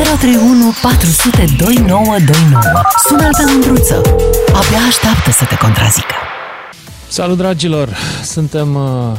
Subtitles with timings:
[0.00, 2.62] 031 400 2929.
[3.06, 3.96] Sună-l pe Mândruță.
[4.58, 6.14] Abia așteaptă să te contrazică.
[7.08, 7.88] Salut, dragilor!
[8.22, 8.74] Suntem...
[8.74, 9.16] Uh...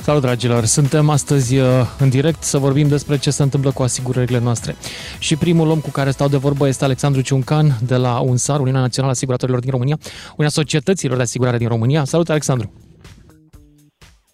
[0.00, 0.64] Salut, dragilor!
[0.64, 1.66] Suntem astăzi uh,
[1.98, 4.74] în direct să vorbim despre ce se întâmplă cu asigurările noastre.
[5.18, 8.80] Și primul om cu care stau de vorbă este Alexandru Ciuncan de la UNSAR, Uniunea
[8.80, 9.96] Națională a Asiguratorilor din România,
[10.30, 12.04] Uniunea Societăților de Asigurare din România.
[12.04, 12.72] Salut, Alexandru!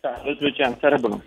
[0.01, 0.77] Salut, Lucian!
[0.81, 1.23] Seară bună!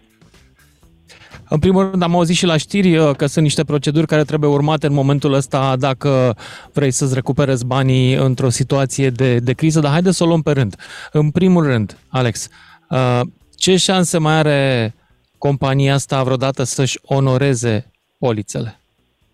[1.49, 4.49] În primul rând, am auzit și la știri uh, că sunt niște proceduri care trebuie
[4.49, 6.37] urmate în momentul ăsta dacă
[6.73, 10.51] vrei să-ți recuperezi banii într-o situație de, de criză, dar haideți să o luăm pe
[10.51, 10.75] rând.
[11.11, 12.47] În primul rând, Alex,
[12.89, 13.21] uh,
[13.55, 14.93] ce șanse mai are
[15.37, 18.79] compania asta vreodată să-și onoreze polițele?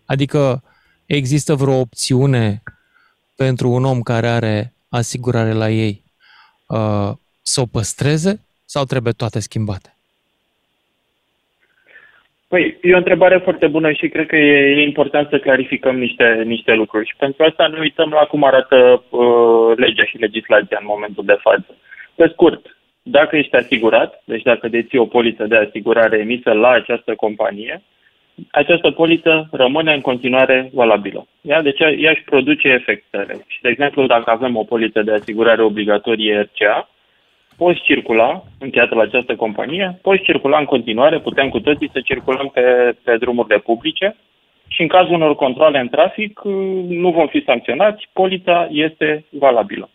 [0.04, 0.62] Adică
[1.06, 2.62] există vreo opțiune
[3.36, 6.04] pentru un om care are asigurare la ei
[6.66, 9.93] uh, să o păstreze sau trebuie toate schimbate?
[12.54, 16.42] Păi, e o întrebare foarte bună și cred că e, e important să clarificăm niște,
[16.44, 17.06] niște lucruri.
[17.06, 21.36] Și pentru asta ne uităm la cum arată uh, legea și legislația în momentul de
[21.40, 21.76] față.
[22.14, 27.14] Pe scurt, dacă ești asigurat, deci dacă deții o poliță de asigurare emisă la această
[27.14, 27.82] companie,
[28.50, 31.26] această poliță rămâne în continuare valabilă.
[31.40, 31.62] Ia?
[31.62, 33.44] Deci ea, ea își produce efectele.
[33.46, 36.88] Și, de exemplu, dacă avem o poliță de asigurare obligatorie RCA,
[37.56, 42.50] poți circula, încheiată la această companie, poți circula în continuare, putem cu toții să circulăm
[42.54, 44.16] pe, pe drumurile publice
[44.68, 46.40] și în cazul unor controle în trafic
[46.88, 49.88] nu vom fi sancționați, polița este valabilă.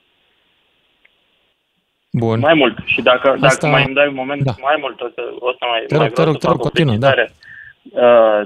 [2.11, 2.39] Bun.
[2.39, 2.77] Mai mult.
[2.85, 3.47] Și dacă, Asta...
[3.47, 4.51] dacă mai îmi dai un moment, da.
[4.61, 6.95] mai mult, o să, o să mai, te rog, mai te rog, te rog, continuă,
[6.95, 7.13] da.
[7.91, 8.41] Uh,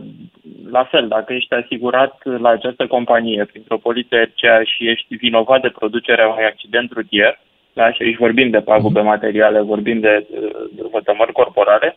[0.72, 5.70] la fel, dacă ești asigurat la această companie printr-o poliție RCA și ești vinovat de
[5.70, 7.40] producerea unui accident rutier,
[7.74, 7.92] da?
[7.92, 9.08] și aici vorbim de pagube mhm.
[9.08, 10.28] materiale, vorbim de,
[10.76, 11.96] de vătămări corporale,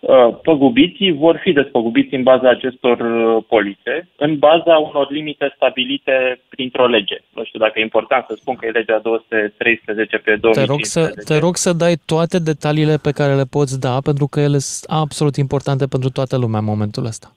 [0.00, 6.40] uh, păgubiții vor fi despăgubiți în baza acestor uh, polițe, în baza unor limite stabilite
[6.48, 7.18] printr-o lege.
[7.34, 10.60] Nu știu dacă e important să spun că e legea 213 pe 2015.
[10.60, 14.26] Te rog, să, te rog să dai toate detaliile pe care le poți da, pentru
[14.26, 17.28] că ele sunt absolut importante pentru toată lumea în momentul ăsta.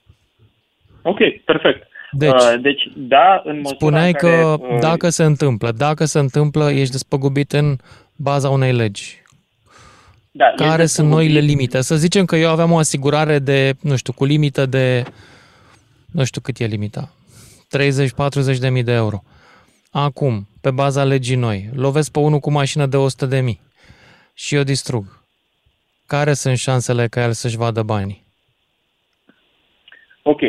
[1.02, 1.89] Ok, perfect.
[2.12, 6.06] Deci, uh, deci da, în măsura spuneai în care, că uh, dacă se întâmplă, dacă
[6.06, 7.78] se întâmplă, ești despăgubit în
[8.16, 9.22] baza unei legi.
[10.32, 11.82] Da, care sunt noile limite?
[11.82, 15.04] Să zicem că eu aveam o asigurare de, nu știu, cu limită de,
[16.12, 17.14] nu știu cât e limita,
[18.56, 19.24] 30-40 de mii de euro.
[19.92, 23.62] Acum, pe baza legii noi, lovesc pe unul cu mașină de 100 de mii
[24.34, 25.24] și eu distrug.
[26.08, 28.24] Care sunt șansele ca el să-și vadă banii?
[30.24, 30.40] Ok.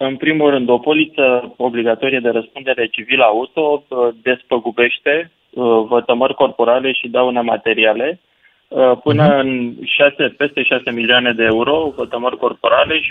[0.00, 6.92] În primul rând, o poliță obligatorie de răspundere civilă auto uh, despăgubește uh, vătămări corporale
[6.92, 8.20] și daune materiale
[8.68, 9.40] uh, până uh-huh.
[9.40, 13.10] în 6, peste 6 milioane de euro vătămări corporale și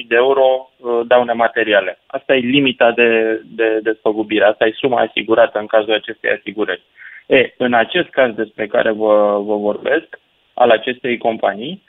[0.00, 0.70] 1.200.000 de euro
[1.06, 1.98] daune materiale.
[2.06, 6.82] Asta e limita de, de despăgubire, asta e suma asigurată în cazul acestei asigurări.
[7.26, 10.20] E, în acest caz despre care vă, vă vorbesc,
[10.54, 11.87] al acestei companii, Uh,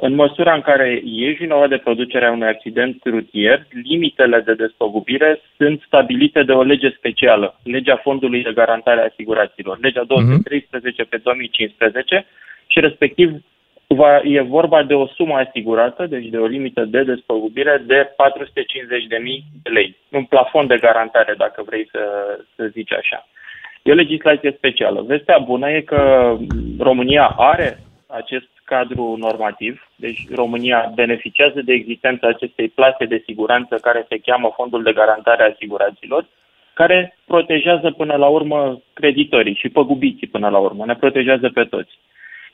[0.00, 5.82] în măsura în care ești vinovat de producerea unui accident rutier, limitele de despăgubire sunt
[5.86, 12.26] stabilite de o lege specială, legea Fondului de Garantare a Asigurațiilor, legea 213 pe 2015
[12.66, 13.30] și respectiv
[13.86, 18.12] va, e vorba de o sumă asigurată, deci de o limită de despăgubire de 450.000
[19.62, 19.96] de lei.
[20.10, 22.00] Un plafon de garantare, dacă vrei să,
[22.56, 23.28] să zici așa.
[23.82, 25.02] E o legislație specială.
[25.02, 26.36] Vestea bună e că
[26.78, 29.74] România are acest cadru normativ.
[29.96, 35.42] Deci România beneficiază de existența acestei plase de siguranță care se cheamă Fondul de Garantare
[35.42, 36.26] a Asiguraților,
[36.74, 41.98] care protejează până la urmă creditorii și păgubiții până la urmă, ne protejează pe toți.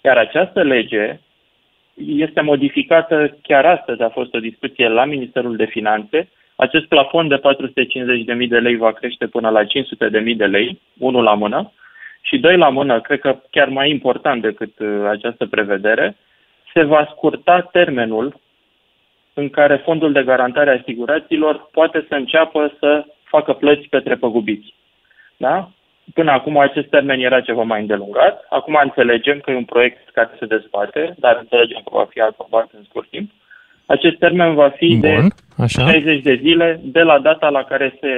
[0.04, 1.18] Iar această lege
[2.24, 7.40] este modificată chiar astăzi, a fost o discuție la Ministerul de Finanțe, acest plafon de
[8.42, 11.72] 450.000 de lei va crește până la 500.000 de lei, unul la mână,
[12.26, 16.16] și doi la mână, cred că chiar mai important decât uh, această prevedere,
[16.74, 18.40] se va scurta termenul
[19.34, 24.74] în care fondul de garantare a asigurațiilor poate să înceapă să facă plăți către păgubiți.
[25.36, 25.70] Da?
[26.14, 28.46] Până acum acest termen era ceva mai îndelungat.
[28.48, 32.68] Acum înțelegem că e un proiect care se dezbate, dar înțelegem că va fi aprobat
[32.76, 33.30] în scurt timp.
[33.86, 35.18] Acest termen va fi Bun, de
[35.62, 35.90] așa.
[35.90, 38.10] 60 de zile de la data la care se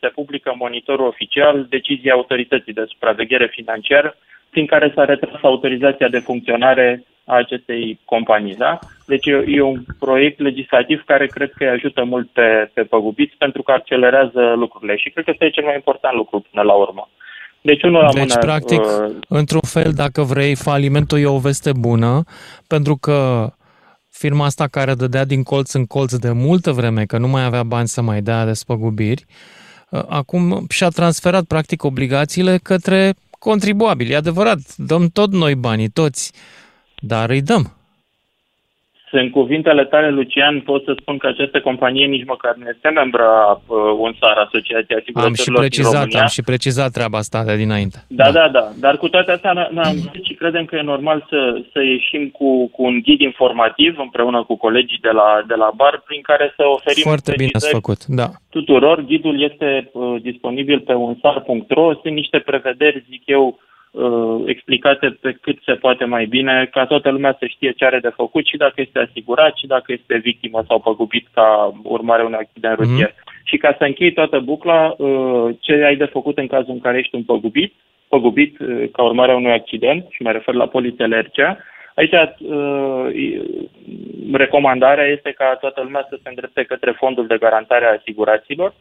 [0.00, 4.16] se publică monitorul oficial decizia autorității de supraveghere financiară
[4.50, 8.54] prin care s-a retras autorizația de funcționare a acestei companii.
[8.54, 8.78] Da?
[9.06, 13.34] Deci e, e un proiect legislativ care cred că îi ajută mult pe, pe păgubiți
[13.38, 17.08] pentru că accelerează lucrurile și cred că este cel mai important lucru până la urmă.
[17.60, 21.72] Deci, unul la deci mână, practic, uh, într-un fel, dacă vrei, falimentul e o veste
[21.80, 22.22] bună,
[22.66, 23.46] pentru că
[24.10, 27.62] firma asta care dădea din colț în colț de multă vreme, că nu mai avea
[27.62, 29.34] bani să mai dea despăgubiri, uh,
[29.90, 34.12] acum și-a transferat practic obligațiile către contribuabili.
[34.12, 36.32] E adevărat, dăm tot noi banii, toți,
[37.00, 37.77] dar îi dăm.
[39.10, 43.24] Sunt cuvintele tale, Lucian, pot să spun că această companie nici măcar nu este membra
[43.24, 46.20] a uh, UNSAR, Asociația Asigurătorilor Am și precizat, din România.
[46.20, 47.98] am și precizat treaba asta de dinainte.
[48.08, 48.66] Da, da, da, da.
[48.84, 52.68] Dar cu toate astea, n-am zis și credem că e normal să, să ieșim cu,
[52.68, 56.62] cu un ghid informativ împreună cu colegii de la, de la bar, prin care să
[56.66, 58.28] oferim Foarte bine ați precizări făcut, da.
[58.50, 59.04] tuturor.
[59.04, 61.92] Ghidul este uh, disponibil pe unsar.ro.
[62.02, 63.58] Sunt niște prevederi, zic eu,
[63.90, 67.98] uh, explicate pe cât se poate mai bine, ca toată lumea să știe ce are
[67.98, 72.38] de făcut și dacă este asigurat și dacă este victimă sau păgubit ca urmare unui
[72.38, 72.88] accident Mhm.
[72.88, 73.14] rutier.
[73.44, 76.98] Și ca să închei toată bucla, uh, ce ai de făcut în cazul în care
[76.98, 77.74] ești un păgubit,
[78.08, 81.58] păgubit uh, ca urmare a unui accident, și mă refer la polițele RCA,
[81.98, 83.06] Aici uh,
[84.32, 88.74] recomandarea este ca toată lumea să se îndrepte către fondul de garantare a asigurațiilor.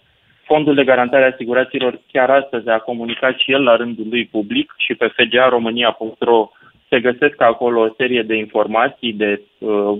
[0.48, 4.74] Fondul de garantare a asigurațiilor chiar astăzi a comunicat și el la rândul lui public
[4.78, 6.50] și pe fgaromânia.ro
[6.90, 9.98] se găsesc acolo o serie de informații de uh,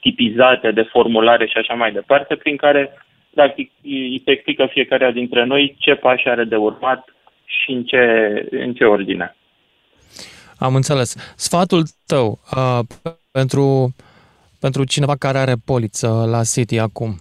[0.00, 2.90] tipizate, de formulare și așa mai departe, prin care
[3.34, 7.04] practic îi se explică fiecare dintre noi ce pași are de urmat
[7.44, 8.02] și în ce,
[8.50, 9.36] în ce ordine.
[10.58, 11.34] Am înțeles.
[11.36, 12.78] Sfatul tău uh,
[13.30, 13.94] pentru,
[14.60, 17.18] pentru cineva care are poliță la City acum,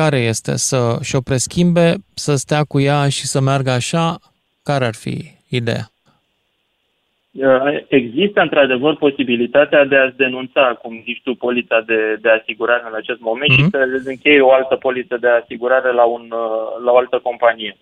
[0.00, 0.52] care este?
[0.68, 4.06] Să și-o preschimbe, să stea cu ea și să meargă așa?
[4.68, 5.16] Care ar fi
[5.60, 5.84] ideea?
[7.32, 12.96] Uh, Există într-adevăr posibilitatea de a-ți denunța, cum zici tu, polița de, de asigurare în
[13.02, 13.64] acest moment mm-hmm.
[13.64, 17.76] și să încheie o altă poliță de asigurare la, un, uh, la o altă companie.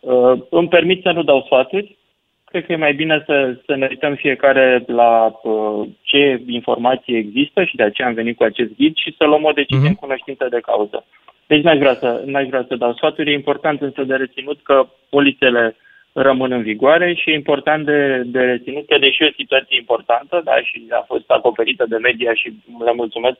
[0.00, 1.96] Uh, îmi permit să nu dau sfaturi.
[2.44, 5.12] Cred că e mai bine să, să ne uităm fiecare la
[5.42, 9.44] uh, ce informații există și de aceea am venit cu acest ghid și să luăm
[9.44, 9.98] o decizie mm-hmm.
[9.98, 11.04] în cunoștință de cauză.
[11.46, 13.30] Deci n-aș vrea, să, n-aș vrea să dau sfaturi.
[13.30, 15.76] E important însă de reținut că polițele
[16.12, 20.40] rămân în vigoare și e important de, de reținut că, deși e o situație importantă,
[20.44, 22.52] da, și a fost acoperită de media și
[22.84, 23.38] le mulțumesc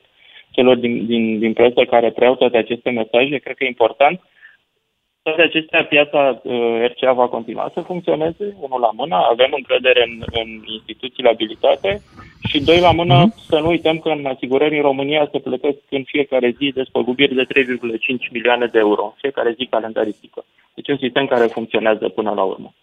[0.51, 4.21] celor din, din, din presă care preiau toate aceste mesaje, cred că e important.
[5.27, 10.23] Toate acestea, piața uh, RCA va continua să funcționeze, unul la mână, avem încredere în,
[10.41, 12.01] în instituțiile abilitate
[12.49, 13.47] și doi la mână, mm-hmm.
[13.47, 17.45] să nu uităm că în asigurări în România se plătesc în fiecare zi despăgubiri de
[17.45, 20.45] 3,5 milioane de euro, fiecare zi calendaristică.
[20.75, 22.73] Deci un sistem care funcționează până la urmă.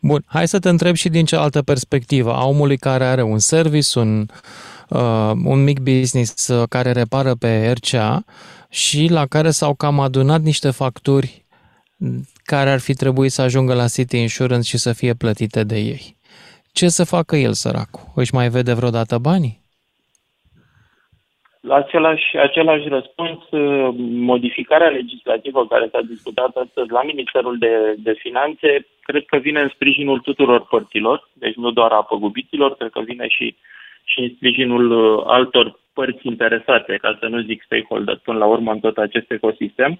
[0.00, 3.98] Bun, hai să te întreb și din cealaltă perspectivă, a omului care are un service,
[3.98, 4.26] un,
[4.88, 8.24] uh, un mic business uh, care repară pe RCA
[8.70, 11.46] și la care s-au cam adunat niște facturi
[12.44, 16.16] care ar fi trebuit să ajungă la City Insurance și să fie plătite de ei.
[16.72, 18.02] Ce să facă el, săracul?
[18.14, 19.66] Își mai vede vreodată banii?
[21.60, 23.38] La același, același răspuns,
[24.32, 29.68] modificarea legislativă care s-a discutat astăzi la Ministerul de, de Finanțe, cred că vine în
[29.74, 33.56] sprijinul tuturor părților, deci nu doar a păgubiților, cred că vine și,
[34.04, 38.80] și în sprijinul altor părți interesate, ca să nu zic stakeholder, până la urmă în
[38.80, 39.98] tot acest ecosistem,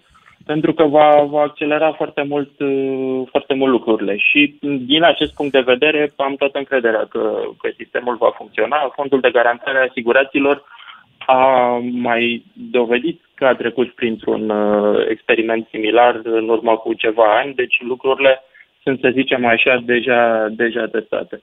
[0.53, 2.51] pentru că va, va accelera foarte mult,
[3.31, 4.17] foarte mult lucrurile.
[4.17, 4.59] Și
[4.93, 8.93] din acest punct de vedere am toată încrederea că, că sistemul va funcționa.
[8.95, 10.65] Fondul de garantare a asigurațiilor
[11.19, 11.43] a
[11.93, 17.77] mai dovedit că a trecut printr-un uh, experiment similar în urmă cu ceva ani, deci
[17.81, 18.43] lucrurile
[18.83, 21.43] sunt, să zicem așa, deja, deja testate.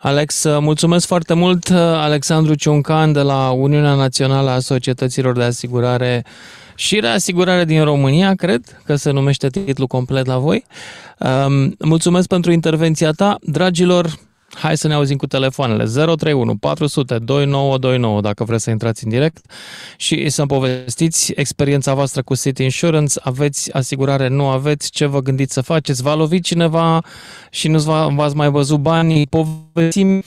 [0.00, 1.70] Alex, mulțumesc foarte mult.
[1.74, 6.24] Alexandru Ciuncan de la Uniunea Națională a Societăților de Asigurare
[6.74, 10.64] și Reasigurare din România, cred că se numește titlul complet la voi.
[11.78, 13.36] Mulțumesc pentru intervenția ta.
[13.42, 14.18] Dragilor,
[14.54, 19.46] Hai să ne auzim cu telefoanele 031 400 2929 dacă vreți să intrați în direct
[19.96, 23.20] și să-mi povestiți experiența voastră cu City Insurance.
[23.22, 26.02] Aveți asigurare, nu aveți, ce vă gândiți să faceți?
[26.02, 27.04] V-a lovit cineva
[27.50, 27.78] și nu
[28.14, 29.26] v-ați mai văzut banii?
[29.26, 30.22] Povestim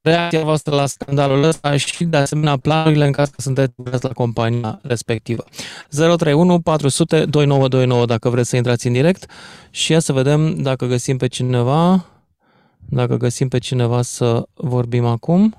[0.00, 4.78] reacția voastră la scandalul ăsta și de asemenea planurile în caz că sunteți la compania
[4.82, 5.44] respectivă.
[5.88, 9.30] 031 400 2929 dacă vreți să intrați în direct
[9.70, 12.06] și ia să vedem dacă găsim pe cineva
[12.90, 15.54] dacă găsim pe cineva să vorbim acum.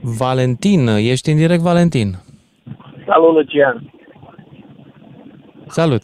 [0.00, 2.14] Valentin, ești în direct, Valentin.
[3.06, 3.92] Salut, Lucian.
[5.66, 6.02] Salut.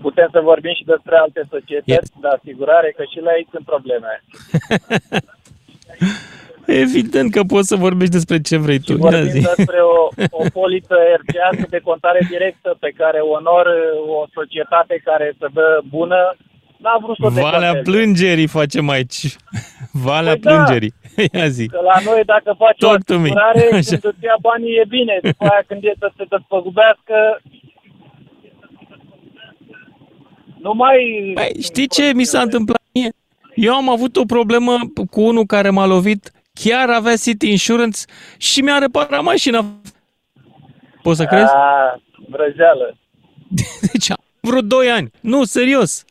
[0.00, 2.10] Putem să vorbim și despre alte societăți yes.
[2.20, 4.12] de asigurare, că și la ei sunt probleme.
[6.66, 8.92] Evident că poți să vorbești despre ce vrei tu.
[8.92, 13.66] Și vorbim despre o, o poliță RCA de contare directă pe care onor
[14.18, 16.36] o societate care să dă bună
[16.76, 19.36] N-a vrut să Valea plângerii facem aici.
[20.06, 20.94] Valea păi plângerii.
[21.32, 21.66] Ia zi.
[21.66, 23.20] Că la noi dacă faci Talk o to me.
[23.20, 23.88] asigurare, Așa.
[23.88, 25.18] când îți ia banii e bine.
[25.22, 27.40] După aia când e să te despăgubească,
[30.60, 31.30] nu mai...
[31.34, 33.10] Păi, știi ce mi s-a întâmplat mie?
[33.54, 34.72] Eu am avut o problemă
[35.10, 38.00] cu unul care m-a lovit, chiar avea City Insurance
[38.36, 39.64] și mi-a reparat mașina.
[41.02, 41.52] Poți să crezi?
[41.54, 42.96] A, vrăjeală.
[43.92, 45.10] Deci, am vreo 2 ani.
[45.20, 46.04] Nu, serios.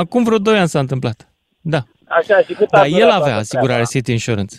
[0.00, 1.28] Acum vreo 2 ani s-a întâmplat.
[1.60, 1.78] Da.
[2.08, 3.88] Așa, și cât a Dar durat el toată avea asigurare treaba?
[3.90, 4.56] City Insurance.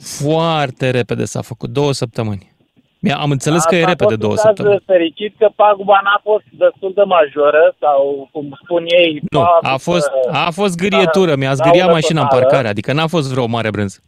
[0.00, 2.52] Foarte repede s-a făcut, două săptămâni.
[3.00, 4.82] Mi- Am înțeles că e Asta a repede fost două un caz săptămâni.
[4.86, 9.20] fericit că paguba n-a fost destul de majoră sau, cum spun ei...
[9.30, 12.42] Nu, a paguba- fost, a fost gârietură, mi-a zgâriat daună mașina în totală.
[12.46, 13.98] parcare, adică n-a fost vreo mare brânză.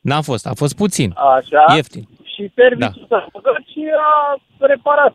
[0.00, 1.74] N-a fost, a fost puțin, Așa.
[1.74, 2.04] ieftin.
[2.34, 3.16] Și serviciul Da.
[3.16, 5.14] s-a făcut și a reparat.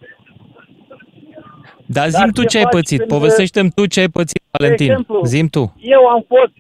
[1.98, 4.42] Dar Dar zim tu ce ce ai faci pățit, când- povestește-mi tu ce ai pățit,
[4.52, 4.90] Valentin.
[4.90, 5.64] exemplu, Zim tu.
[5.96, 6.54] Eu am fost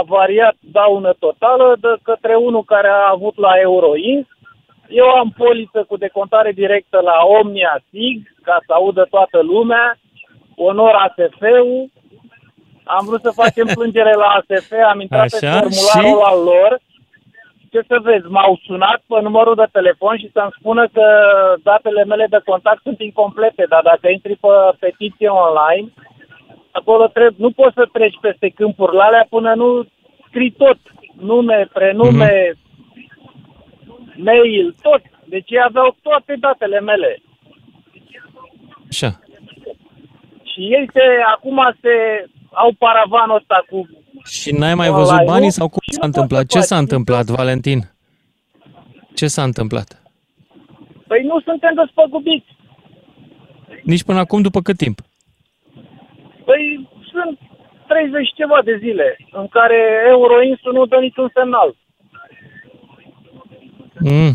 [0.00, 4.26] avariat daună totală de către unul care a avut la Euroins.
[4.88, 9.98] Eu am poliță cu decontare directă la Omnia SIG, ca să audă toată lumea,
[10.56, 11.90] onor ASF-ul.
[12.84, 16.26] Am vrut să facem plângere la ASF, am intrat pe Așa, formularul și?
[16.30, 16.80] al lor.
[17.74, 21.06] Ce să vezi, m-au sunat pe numărul de telefon și să-mi spună că
[21.62, 25.88] datele mele de contact sunt incomplete, dar dacă intri pe petiție online,
[26.70, 29.86] acolo trebuie, nu poți să treci peste câmpurile alea până nu
[30.26, 30.78] scrii tot.
[31.20, 32.52] Nume, prenume,
[34.16, 35.02] mail, tot.
[35.24, 37.18] Deci ei aveau toate datele mele.
[38.90, 39.10] Așa.
[40.42, 41.02] Și ei se,
[41.34, 43.88] acum se au paravanul ăsta cu...
[44.24, 45.24] Și n-ai mai Online, văzut nu?
[45.24, 46.40] banii sau cum Și nu s-a poți întâmplat?
[46.40, 46.66] să Ce faci.
[46.66, 47.80] s-a întâmplat, Valentin?
[49.14, 50.02] Ce s-a întâmplat?
[51.06, 52.46] Păi nu suntem despăgubiți.
[53.82, 54.98] Nici până acum, după cât timp?
[56.44, 57.38] Păi sunt
[57.86, 61.76] 30 și ceva de zile în care Euroinsul nu dă niciun semnal.
[64.00, 64.32] Mm.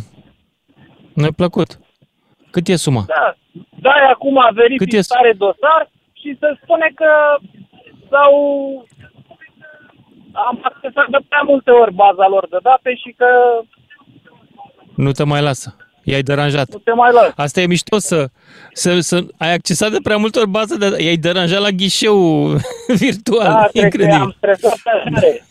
[1.14, 1.80] Ne-a plăcut.
[2.52, 3.04] Cât e suma?
[3.08, 3.36] Da,
[3.80, 7.10] dai acum Cât verific e- stare dosar și se spune că
[8.10, 8.32] sau
[10.32, 13.26] am accesat de prea multe ori baza lor de date și că
[14.96, 15.76] Nu te mai lasă.
[16.04, 16.70] I-ai deranjat.
[16.72, 17.32] nu te mai las.
[17.36, 18.26] Asta e mișto să,
[18.74, 22.18] să, să ai accesat de prea multe ori bază de I-ai deranjat la ghișeu
[23.04, 23.46] virtual.
[23.54, 24.22] Da, cred că Incredibil.
[24.22, 25.44] am stresat pe tare.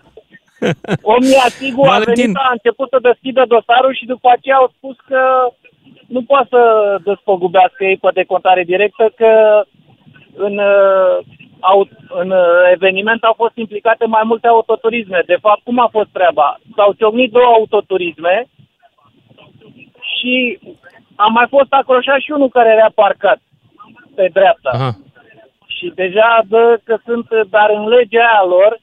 [1.14, 2.14] Omnia Sigur a Valentin.
[2.22, 5.20] venit, a început să deschidă dosarul și după aceea au spus că
[6.06, 6.62] nu poate să
[7.04, 9.30] despăgubească ei pe decontare directă, că
[10.36, 11.16] în, uh,
[11.60, 15.22] au, în uh, eveniment au fost implicate mai multe autoturisme.
[15.26, 16.58] De fapt, cum a fost treaba?
[16.76, 18.46] S-au ciocnit două autoturisme
[20.14, 20.58] și
[21.16, 23.38] a mai fost acroșat și unul care era parcat
[24.14, 24.70] pe dreapta.
[24.72, 24.90] Aha.
[25.66, 28.78] Și deja dă că sunt, dar în legea aia lor,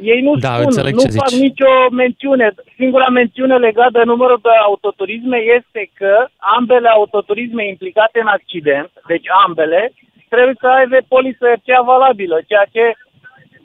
[0.00, 1.40] ei nu Da, spun, înțeleg nu ce fac zici.
[1.40, 2.54] nicio mențiune.
[2.76, 6.26] Singura mențiune legată de numărul de autoturisme este că
[6.58, 9.92] ambele autoturisme implicate în accident, deci ambele,
[10.28, 12.92] trebuie să aibă polisă RCA valabilă, ceea ce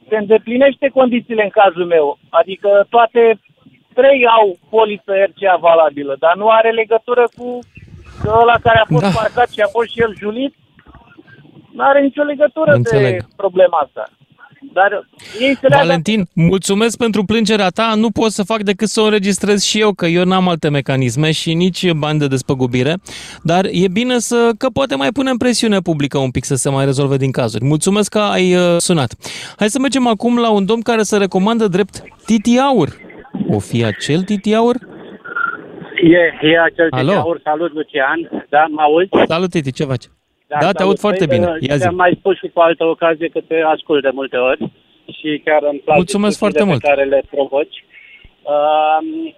[0.09, 2.17] se îndeplinește condițiile în cazul meu.
[2.29, 3.39] Adică toate
[3.93, 7.59] trei au polisă RCA valabilă, dar nu are legătură cu
[8.41, 9.09] ăla care a fost Da.
[9.21, 10.53] parcat și a fost și el julit.
[11.73, 13.11] Nu are nicio legătură Înțeleg.
[13.21, 14.03] de problema asta.
[14.73, 15.07] Dar
[15.39, 17.93] ei se leagă Valentin, mulțumesc pentru plângerea ta.
[17.95, 21.31] Nu pot să fac decât să o înregistrez și eu, că eu n-am alte mecanisme
[21.31, 22.95] și nici bani de despăgubire.
[23.43, 26.85] Dar e bine să, că poate mai punem presiune publică un pic să se mai
[26.85, 27.65] rezolve din cazuri.
[27.65, 29.13] Mulțumesc că ai uh, sunat.
[29.57, 32.89] Hai să mergem acum la un domn care se recomandă drept Titi Aur.
[33.49, 34.75] O fi acel Titi Aur?
[36.03, 37.09] E, e acel Alo?
[37.09, 37.39] tezaur.
[37.43, 38.45] Salut, Lucian.
[38.49, 39.09] Da, mă auzi?
[39.27, 40.03] Salut, Titi, ce faci?
[40.47, 40.79] Da, te salut.
[40.79, 41.47] aud foarte Păi, bine.
[41.51, 41.81] uh, Ia zi.
[41.81, 44.59] Ți-am mai spus și cu altă ocazie că te ascult de multe ori
[45.17, 46.81] și chiar îmi place Mulțumesc foarte discuțiile mult.
[46.81, 47.77] pe care le provoci.
[48.43, 49.33] Uh,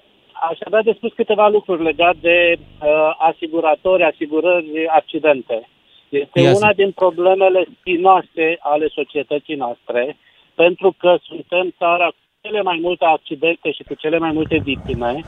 [0.50, 2.88] aș avea de spus câteva lucruri legate de uh,
[3.18, 5.68] asiguratori, asigurări, accidente.
[6.10, 6.64] Este Ia zi.
[6.64, 10.18] una din problemele spinoase ale societății noastre,
[10.56, 15.22] pentru că suntem țara cu cele mai multe accidente și cu cele mai multe victime,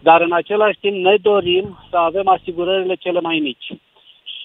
[0.00, 3.68] dar în același timp ne dorim să avem asigurările cele mai mici.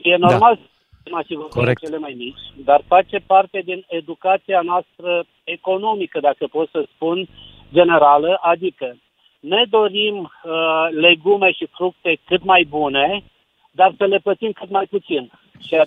[0.04, 0.68] Și e normal să
[1.00, 1.80] avem asigurările Corect.
[1.80, 7.28] cele mai mici, dar face parte din educația noastră economică, dacă pot să spun,
[7.74, 8.98] generală, adică
[9.40, 13.24] ne dorim uh, legume și fructe cât mai bune,
[13.72, 15.32] dar să le plătim cât mai puțin.
[15.60, 15.82] Și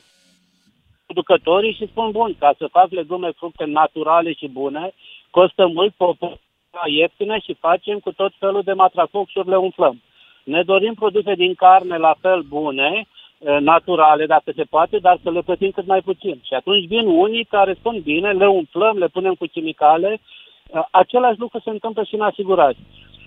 [1.06, 4.92] producătorii și spun, bun, ca să fac legume, fructe naturale și bune,
[5.30, 6.38] costă mult, popor
[6.84, 10.02] ieftine și facem cu tot felul de matrafoxuri, le umflăm.
[10.44, 13.15] Ne dorim produse din carne la fel bune, uh,
[13.60, 16.40] naturale, dacă se poate, dar să le plătim cât mai puțin.
[16.42, 20.20] Și atunci vin unii care spun bine, le umflăm, le punem cu chimicale.
[20.66, 22.76] Uh, același lucru se întâmplă și în asigurări.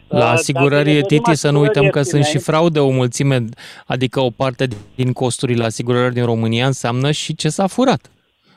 [0.07, 3.45] La asigurări, Titi, să nu uităm că sunt și fraude o mulțime,
[3.87, 8.11] adică o parte din costurile asigurării din România înseamnă și ce s-a furat.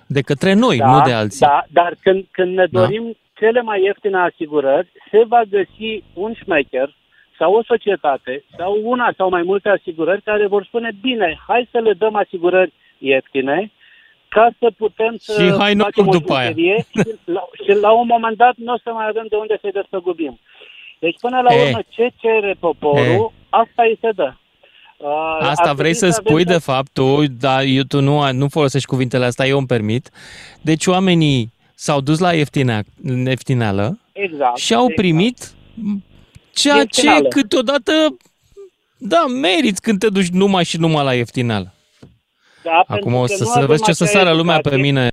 [0.07, 1.47] De către noi, da, nu de alții.
[1.47, 2.81] Da, dar când, când ne da.
[2.81, 3.19] dorim da.
[3.47, 6.95] cele mai ieftine asigurări, se va găsi un șmecher
[7.39, 11.79] sau o societate sau una sau mai multe asigurări care vor spune, bine, hai să
[11.79, 13.73] le dăm asigurări ieftine
[14.29, 16.51] ca să putem să și hai facem o după aia.
[16.55, 19.73] Și, la, și la un moment dat nu o să mai avem de unde să-i
[19.73, 20.41] despăgubim.
[20.99, 24.33] Deci până la urmă ce cere poporul, asta îi se dă.
[24.97, 29.25] Uh, Asta vrei să spui de fapt tu, dar eu, tu nu, nu folosești cuvintele
[29.25, 30.11] astea, eu îmi permit.
[30.61, 32.83] Deci oamenii s-au dus la ieftinea,
[33.27, 35.01] ieftineală exact, și au exact.
[35.01, 35.55] primit
[36.55, 37.23] ceea Ieftinală.
[37.23, 37.93] ce câteodată,
[38.99, 41.73] da, meriți când te duci numai și numai la ieftineală.
[42.63, 45.11] Da, Acum o să, să vezi ce să sară lumea pe mine.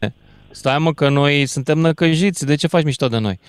[0.51, 3.39] Stai mă că noi suntem năcăjiți, de ce faci mișto de noi?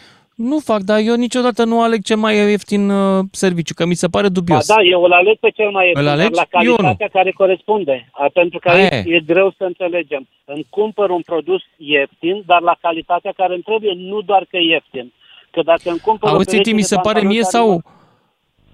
[0.48, 4.08] Nu fac, dar eu niciodată nu aleg cel mai ieftin uh, serviciu, că mi se
[4.08, 4.66] pare dubios.
[4.66, 8.10] Ba da, eu îl aleg pe cel mai ieftin, dar la calitatea care corespunde.
[8.32, 9.14] Pentru că aici e.
[9.14, 10.28] e greu să înțelegem.
[10.44, 14.60] Îmi cumpăr un produs ieftin, dar la calitatea care îmi trebuie, nu doar că e
[14.60, 15.12] ieftin.
[15.50, 17.82] Că dacă îmi cumpăr Auzi, mi se pare mie sau...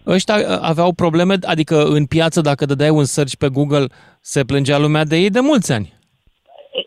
[0.06, 3.86] Ăștia aveau probleme, adică în piață, dacă dădeai un search pe Google,
[4.20, 5.96] se plângea lumea de ei de mulți ani.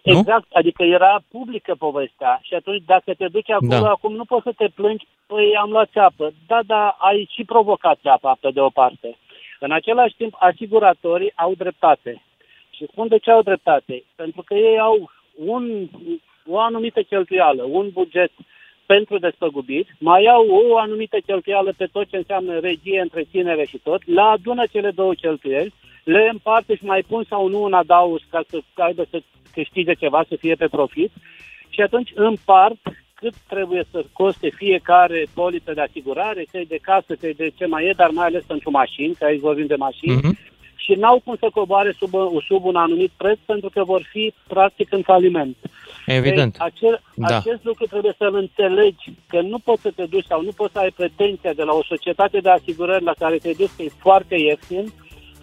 [0.03, 0.57] Exact, nu?
[0.59, 3.89] adică era publică povestea și atunci dacă te duci acolo, da.
[3.89, 6.33] acum nu poți să te plângi, păi am luat țeapă.
[6.47, 9.17] Da, da, ai și provocat țeapa pe de o parte.
[9.59, 12.23] În același timp, asiguratorii au dreptate.
[12.69, 14.03] Și spun de ce au dreptate.
[14.15, 15.11] Pentru că ei au
[15.45, 15.89] un,
[16.47, 18.31] o anumită cheltuială, un buget
[18.93, 24.01] pentru despăgubiri, mai au o anumită cheltuială pe tot ce înseamnă regie, întreținere și tot,
[24.05, 28.41] la adună cele două cheltuieli, le împarte și mai pun sau nu un adaus ca
[28.49, 29.21] să aibă să
[29.53, 31.11] câștige ceva, să fie pe profit
[31.69, 32.81] și atunci împart
[33.13, 37.85] cât trebuie să coste fiecare poliță de asigurare, cei de casă, cei de ce mai
[37.85, 40.35] e, dar mai ales pentru mașini, că aici vorbim de mașini, uh-huh.
[40.75, 42.11] și n-au cum să coboare sub,
[42.47, 45.57] sub un anumit preț pentru că vor fi practic în faliment.
[46.05, 46.51] Evident.
[46.51, 47.37] Deci, acel, da.
[47.37, 50.79] Acest lucru trebuie să-l înțelegi, că nu poți să te duci sau nu poți să
[50.79, 54.35] ai pretenția de la o societate de asigurări la care te duci că e foarte
[54.35, 54.93] ieftin,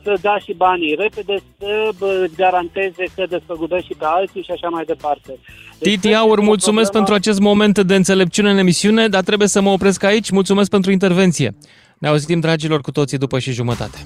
[0.03, 1.95] să dea și banii repede, să
[2.37, 5.39] garanteze că despăgubești și pe alții și așa mai departe.
[5.79, 6.93] Deci, Titi Aur, mulțumesc problema...
[6.97, 10.31] pentru acest moment de înțelepciune în emisiune, dar trebuie să mă opresc aici.
[10.31, 11.55] Mulțumesc pentru intervenție.
[11.99, 13.99] Ne auzim, dragilor, cu toții după și jumătate.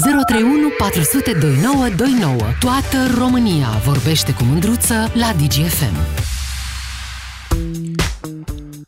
[0.00, 2.36] 031 400 2929.
[2.60, 5.96] Toată România vorbește cu mândruță la DGFM.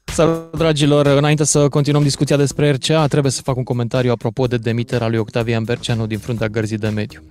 [0.05, 1.07] Salut, dragilor!
[1.07, 5.19] Înainte să continuăm discuția despre RCA, trebuie să fac un comentariu apropo de demiterea lui
[5.19, 7.23] Octavian Berceanu din fruntea gărzii de mediu.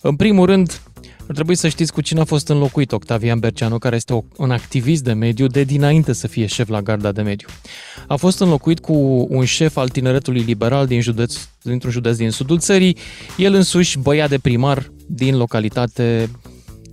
[0.00, 0.80] În primul rând,
[1.28, 5.04] ar trebui să știți cu cine a fost înlocuit Octavian Berceanu, care este un activist
[5.04, 7.48] de mediu de dinainte să fie șef la garda de mediu.
[8.06, 12.58] A fost înlocuit cu un șef al tineretului liberal din județ, dintr-un județ din sudul
[12.58, 12.96] țării,
[13.36, 16.30] el însuși băiat de primar din localitate,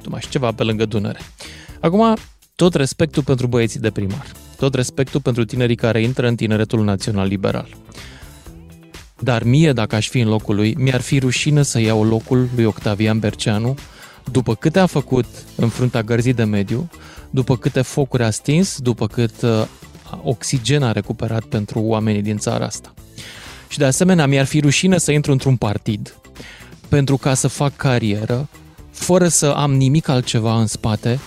[0.04, 1.20] nu mai știu, ceva pe lângă Dunăre.
[1.80, 2.16] Acum,
[2.56, 4.26] tot respectul pentru băieții de primar
[4.64, 7.68] tot respectul pentru tinerii care intră în tineretul național liberal.
[9.20, 12.66] Dar mie, dacă aș fi în locul lui, mi-ar fi rușine să iau locul lui
[12.66, 13.76] Octavian Berceanu,
[14.32, 16.90] după câte a făcut în fruntea gărzii de mediu,
[17.30, 19.66] după câte focuri a stins, după cât uh,
[20.24, 22.94] oxigen a recuperat pentru oamenii din țara asta.
[23.68, 26.16] Și de asemenea, mi-ar fi rușine să intru într-un partid
[26.90, 28.50] pentru ca să fac carieră,
[28.92, 31.20] fără să am nimic altceva în spate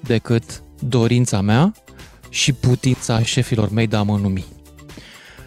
[0.00, 1.74] decât dorința mea
[2.28, 4.44] și putința șefilor mei de a mă numi.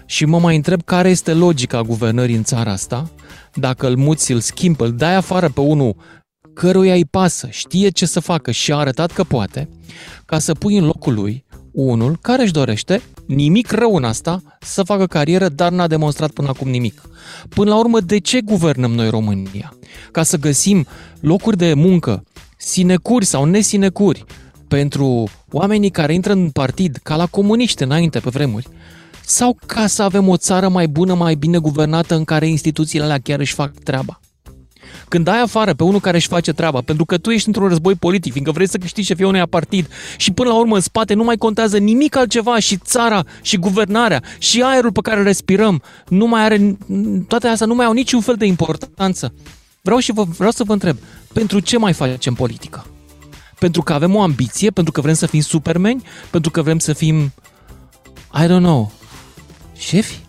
[0.05, 3.09] Și mă mai întreb care este logica guvernării în țara asta,
[3.53, 5.95] dacă îl muți, îl schimbi, îl dai afară pe unul
[6.55, 9.69] căruia îi pasă, știe ce să facă și a arătat că poate,
[10.25, 14.83] ca să pui în locul lui unul care își dorește nimic rău în asta, să
[14.83, 17.01] facă carieră, dar n-a demonstrat până acum nimic.
[17.49, 19.77] Până la urmă, de ce guvernăm noi România?
[20.11, 20.85] Ca să găsim
[21.19, 22.23] locuri de muncă,
[22.57, 24.23] sinecuri sau nesinecuri,
[24.67, 28.67] pentru oamenii care intră în partid, ca la comuniști înainte pe vremuri,
[29.25, 33.19] sau ca să avem o țară mai bună, mai bine guvernată, în care instituțiile alea
[33.19, 34.19] chiar își fac treaba?
[35.07, 37.95] Când ai afară pe unul care își face treaba, pentru că tu ești într-un război
[37.95, 41.23] politic, fiindcă vrei să câștigi șefia unui partid și până la urmă în spate nu
[41.23, 46.25] mai contează nimic altceva și țara și guvernarea și aerul pe care îl respirăm, nu
[46.25, 46.77] mai are,
[47.27, 49.33] toate astea nu mai au niciun fel de importanță.
[49.81, 50.97] Vreau și vă, vreau să vă întreb,
[51.33, 52.85] pentru ce mai facem politică?
[53.59, 56.93] pentru că avem o ambiție, pentru că vrem să fim supermeni, pentru că vrem să
[56.93, 57.33] fim,
[58.33, 58.91] I don't know,
[59.77, 60.24] șefi?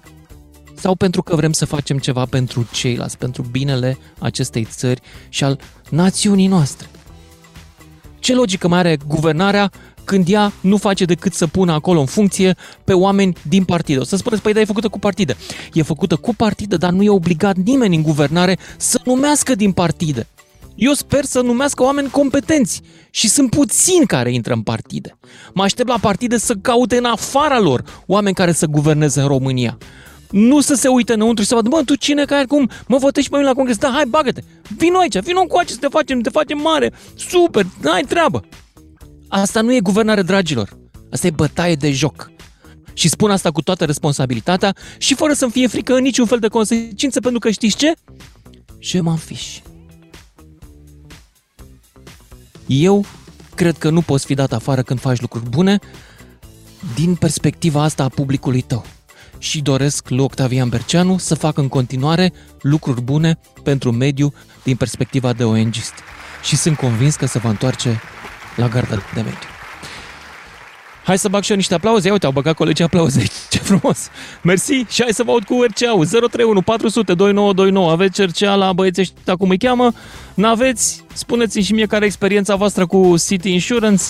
[0.79, 5.61] Sau pentru că vrem să facem ceva pentru ceilalți, pentru binele acestei țări și al
[5.91, 6.87] națiunii noastre.
[8.19, 9.71] Ce logică mai are guvernarea
[10.05, 14.01] când ea nu face decât să pună acolo în funcție pe oameni din partidă.
[14.01, 15.37] O să spuneți, păi da, e făcută cu partidă.
[15.73, 20.27] E făcută cu partidă, dar nu e obligat nimeni în guvernare să numească din partidă.
[20.75, 25.19] Eu sper să numească oameni competenți și sunt puțini care intră în partide.
[25.55, 29.79] Mă aștept la partide să caute în afara lor oameni care să guverneze în România.
[30.31, 33.29] Nu să se uite înăuntru și să vadă, bă, tu cine, care cum, mă votezi
[33.29, 34.43] pe mine la congres, da, hai, bagă-te,
[34.77, 38.45] vino aici, vino cu să te facem, te facem mare, super, ai treabă.
[39.29, 40.79] Asta nu e guvernare, dragilor.
[41.11, 42.31] Asta e bătaie de joc.
[42.93, 46.49] Și spun asta cu toată responsabilitatea și fără să-mi fie frică în niciun fel de
[46.49, 47.93] consecințe, pentru că știți ce?
[48.79, 49.59] Ce m-am fiș.
[52.67, 53.05] Eu
[53.55, 55.79] cred că nu poți fi dat afară când faci lucruri bune
[56.95, 58.85] din perspectiva asta a publicului tău.
[59.47, 64.33] Și doresc lui Octavian Berceanu să facă în continuare lucruri bune pentru mediu
[64.63, 65.95] din perspectiva de ONGist.
[66.43, 68.01] Și sunt convins că se va întoarce
[68.57, 69.49] la garda de mediu.
[71.05, 72.07] Hai să bag și eu niște aplauze.
[72.07, 73.33] Ia uite, au băgat colegii aplauze aici.
[73.51, 74.09] Ce frumos.
[74.43, 76.07] Mersi și hai să vă aud cu RCA-ul.
[76.07, 77.91] 031 400 2929.
[77.91, 79.93] Aveți RCA la băieții ăștia cum îi cheamă?
[80.35, 81.05] N-aveți?
[81.13, 84.05] Spuneți-mi și mie care e experiența voastră cu City Insurance.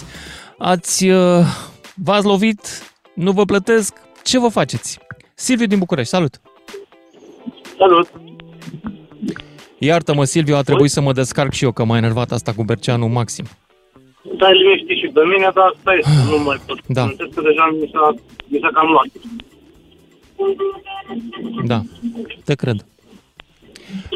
[0.58, 1.46] Ați, uh,
[1.94, 2.60] v-ați lovit?
[3.14, 3.94] Nu vă plătesc?
[4.22, 4.98] Ce vă faceți?
[5.38, 6.40] Silviu din București, salut!
[7.78, 8.08] Salut!
[9.78, 13.06] Iartă-mă, Silviu, a trebuit să mă descarc și eu, că m-a enervat asta cu Berceanu
[13.06, 13.44] maxim.
[14.38, 16.78] Da, liniști și pe mine, dar stai, nu mai pot.
[16.86, 17.04] Da.
[17.34, 18.14] că deja mi s-a,
[18.46, 19.06] mi s-a cam luat.
[21.66, 21.80] Da,
[22.44, 22.86] te cred.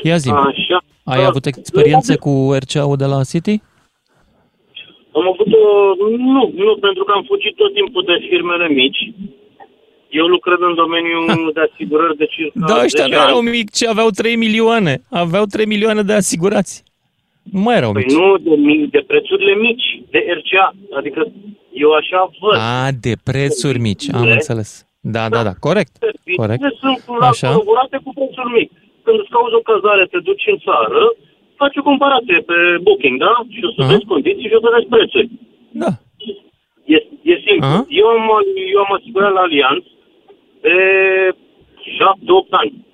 [0.02, 0.78] Ia zi Așa.
[1.04, 3.62] ai avut experiențe cu RCA-ul de la City?
[5.12, 5.64] Am avut o...
[6.16, 9.12] Nu, nu, pentru că am fugit tot timpul de firmele mici.
[10.10, 13.48] Eu lucrez în domeniul de asigurări de circa Da, ăștia 10 nu erau ani.
[13.56, 14.94] mici, aveau 3 milioane.
[15.24, 16.74] Aveau 3 milioane de asigurați.
[17.52, 18.16] Nu mai erau Păi mici.
[18.18, 20.66] nu de, mi- de prețurile mici, de RCA.
[20.98, 21.20] Adică
[21.84, 22.56] eu așa văd.
[22.58, 24.70] A, de prețuri mici, am De- înțeles.
[25.16, 25.92] Da, da, da, corect.
[26.42, 26.60] Corect.
[26.60, 27.48] Serviciile sunt la Așa.
[27.48, 28.68] colaborate cu prețuri mic.
[29.04, 31.02] Când îți cauzi o cazare, te duci în țară,
[31.60, 33.32] faci o comparație pe Booking, da?
[33.54, 33.90] Și o să Aha.
[33.92, 35.28] vezi condiții și o să vezi prețuri.
[35.84, 35.90] Da.
[36.94, 36.96] E,
[37.32, 37.66] e simplu.
[37.72, 37.80] Aha.
[38.00, 38.24] Eu am,
[38.74, 39.84] eu am asigurat la Allianz
[40.60, 40.76] de
[41.32, 42.86] 7-8 ani.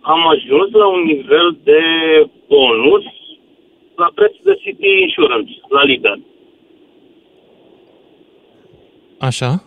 [0.00, 1.80] Am ajuns la un nivel de
[2.48, 3.04] bonus
[3.96, 6.18] la preț de City Insurance, la lider.
[9.18, 9.62] Așa?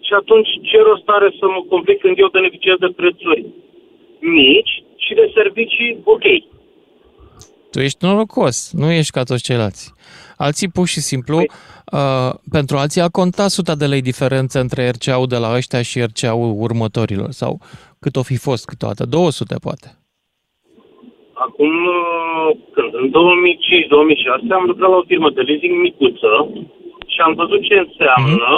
[0.00, 3.46] Și atunci ce rost are să mă complic când eu beneficiez de prețuri
[4.20, 6.24] mici și de servicii ok.
[7.74, 9.84] Tu ești norocos, nu ești ca toți ceilalți.
[10.46, 15.32] Alții pur și simplu, uh, pentru alții a contat suta de lei diferență între RCA-ul
[15.34, 17.52] de la ăștia și RCA-ul următorilor, sau
[18.02, 19.88] cât o fi fost câteodată, 200 poate.
[21.46, 26.34] Acum, uh, când, în 2005-2006 am lucrat la o firmă de leasing micuță
[27.12, 28.50] și am văzut ce înseamnă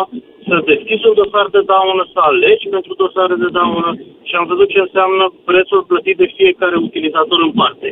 [0.49, 3.91] să deschizi un dosar de daună, să alegi pentru dosare de daună
[4.29, 7.91] și am văzut ce înseamnă prețul plătit de fiecare utilizator în parte.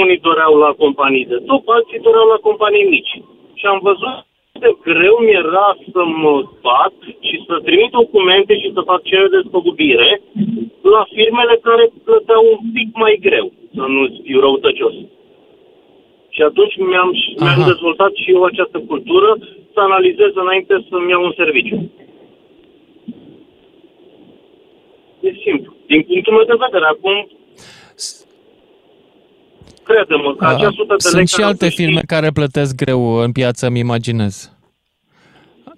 [0.00, 3.14] Unii doreau la companii de top, alții doreau la companii mici.
[3.58, 4.16] Și am văzut
[4.52, 6.34] cât de greu mi era să mă
[6.66, 6.96] bat
[7.28, 10.10] și să trimit documente și să fac cerere de despăgubire
[10.94, 14.94] la firmele care plăteau un pic mai greu, să nu fiu răutăcios.
[16.34, 17.10] Și atunci mi-am,
[17.42, 17.70] mi-am Aha.
[17.70, 19.38] dezvoltat și eu această cultură
[19.72, 21.90] să analizez înainte să-mi iau un serviciu.
[25.20, 25.74] E simplu.
[25.86, 27.28] Din punctul meu de vedere, acum,
[29.88, 32.28] crede-mă că acea Uh, sută de lei Sunt și care o alte câștig- firme care
[32.38, 34.34] plătesc greu în piață, îmi imaginez.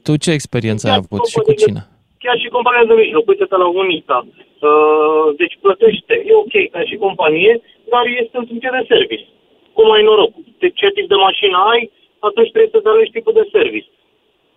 [0.07, 1.83] Tu ce experiență ai Chiar avut și cu companiile- cine?
[2.25, 4.19] Chiar și compania de mijloc, uite-te la Unita.
[4.27, 7.53] Uh, deci plătește, e ok ca și companie,
[7.93, 9.27] dar este în funcție de service.
[9.77, 10.33] Cum ai noroc?
[10.63, 11.83] De ce tip de mașină ai,
[12.29, 13.89] atunci trebuie să alegi tipul de service.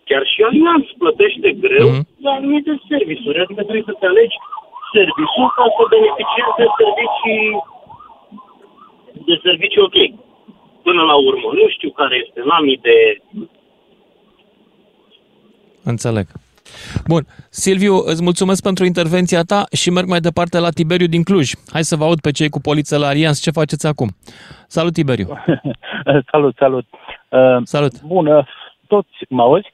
[0.10, 2.01] Chiar și Allianz plătește greu Mhm.
[2.25, 4.38] la anumite serviciuri, adică trebuie să te alegi
[4.95, 7.43] serviciul ca să beneficiezi de servicii
[9.25, 9.97] de servicii ok.
[10.84, 13.21] Până la urmă, nu știu care este, n-am idee.
[15.84, 16.27] Înțeleg.
[17.08, 17.23] Bun.
[17.49, 21.51] Silviu, îți mulțumesc pentru intervenția ta și merg mai departe la Tiberiu din Cluj.
[21.71, 23.39] Hai să vă aud pe cei cu poliță la Alianț.
[23.39, 24.10] Ce faceți acum?
[24.67, 25.27] Salut, Tiberiu.
[26.32, 26.86] salut, salut.
[27.30, 28.01] Uh, Salut.
[28.01, 28.45] bun, uh,
[28.88, 29.73] toți mă auzi?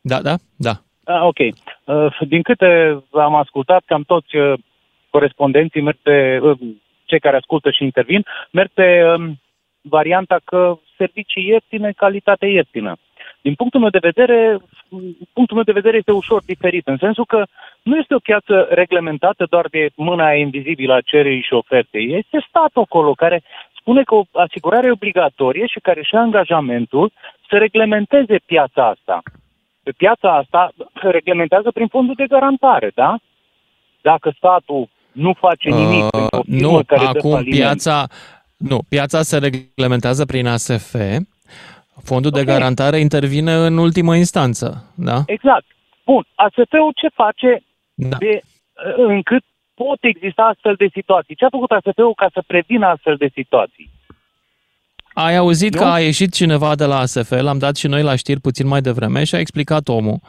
[0.00, 0.72] Da, da, da.
[1.04, 1.38] Ah, ok.
[1.38, 4.58] Uh, din câte am ascultat, cam toți uh,
[5.10, 6.58] corespondenții merg pe, uh,
[7.10, 9.40] cei care ascultă și intervin, merg pe um,
[9.80, 12.96] varianta că servicii ieftine, calitate ieftină.
[13.42, 14.58] Din punctul meu de vedere,
[15.32, 17.44] punctul meu de vedere este ușor diferit, în sensul că
[17.82, 22.14] nu este o piață reglementată doar de mâna invizibilă a cererii și ofertei.
[22.14, 23.42] Este statul acolo care
[23.78, 27.12] spune că o asigurare e obligatorie și care și angajamentul
[27.48, 29.22] să reglementeze piața asta.
[29.82, 33.16] Pe piața asta reglementează prin fondul de garantare, da?
[34.00, 38.06] Dacă statul nu face nimic uh, pentru o nu, care acum piața,
[38.56, 40.94] nu, piața se reglementează prin ASF,
[42.02, 42.44] fondul okay.
[42.44, 45.22] de garantare intervine în ultimă instanță, da?
[45.26, 45.66] Exact.
[46.04, 47.62] Bun, ASF-ul ce face
[47.94, 48.16] da.
[48.16, 48.40] de,
[48.96, 49.44] încât
[49.74, 51.34] pot exista astfel de situații?
[51.34, 53.90] Ce a făcut ASF-ul ca să prevină astfel de situații?
[55.12, 55.80] Ai auzit nu?
[55.80, 58.80] că a ieșit cineva de la ASF, l-am dat și noi la știri puțin mai
[58.80, 60.20] devreme și a explicat omul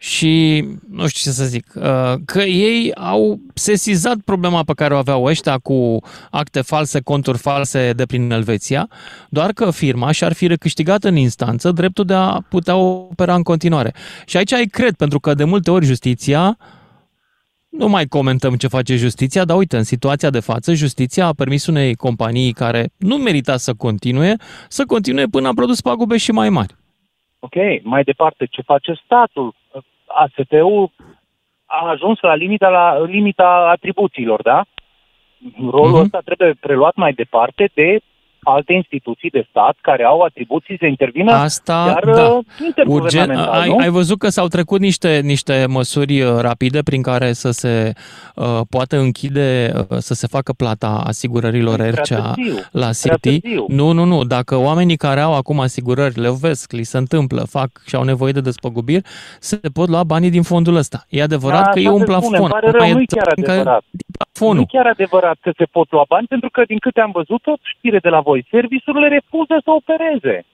[0.00, 4.96] și nu știu ce să zic, uh, că ei au sesizat problema pe care o
[4.96, 5.98] aveau ăștia cu
[6.30, 8.88] acte false, conturi false de prin Elveția,
[9.28, 13.92] doar că firma și-ar fi recâștigat în instanță dreptul de a putea opera în continuare.
[14.26, 16.56] Și aici ai cred, pentru că de multe ori justiția
[17.68, 21.66] nu mai comentăm ce face justiția, dar uite, în situația de față, justiția a permis
[21.66, 24.36] unei companii care nu merita să continue,
[24.68, 26.74] să continue până a produs pagube și mai mari.
[27.38, 29.54] Ok, mai departe, ce face statul?
[30.08, 30.90] AST-ul
[31.66, 34.64] a ajuns la limita, la limita atribuțiilor, da?
[35.70, 36.04] Rolul uh-huh.
[36.04, 38.00] ăsta trebuie preluat mai departe de
[38.48, 42.28] alte instituții de stat care au atribuții să intervină Asta, chiar da.
[42.28, 42.44] Uh,
[42.86, 47.50] Urgent, ai, ai văzut că s-au trecut niște, niște măsuri uh, rapide prin care să
[47.50, 47.92] se
[48.34, 52.34] uh, poată închide, uh, să se facă plata asigurărilor RCA
[52.72, 53.40] la City.
[53.68, 54.24] Nu, nu, nu.
[54.24, 58.32] Dacă oamenii care au acum asigurări le vezi, li se întâmplă, fac și au nevoie
[58.32, 59.02] de despăgubiri,
[59.40, 61.04] se pot lua banii din fondul ăsta.
[61.08, 62.34] E adevărat da, că e un plafon.
[62.34, 63.84] Spune, pare rău, nu e chiar adevărat.
[64.40, 67.42] Nu e chiar adevărat că se pot lua bani, pentru că din câte am văzut,
[67.42, 70.44] tot știre de la voi, serviciurile refuză să opereze.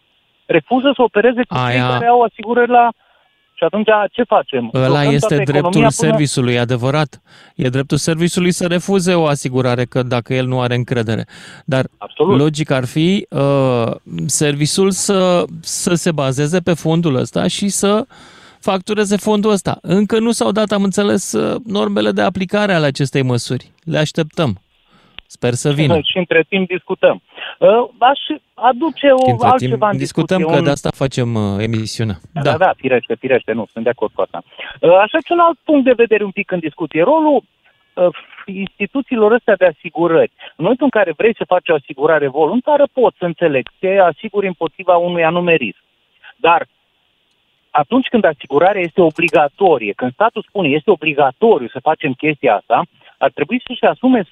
[0.46, 1.70] Refuză să opereze cu Aia...
[1.70, 2.88] cei care au asigurări la...
[3.56, 4.70] Și atunci ce facem?
[4.74, 5.88] Ăla este dreptul până...
[5.88, 7.22] serviciului, adevărat.
[7.54, 11.26] E dreptul serviciului să refuze o asigurare că dacă el nu are încredere.
[11.64, 12.38] Dar Absolut.
[12.38, 13.92] logic ar fi uh,
[14.26, 18.06] serviciul să, să se bazeze pe fondul ăsta și să
[18.60, 19.78] factureze fondul ăsta.
[19.82, 23.70] Încă nu s-au dat, am înțeles, uh, normele de aplicare ale acestei măsuri.
[23.84, 24.58] Le așteptăm.
[25.36, 25.94] Sper să vină.
[26.10, 27.22] Și între timp discutăm.
[27.58, 27.68] Uh,
[27.98, 28.20] aș
[28.54, 30.64] aduce o între altceva timp discutăm discuție, că un...
[30.64, 32.16] de asta facem uh, emisiunea.
[32.32, 34.42] Da, da, da, firește, firește, nu, sunt de acord cu asta.
[34.80, 37.02] Uh, aș aduce un alt punct de vedere un pic în discuție.
[37.02, 38.14] Rolul uh,
[38.46, 40.32] instituțiilor astea de asigurări.
[40.56, 44.46] În momentul în care vrei să faci o asigurare voluntară, poți să înțeleg, te asiguri
[44.46, 45.82] împotriva unui anume risc.
[46.36, 46.66] Dar
[47.70, 52.82] atunci când asigurarea este obligatorie, când statul spune este obligatoriu să facem chestia asta,
[53.24, 54.26] ar trebui să-și asume 100%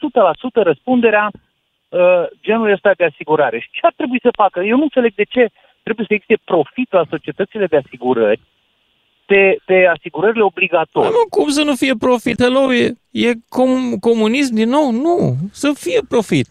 [0.52, 3.59] răspunderea uh, genului ăsta de asigurare.
[3.61, 4.59] Și ce ar trebui să facă?
[4.61, 5.42] Eu nu înțeleg de ce
[5.83, 8.40] trebuie să existe profit la societățile de asigurări
[9.26, 11.11] pe, pe asigurările obligatorii.
[11.11, 12.42] Nu, cum să nu fie profit?
[12.42, 14.90] Hello, e, e com, comunism din nou?
[14.90, 15.16] Nu,
[15.52, 16.48] să fie profit.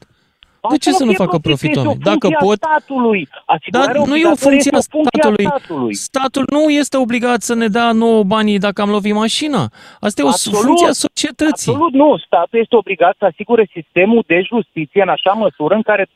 [0.69, 1.97] De ce să nu facă profit oamenii?
[1.97, 2.55] Dacă pot...
[2.55, 3.27] statului.
[3.69, 5.45] Dar nu e o funcție a statului.
[5.45, 5.93] statului.
[5.93, 9.61] Statul nu este obligat să ne dea nouă banii dacă am lovit mașina.
[9.99, 11.71] Asta e o absolut, funcție a societății.
[11.71, 12.17] Absolut nu.
[12.17, 16.09] Statul este obligat să asigure sistemul de justiție în așa măsură în, care,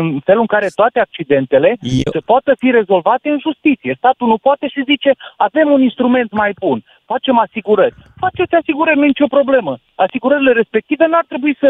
[0.00, 2.12] în felul în care toate accidentele Eu...
[2.12, 3.94] se poată fi rezolvate în justiție.
[3.98, 6.82] Statul nu poate și zice avem un instrument mai bun
[7.12, 7.94] facem asigurări.
[8.24, 9.72] Faceți asigurări, nu e nicio problemă.
[10.06, 11.68] Asigurările respective n-ar trebui să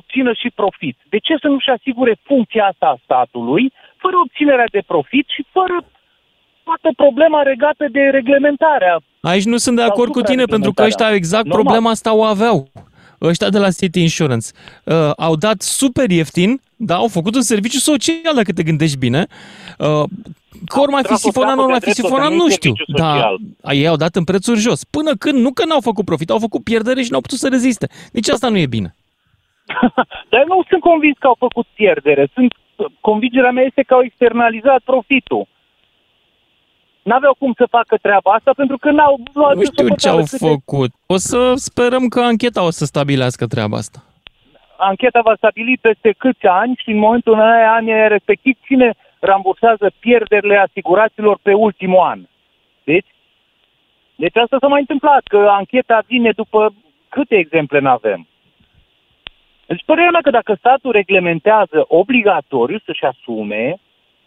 [0.00, 0.96] obțină și profit.
[1.08, 3.64] De ce să nu-și asigure funcția asta a statului,
[4.02, 5.76] fără obținerea de profit și fără
[6.66, 8.94] toată problema regată de reglementarea?
[9.20, 11.62] Aici nu sunt de acord cu tine, pentru că ăștia exact Normal.
[11.62, 12.68] problema asta o aveau.
[13.20, 14.46] Ăștia de la City Insurance
[14.84, 19.26] uh, au dat super ieftin, da, au făcut un serviciu social, dacă te gândești bine.
[19.78, 20.02] Uh,
[20.66, 22.72] Că ori mai fi sifonat, nu mai fi sifonat, nu știu.
[22.86, 24.84] Dar ei au dat în prețuri jos.
[24.84, 27.88] Până când, nu că n-au făcut profit, au făcut pierdere și n-au putut să reziste.
[28.12, 28.95] Nici asta nu e bine.
[30.32, 32.28] Dar nu sunt convins că au făcut pierdere.
[32.34, 32.54] Sunt,
[33.00, 35.46] convingerea mea este că au externalizat profitul.
[37.02, 40.36] N-aveau cum să facă treaba asta pentru că n-au luat Nu știu ce au câte...
[40.36, 40.90] făcut.
[41.06, 43.98] O să sperăm că ancheta o să stabilească treaba asta.
[44.78, 49.90] Ancheta va stabili peste câți ani și în momentul în aia anii respectiv cine rambursează
[49.98, 52.20] pierderile asiguraților pe ultimul an.
[52.84, 53.06] Deci,
[54.16, 56.74] deci asta s-a mai întâmplat, că ancheta vine după
[57.08, 58.26] câte exemple n-avem.
[59.66, 63.78] Deci părerea mea că dacă statul reglementează obligatoriu să-și asume,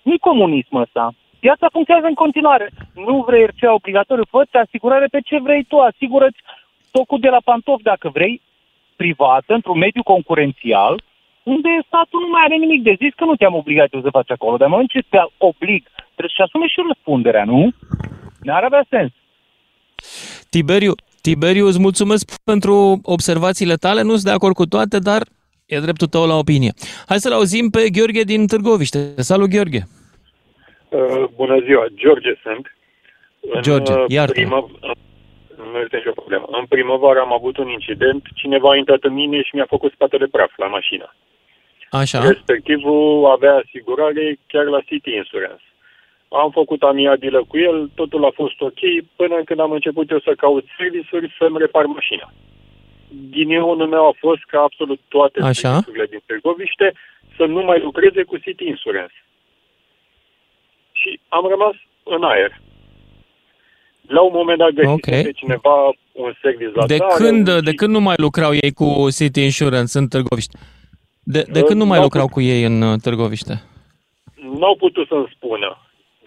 [0.02, 1.14] nu comunism ăsta.
[1.40, 2.70] Piața funcționează în continuare.
[2.94, 6.40] Nu vrei RCA obligatoriu, fă asigurare pe ce vrei tu, asigură-ți
[6.92, 8.42] tocul de la pantof dacă vrei,
[8.96, 11.02] privată, într-un mediu concurențial,
[11.44, 14.32] unde statul nu mai are nimic de zis că nu te-am obligat eu să faci
[14.32, 14.58] acolo.
[14.58, 15.84] Dar în moment ce te oblig
[16.16, 17.70] trebuie să asume și răspunderea, nu?
[18.42, 19.12] N-ar avea sens.
[20.50, 25.22] Tiberiu, Tiberiu, îți mulțumesc pentru observațiile tale, nu sunt de acord cu toate, dar
[25.66, 26.72] e dreptul tău la opinie.
[27.08, 29.00] Hai să-l auzim pe Gheorghe din Târgoviște.
[29.18, 29.82] Salut, Gheorghe!
[30.90, 32.76] Uh, bună ziua, George sunt.
[33.62, 34.70] George, uh, iartă primă,
[35.74, 36.46] Nu este nicio problemă.
[36.52, 40.26] În primăvară am avut un incident, cineva a intrat în mine și mi-a făcut spatele
[40.26, 41.16] praf la mașină.
[41.90, 42.28] Așa.
[42.28, 45.64] Respectivul avea asigurare chiar la City Insurance.
[46.30, 48.80] Am făcut amiabilă cu el, totul a fost ok,
[49.16, 52.34] până când am început eu să caut serviciuri să-mi repar mașina.
[53.32, 55.52] Ghinionul meu a fost ca absolut toate Așa.
[55.70, 56.94] serviciurile din Târgoviște
[57.38, 59.14] să nu mai lucreze cu City Insurance.
[60.92, 62.62] Și am rămas în aer.
[64.08, 65.24] La un moment dat găsise Ok.
[65.24, 65.76] pe cineva
[66.12, 69.42] un serviciu la De țară când, și de când nu mai lucrau ei cu City
[69.44, 70.58] Insurance în Târgoviște?
[71.24, 72.44] De, de Uh, când nu mai n-au lucrau putut.
[72.44, 73.54] cu ei în uh, Târgoviște?
[74.60, 75.78] n-au putut să-mi spună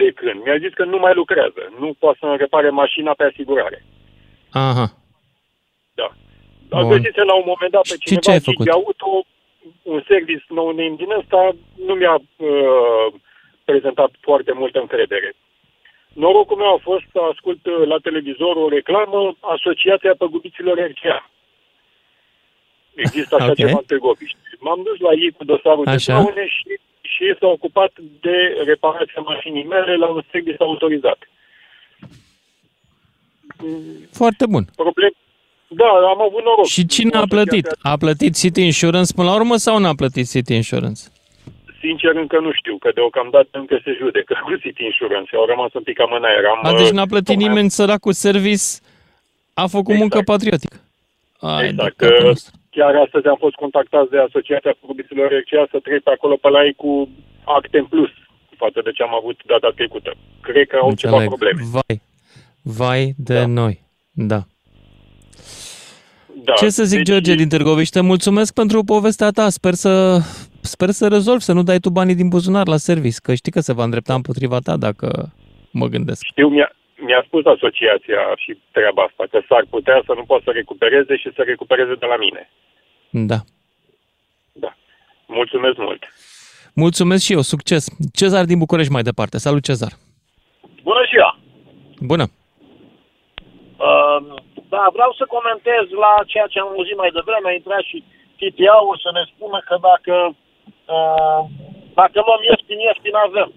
[0.05, 0.43] de când.
[0.45, 1.63] Mi-a zis că nu mai lucrează.
[1.79, 3.85] Nu poate să-mi repare mașina pe asigurare.
[4.51, 4.87] Aha.
[5.95, 6.09] Da.
[6.69, 6.91] Dar Bun.
[6.91, 8.69] găsise la un moment dat pe Și cineva ce ai Gigi făcut?
[8.73, 9.25] auto,
[9.83, 11.41] un service nou name din ăsta,
[11.87, 13.07] nu mi-a uh,
[13.65, 15.35] prezentat foarte multă încredere.
[16.13, 21.31] Norocul meu a fost să ascult uh, la televizor o reclamă Asociația Păgubiților RCA.
[22.95, 23.55] Există așa Ok.
[23.55, 24.39] ceva în Târgoviște.
[24.59, 25.97] M-am dus la ei cu dosarul Așa.
[26.17, 26.81] de daune și,
[27.13, 31.19] și ei s-au ocupat de reparația mașinii mele la un service autorizat.
[34.13, 34.65] Foarte bun.
[34.77, 35.13] Problem...
[35.75, 36.67] Da, am avut noroc.
[36.67, 37.67] Și cine Cu a plătit?
[37.67, 41.03] asociația- A plătit City Insurance până la urmă sau n-a plătit City Insurance?
[41.81, 45.37] Sincer, încă nu știu, că deocamdată încă se judecă cu City Insurance.
[45.37, 46.45] Au rămas un pic cam în aer.
[46.45, 48.63] Am, A, deci uh, n-a plătit tocmai- nimeni săracul service,
[49.55, 50.01] a făcut Exact.
[50.01, 50.77] muncă patriotică.
[51.41, 51.97] Ai, Exact.
[51.97, 52.53] de capul că nostru.
[52.77, 56.65] Chiar astăzi am fost contactați de Asociația Păgubiților RCA să trec pe acolo pe la
[56.65, 57.09] ei cu
[57.45, 58.11] acte în plus
[58.63, 60.11] față de ce am avut data trecută.
[60.41, 61.29] Cred că au ceva Înțeleg.
[61.29, 61.61] probleme.
[61.77, 61.95] Vai,
[62.63, 63.47] vai de Da.
[63.47, 63.75] noi.
[64.13, 64.41] Da.
[66.45, 66.53] Da.
[66.53, 69.49] Ce să zic, deci, George din Târgoviște, mulțumesc pentru povestea ta.
[69.49, 70.19] Sper să,
[70.61, 73.61] sper să rezolvi, să nu dai tu banii din buzunar la service, că știi că
[73.61, 75.33] se va îndrepta împotriva ta dacă
[75.73, 76.25] mă gândesc.
[76.25, 76.73] Știu, mi-a,
[77.07, 81.29] mi-a spus asociația și treaba asta, că s-ar putea să nu poată să recupereze și
[81.37, 82.51] să recupereze de la mine.
[83.11, 83.39] Da.
[84.53, 84.73] Da.
[85.27, 86.03] Mulțumesc mult.
[86.75, 87.83] Mulțumesc și eu, succes.
[88.15, 89.39] Cezar din București mai departe.
[89.39, 89.93] Salut, Cezar.
[90.83, 91.31] Bună ziua!
[92.11, 92.27] Bună.
[93.89, 94.19] Uh,
[94.75, 97.49] da, vreau să comentez la ceea ce am auzit mai devreme.
[97.49, 97.99] A intrat și
[98.39, 100.15] TTA-ul să ne spună că dacă,
[100.97, 101.41] uh,
[102.01, 103.51] dacă luăm ieftin, ieftin avem.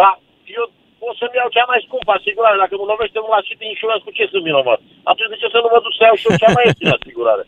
[0.00, 0.10] Da,
[0.56, 0.64] eu
[1.10, 2.56] o să-mi iau cea mai scumpă asigurare.
[2.64, 4.80] Dacă mă lovește unul la City Insurance, cu ce sunt vinovat?
[5.10, 7.44] Atunci de ce să nu mă duc să iau și eu cea mai ieftină asigurare?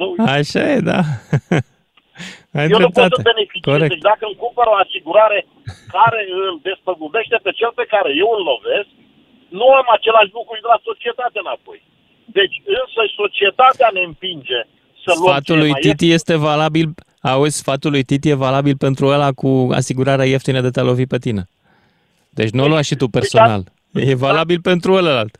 [0.00, 0.06] Nu,
[0.38, 1.00] Așa e, da.
[2.58, 3.22] Ai eu nu pot dreptate.
[3.22, 3.68] să beneficiez.
[3.72, 3.92] Corect.
[3.92, 5.38] Deci dacă îmi cumpăr o asigurare
[5.96, 8.90] care îl despăgubește pe cel pe care eu îl lovesc,
[9.58, 11.80] nu am același lucru și de la societate înapoi.
[12.38, 14.60] Deci însă societatea ne împinge
[15.04, 16.86] să luăm Sfatul ce lui mai Titi este valabil,
[17.32, 19.50] auzi, sfatul lui Titi e valabil pentru ăla cu
[19.80, 21.42] asigurarea ieftină de te-a lovit pe tine.
[22.38, 23.62] Deci nu o lua și tu personal.
[24.10, 25.34] E valabil pentru ălălalt.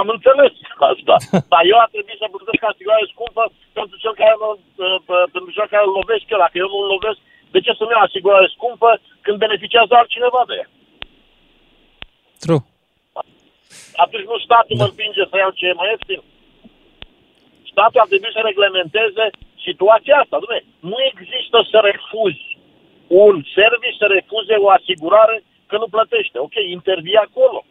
[0.00, 0.54] Am înțeles
[0.92, 1.16] asta.
[1.52, 3.42] Dar eu ar trebui să plătesc asigurare scumpă
[3.78, 6.42] pentru cel care, mă, uh, pentru cel care îl lovesc eu.
[6.44, 7.18] Dacă eu nu îl lovesc,
[7.54, 8.90] de ce să-mi iau asigurare scumpă
[9.24, 10.68] când beneficiază altcineva de ea?
[12.42, 12.62] True.
[14.04, 16.22] Atunci nu statul mă împinge să iau ce e mai ieftin.
[17.72, 19.24] Statul ar trebui să reglementeze
[19.66, 20.40] situația asta.
[20.42, 20.60] Dumne,
[20.90, 22.48] nu există să refuzi
[23.24, 25.36] un service, să refuze o asigurare
[25.72, 26.36] că nu plătește.
[26.46, 27.64] Ok, intervii acolo.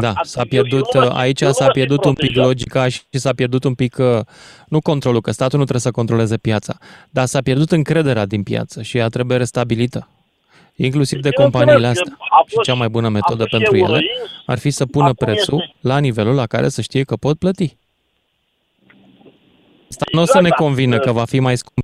[0.00, 1.86] Da, A- a- s-a eu- pierdut, eu nu mă- aici eu nu s-a mă simt
[1.86, 2.46] pierdut un pic protejat.
[2.46, 4.18] logica și s-a pierdut un pic, uh,
[4.68, 6.74] nu controlul, că statul nu trebuie să controleze piața,
[7.10, 10.08] dar s-a pierdut încrederea din piață și ea trebuie restabilită.
[10.76, 12.26] Inclusiv de Eu companiile înțeleg, astea.
[12.30, 14.06] a Și fost- cea mai bună a metodă fost și pentru ele Euroins,
[14.46, 17.38] ar fi să pună acum prețul este- la nivelul la care să știe că pot
[17.38, 17.76] plăti.
[19.90, 20.54] Asta nu o să Exact, ne da.
[20.54, 21.81] convină că va fi mai scump.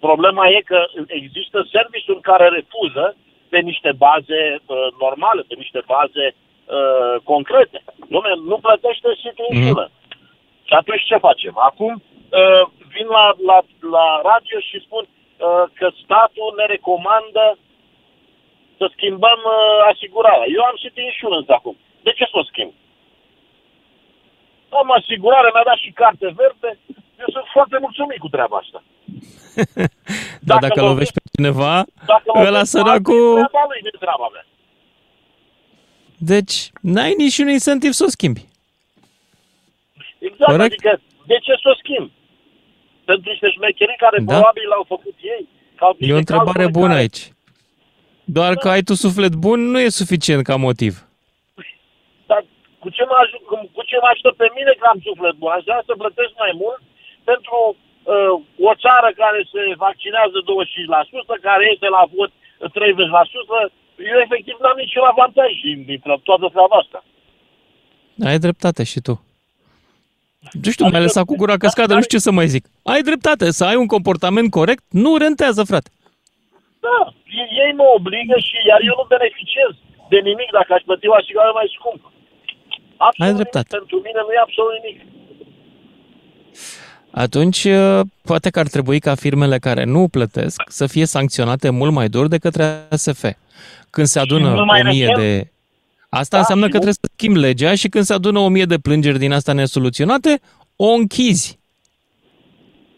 [0.00, 3.16] Problema e că există serviciuri care refuză
[3.48, 7.78] pe niște baze uh, normale, pe niște baze uh, concrete.
[8.12, 9.92] Dom'le, nu plătește City Insurance.
[10.68, 11.54] Și atunci ce facem?
[11.68, 13.58] Acum uh, vin la, la,
[13.96, 17.58] la radio și spun uh, că statul ne recomandă
[18.78, 20.46] să schimbăm uh, asigurarea.
[20.56, 21.76] Eu am City Insurance acum.
[22.06, 22.72] De ce să o schimb?
[24.80, 26.70] Am asigurare, mi-a dat și carte verde.
[27.22, 28.82] Eu sunt foarte mulțumit cu treaba asta.
[30.48, 31.74] Dar Dacă dacă lovesc- lovești pe cineva,
[32.06, 33.14] Dacă mă ăla vezi săracul...
[33.28, 34.44] alții, treaba lui, nu treaba mea.
[36.32, 38.42] Deci, n-ai niciun incentiv să o schimbi.
[40.18, 40.72] Exact, Corect.
[40.72, 41.00] adică
[41.30, 42.10] de ce să o schimb?
[43.04, 44.32] Pentru niște șmecherii care Da.
[44.32, 45.48] probabil l-au făcut ei.
[45.78, 47.20] Ca E o întrebare bună aici.
[48.24, 50.92] Doar că ai tu suflet bun nu e suficient ca motiv.
[52.30, 52.40] Dar
[52.82, 55.50] cu ce mă, aj- cu, cu ce mă ajută pe mine că am suflet bun?
[55.56, 56.80] Aș vrea să plătesc mai mult
[57.30, 57.54] pentru
[58.12, 58.34] uh,
[58.70, 63.72] o țară care se vaccinează 25%, care este la vot 30%.
[64.12, 66.98] Eu efectiv n-am niciun avantaj din, din toată treaba asta.
[68.28, 69.14] Ai dreptate și tu.
[70.64, 72.64] Nu știu, mai lăsat cu gura căscată, nu știu ce să mai zic.
[72.92, 75.90] Ai dreptate, să ai un comportament corect nu rentează, frate.
[76.86, 76.98] Da,
[77.40, 79.72] ei ei mă obligă și iar eu nu beneficiez
[80.12, 82.06] de nimic dacă aș plăti o asigurare mai scumpă.
[83.06, 83.40] Absolut Ai nimic.
[83.40, 83.76] dreptate.
[83.78, 84.98] Pentru mine nu e absolut nimic.
[87.18, 91.92] Atunci, uh, poate că ar trebui ca firmele care nu plătesc să fie sancționate mult
[91.92, 93.24] mai dur de către ASF.
[93.90, 95.18] Când se adună mult mai o mie recent?
[95.24, 95.50] de...
[96.08, 98.48] Asta Da, înseamnă și că mult- trebuie să schimbi legea și când se adună o
[98.48, 100.40] mie de plângeri din asta nesoluționate,
[100.76, 101.58] o închizi.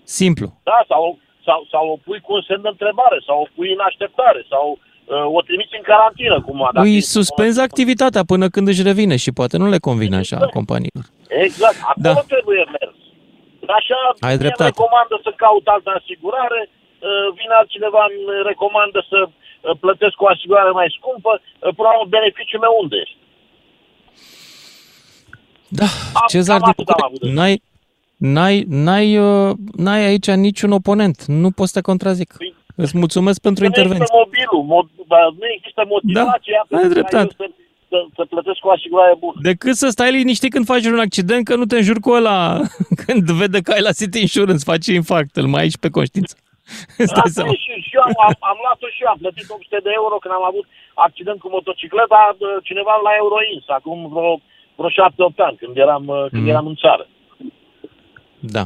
[0.04, 0.60] Simplu.
[0.62, 3.78] Da, sau, sau, sau o pui cu un semn de întrebare, sau o pui în
[3.88, 6.84] așteptare, sau uh, o trimiți în carantină, cum a dat.
[6.84, 11.04] Îi suspenzi activitatea până când își revine și poate nu le convine așa companiilor.
[11.28, 12.20] Exact, acolo Da.
[12.34, 12.94] trebuie mers.
[13.78, 14.62] Așa, Ai mie dreptate.
[14.70, 20.26] îmi recomandă să caut altă asigurare, uh, vine altcineva, îmi recomandă să uh, plătesc o
[20.34, 23.18] asigurare mai scumpă, uh, până la urmă, beneficiul meu unde este?
[25.78, 25.86] Da,
[26.32, 27.54] Cezar, cam din atât am păcate, avut de n-ai,
[28.34, 29.50] n-ai, n-ai, uh,
[29.84, 31.18] n-ai aici niciun oponent.
[31.42, 32.30] Nu pot să te contrazic.
[32.82, 34.06] Îți mulțumesc pentru Că Nu intervenție.
[34.14, 37.34] există mobilul, mo- bă, nu există motivație Da, ai pentru ca dreptate.
[37.40, 37.54] eu să,
[37.90, 39.38] să, să plătesc o asigurare bună.
[39.50, 42.38] Decât să stai liniștit când faci un accident, că nu te înjuri cu ăla
[43.04, 46.34] când vede că ai la City Insurance, faci infarct, îl mai ai și pe conștiință.
[47.02, 47.50] Îți dai Asta seama.
[47.54, 50.14] e și, și eu am, am, am luat-o și eu, am plătit 800 de euro
[50.22, 50.66] când am avut
[51.06, 54.32] accident cu motocicleta, bă, cineva la Euroins, acum vreo,
[54.78, 56.52] vreo 7-8 ani, când eram, uh, când Mhm.
[56.54, 57.04] eram în țară.
[58.56, 58.64] Da.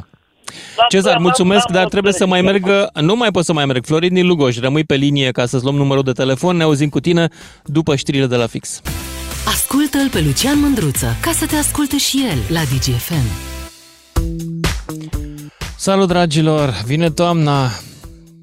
[0.77, 2.93] Dar, Cezar, bă, mulțumesc, n-am- dar n-am trebuie să mai beneficiat.
[2.93, 3.83] merg, nu mai pot să mai merg.
[3.85, 6.99] Florin din Lugoș, rămâi pe linie ca să-ți luăm numărul de telefon, ne auzim cu
[6.99, 7.23] tine
[7.77, 8.81] după știrile de la fix.
[9.45, 13.25] Ascultă-l pe Lucian Mândruță ca să te asculte și el la DGFM.
[15.77, 16.81] Salut, dragilor!
[16.85, 17.69] Vine toamna.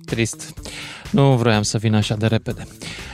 [0.04, 0.52] Trist.
[1.10, 2.66] Nu vroiam să vină așa de repede.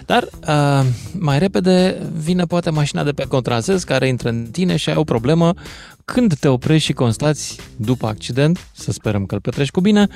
[0.07, 0.87] Dar uh,
[1.19, 5.05] mai repede vine poate mașina de pe contrasens care intră în tine și ai o
[5.05, 5.55] problemă
[6.05, 10.07] când te oprești și constați după accident, să sperăm că îl petrești cu bine,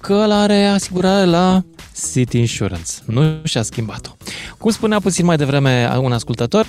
[0.00, 1.64] că ăla are asigurare la
[2.12, 2.92] City Insurance.
[3.04, 4.16] Nu și-a schimbat-o.
[4.58, 6.66] Cum spunea puțin mai devreme un ascultător,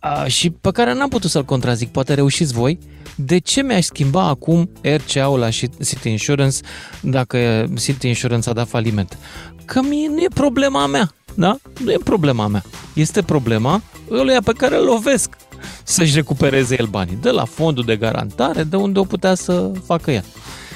[0.00, 2.78] a, și pe care n-am putut să-l contrazic, poate reușiți voi,
[3.14, 5.50] de ce mi-aș schimba acum RCA-ul la
[5.84, 6.58] City Insurance
[7.00, 9.18] dacă City Insurance a dat faliment?
[9.64, 11.56] Că mie nu e problema mea, da?
[11.84, 12.62] Nu e problema mea.
[12.94, 15.36] Este problema ăluia pe care îl lovesc
[15.82, 17.18] să-și recupereze el banii.
[17.20, 20.24] De la fondul de garantare, de unde o putea să facă el.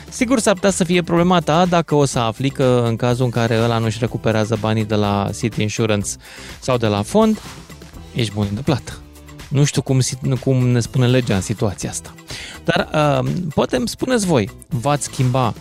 [0.09, 3.31] Sigur s-ar putea să fie problema ta dacă o să afli că în cazul în
[3.31, 6.11] care ăla nu-și recuperează banii de la City Insurance
[6.61, 7.41] sau de la fond,
[8.14, 9.04] ești bun de plată.
[9.49, 12.15] Nu știu cum, si- cum ne spune legea în situația asta.
[12.65, 15.55] Dar uh, poate îmi spuneți voi, v-ați schimba,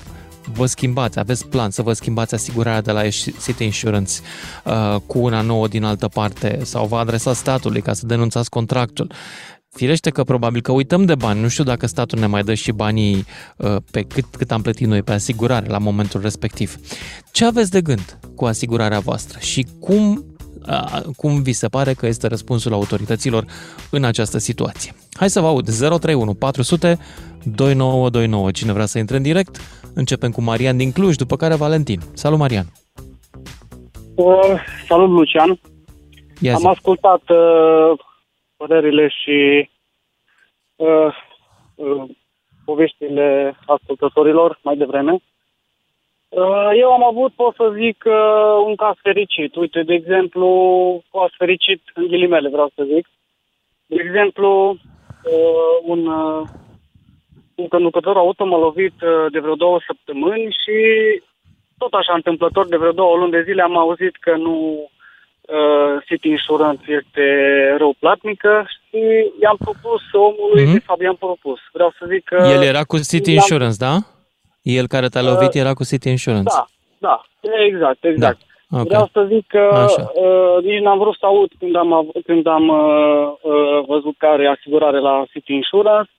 [0.54, 4.14] vă schimbați, aveți plan să vă schimbați asigurarea de la City Insurance
[4.66, 9.12] uh, cu una nouă din altă parte sau vă adresați statului ca să denunțați contractul.
[9.70, 11.42] Firește că probabil că uităm de bani.
[11.42, 13.26] Nu știu dacă statul ne mai dă și banii
[13.58, 16.76] uh, pe cât, cât am plătit noi pe asigurare la momentul respectiv.
[17.32, 20.33] Ce aveți de gând cu asigurarea voastră și cum a,
[21.18, 23.46] cum vi se pare că este răspunsul autorităților
[23.92, 24.94] în această situație.
[25.14, 26.98] Hai să vă aud 031 400
[27.44, 28.52] 2929.
[28.52, 29.58] Cine vrea să intre în direct,
[29.96, 32.00] începem cu Marian din Cluj, după care Valentin.
[32.14, 32.66] Salut Marian!
[34.16, 35.60] Uh, salut, Lucian.
[36.40, 36.66] Ia zi.
[36.66, 38.00] Am ascultat uh,
[38.58, 39.70] părerile și
[40.76, 41.16] uh,
[41.76, 42.04] uh,
[42.66, 45.22] poveștile ascultătorilor mai devreme.
[46.36, 49.56] Uh, eu am avut, pot să zic, uh, un caz fericit.
[49.56, 50.48] Uite, de exemplu,
[51.12, 53.08] caz fericit în ghilimele, vreau să zic.
[53.86, 56.42] De exemplu, uh, un, uh,
[57.56, 60.78] un conducător auto m-a lovit uh, de vreo două săptămâni și
[61.78, 64.56] tot așa întâmplător, de vreo două luni de zile am auzit că nu
[65.42, 67.26] uh, City Insurance este
[67.78, 69.00] rău platnică și
[69.42, 70.70] i-am propus omului, Mhm.
[70.70, 70.74] mm-hmm.
[70.74, 71.60] de fapt i-am propus.
[71.74, 72.36] Vreau să zic că...
[72.56, 73.96] El era cu City i-am- Insurance, da?
[74.64, 76.54] El care te-a lovit era cu City Insurance.
[76.54, 76.66] Da,
[77.00, 77.22] da,
[77.68, 78.40] exact, exact.
[78.70, 78.80] Da.
[78.80, 78.88] Ok.
[78.88, 80.12] Vreau să zic că Așa.
[80.16, 84.26] uh, nici n-am vrut să aud când am, av- când am uh, uh, văzut că
[84.26, 86.12] are asigurare la City Insurance.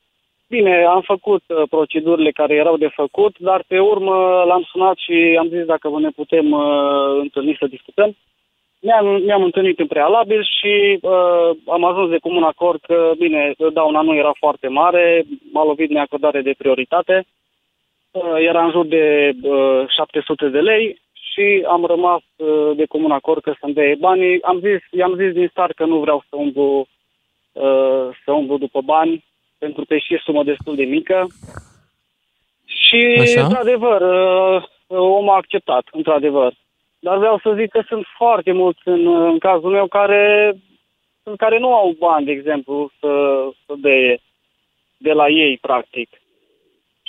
[0.48, 5.36] Bine, am făcut uh, procedurile care erau de făcut, dar pe urmă l-am sunat și
[5.38, 8.16] am zis dacă ne putem uh, întâlni să discutăm.
[8.80, 14.00] Ne-am, ne-am întâlnit în prealabil și uh, am ajuns de comun acord că, bine, dauna
[14.00, 17.43] nu era foarte mare, m-a lovit neacordare de prioritate, uh,
[18.38, 23.42] era în jur de uh, 700 de lei și am rămas uh, de comun acord
[23.42, 24.42] că să-mi dea banii.
[24.42, 26.86] Am zis, i-am zis din start că nu vreau să umblu,
[27.52, 29.24] uh, să umblu după bani,
[29.58, 31.26] pentru că e și sumă destul de mică.
[32.64, 33.42] Și, Așa?
[33.42, 36.52] într-adevăr, uh, omul a acceptat, într-adevăr.
[36.98, 40.54] Dar vreau să zic că sunt foarte mulți în, în cazul meu care,
[41.36, 44.16] care nu au bani, de exemplu, să, să dea
[44.96, 46.08] de la ei, practic.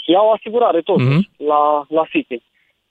[0.06, 1.20] Iau asigurare totuși Mhm.
[1.24, 1.46] mm-hmm.
[1.48, 2.42] la, la City.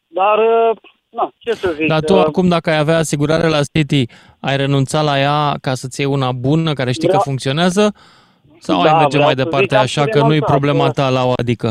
[0.07, 0.77] Dar, uh,
[1.09, 1.87] na, ce să zic?
[1.87, 4.05] Dar tu uh, acum, dacă ai avea asigurare la City,
[4.41, 7.95] ai renunțat la ea ca să-ți iei una bună, care știi Vreau- că funcționează?
[8.59, 10.27] Sau Da, ai merge vreau mai să departe zic că am așa și că nu-i
[10.29, 10.91] renunțat, problema da.
[10.91, 11.71] ta la o adică?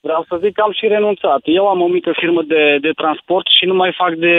[0.00, 1.40] Vreau să zic că am și renunțat.
[1.44, 4.36] Eu am o mică firmă de, de transport și nu mai fac de,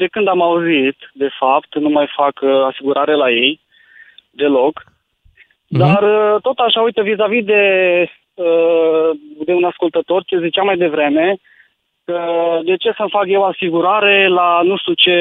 [0.00, 3.60] de când am auzit, de fapt, nu mai fac uh, asigurare la ei
[4.30, 4.82] deloc.
[5.68, 5.78] Mhm.
[5.80, 7.62] Dar uh, tot așa, uite, vis-a-vis de,
[8.02, 8.10] uh,
[9.44, 11.36] de un ascultător ce zicea mai devreme,
[12.04, 12.20] că
[12.64, 15.16] de ce să-mi fac eu asigurare la nu știu ce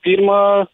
[0.00, 0.70] firmă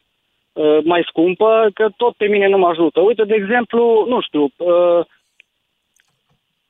[0.53, 3.01] uh, mai scumpă, că tot pe mine nu mă ajută.
[3.01, 5.01] Uite, de exemplu, nu știu, uh,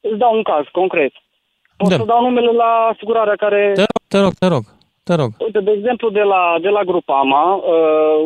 [0.01, 1.13] îți dau un caz concret.
[1.77, 1.97] O Da.
[1.97, 3.73] să dau numele la asigurarea care...
[3.75, 4.78] Te rog, te rog, te rog.
[5.09, 5.31] Te rog.
[5.39, 7.63] Uite, de exemplu, de la, de la Grupama, uh,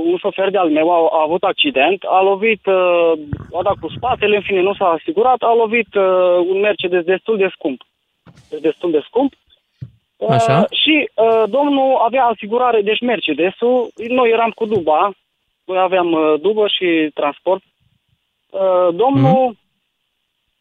[0.04, 3.12] un șofer de-al meu a, a avut accident, a lovit, uh,
[3.58, 7.36] a dat cu spatele, în fine, nu s-a asigurat, a lovit uh, un Mercedes destul
[7.36, 7.80] de scump.
[8.60, 9.32] Destul de scump.
[10.16, 10.66] Uh, Așa.
[10.70, 15.10] și uh, domnul avea asigurare, deci Mercedesul, noi eram cu Duba,
[15.64, 17.62] noi aveam uh, Dubă și transport.
[18.50, 19.56] Uh, domnul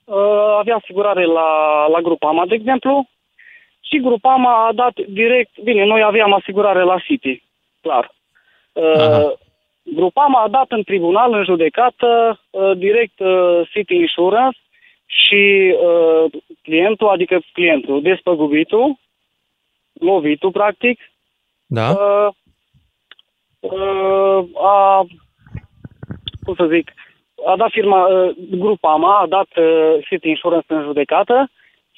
[0.05, 1.49] uh, avea asigurare la,
[1.87, 3.07] la Grupama, de exemplu,
[3.91, 7.43] și Grupama a dat direct, bine, noi aveam asigurare la City,
[7.81, 8.13] clar.
[8.73, 9.17] Aha.
[9.17, 9.31] Uh,
[9.83, 14.59] Grupama a dat în tribunal, în judecată, uh, direct uh, City Insurance
[15.05, 16.31] și uh,
[16.61, 18.97] clientul, adică clientul, despăgubitul,
[19.93, 20.99] lovitul, practic,
[21.65, 21.89] Da?
[21.89, 22.27] uh,
[23.59, 25.05] uh, a,
[26.43, 26.91] cum să zic,
[27.45, 31.49] a dat firma, uh, Grupama, a dat uh, City Insurance în judecată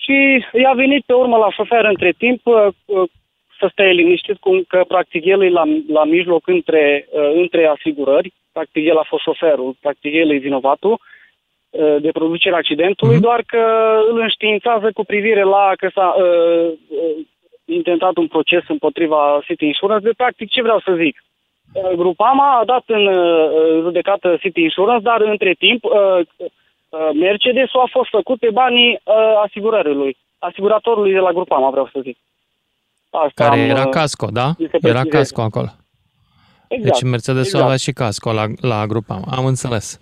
[0.04, 3.10] și i-a venit pe urmă la șofer între timp uh, uh,
[3.60, 8.34] să stea liniștit, cum că practic el e la, la mijloc între, uh, între asigurări,
[8.51, 13.24] practic el a fost șoferul, practic el e vinovatul uh, de producerea accidentului, Mhm.
[13.24, 13.64] doar că
[14.10, 17.26] îl înștiințează cu privire la că s-a uh, uh,
[17.66, 20.06] intentat un proces împotriva City Insurance.
[20.06, 21.24] De practic, ce vreau să zic?
[21.74, 25.91] Uh, Grupama a dat în uh, judecată City Insurance, dar între timp uh,
[26.38, 26.47] uh,
[27.20, 29.14] Mercedes-ul a fost făcut pe banii uh,
[29.46, 32.18] asigurării, asiguratorului de la Grupama, vreau să zic.
[33.10, 34.48] Asta Care am, era uh, casco, da?
[34.48, 35.10] mi se Era precizeze.
[35.18, 35.70] casco acolo.
[36.68, 36.94] Exact.
[36.94, 37.64] Deci Mercedes exact.
[37.64, 39.24] avea și casco la, la Grupama.
[39.30, 40.00] Am înțeles.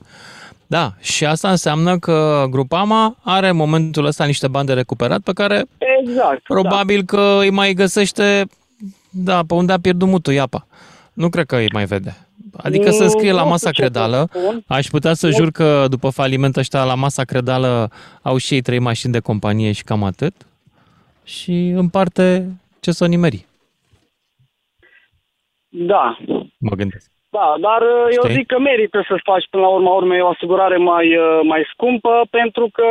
[0.67, 5.31] Da, și asta înseamnă că Grupama are în momentul ăsta niște bani de recuperat pe
[5.33, 5.63] care
[6.01, 6.43] Exact.
[6.43, 8.45] probabil că îi mai găsește,
[9.09, 10.65] da, pe unde a pierdut mutul iapa.
[11.13, 12.17] Nu cred că îi mai vede.
[12.63, 14.27] Adică să Nu- scrie la nu masa știu ce să credală.
[14.29, 14.63] spun.
[14.67, 17.89] Aș putea să Nu- jur că după faliment ăștia la masa credală
[18.21, 20.33] au și ei trei mașini de companie și cam atât.
[21.23, 22.45] Și în parte
[22.79, 23.45] ce să o nimeri,
[25.69, 26.17] Da.
[26.59, 27.09] mă gândesc.
[27.29, 28.33] Da, dar uh, eu Știi?
[28.35, 32.13] zic că merită să-ți faci până la urma urmei o asigurare mai, uh, mai scumpă,
[32.29, 32.85] pentru că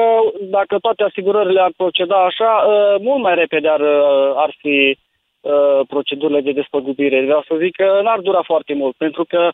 [0.57, 4.99] dacă toate asigurările ar proceda așa, uh, mult mai repede ar, uh, ar fi
[5.41, 7.25] uh, procedurile de despăgubire.
[7.25, 9.51] Vreau să zic că n-ar dura foarte mult, pentru că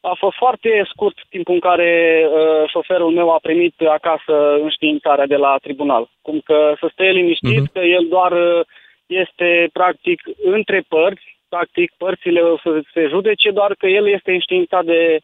[0.00, 1.90] a fost foarte scurt timpul în care
[2.28, 6.08] uh, șoferul meu a primit acasă înștiințarea de la tribunal.
[6.22, 7.72] Cum că să stea liniștit Mhm.
[7.72, 8.64] că el doar uh,
[9.06, 14.84] este practic între părți, practic părțile o să se judece, doar că el este înștiințat
[14.84, 15.18] de,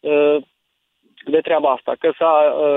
[0.00, 0.36] uh,
[1.26, 2.32] de treaba asta, că s-a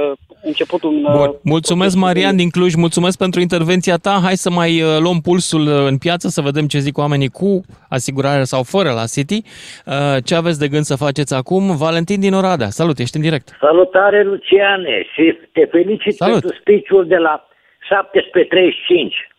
[0.09, 0.11] uh,
[0.43, 1.05] început un...
[1.05, 1.35] uh, Bun.
[1.43, 4.19] Mulțumesc, proces Marian de- din Cluj, mulțumesc pentru intervenția ta.
[4.23, 7.61] Hai să mai uh, luăm pulsul uh, în piață, să vedem ce zic oamenii cu
[7.89, 9.41] asigurare sau fără la City.
[9.85, 11.77] Uh, Ce aveți de gând să faceți acum?
[11.77, 13.57] Valentin din Oradea, salut, ești în direct.
[13.59, 16.39] Salutare, Luciane, și te felicit Salut.
[16.41, 17.47] pentru speech de la
[17.89, 19.31] 17.35.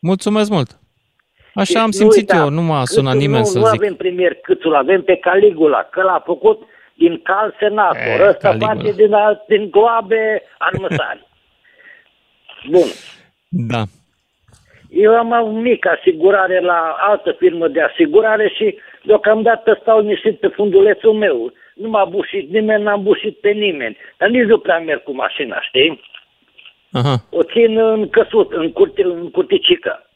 [0.00, 0.80] Mulțumesc mult.
[1.54, 3.82] Așa am Nu simțit uita, eu, nu m-a sunat Câțu nimeni nu, să nu zic.
[3.82, 6.62] avem premier Câțul, avem pe Caligula, că l-a făcut
[6.94, 8.20] din cal senator.
[8.20, 8.74] E, Ăsta Caligula.
[8.74, 11.26] face din, a- din gloabe armăsari.
[12.70, 12.88] Bun.
[13.48, 13.82] Da.
[14.90, 20.46] Eu am o mică asigurare la altă firmă de asigurare și deocamdată stau niștit pe
[20.48, 21.52] fundulețul meu.
[21.74, 23.96] Nu m-a bușit nimeni, n-am bușit pe nimeni.
[24.18, 26.00] Dar nici nu prea merg cu mașina, știi?
[26.92, 27.24] Aha.
[27.30, 30.06] O țin în căsut, în, curte, în curticică.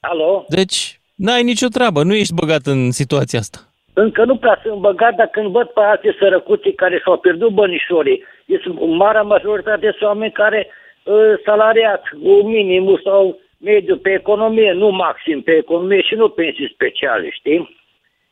[0.00, 0.44] Alo?
[0.48, 3.58] Deci, n-ai nicio treabă, nu ești băgat în situația asta.
[4.02, 8.24] Încă nu prea sunt băgat, dar când văd pe alții sărăcuții care și-au pierdut bănișorii,
[8.46, 14.88] este marea majoritate sunt oameni care uh, salariat, cu minimul sau mediu pe economie, nu
[14.88, 17.76] maxim pe economie și nu pensii speciale, știi?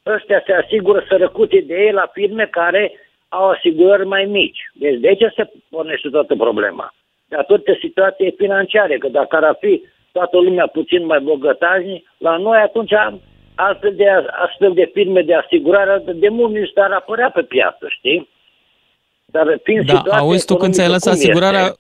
[0.07, 2.93] Ăștia se asigură sărăcuții de ei la firme care
[3.29, 4.71] au asigurări mai mici.
[4.75, 6.95] Deci de aici se pornește toată problema.
[7.29, 12.59] De atâtea situații financiare, că dacă ar fi toată lumea puțin mai bogătași, la noi
[12.59, 12.93] atunci
[13.55, 14.05] astfel de,
[14.47, 18.29] astfel de firme de asigurare de mult nici ar apărea pe piață, știi?
[19.25, 21.65] Dar fiind da, auzi tu când ți-ai lăsat asigurarea...
[21.65, 21.79] Este,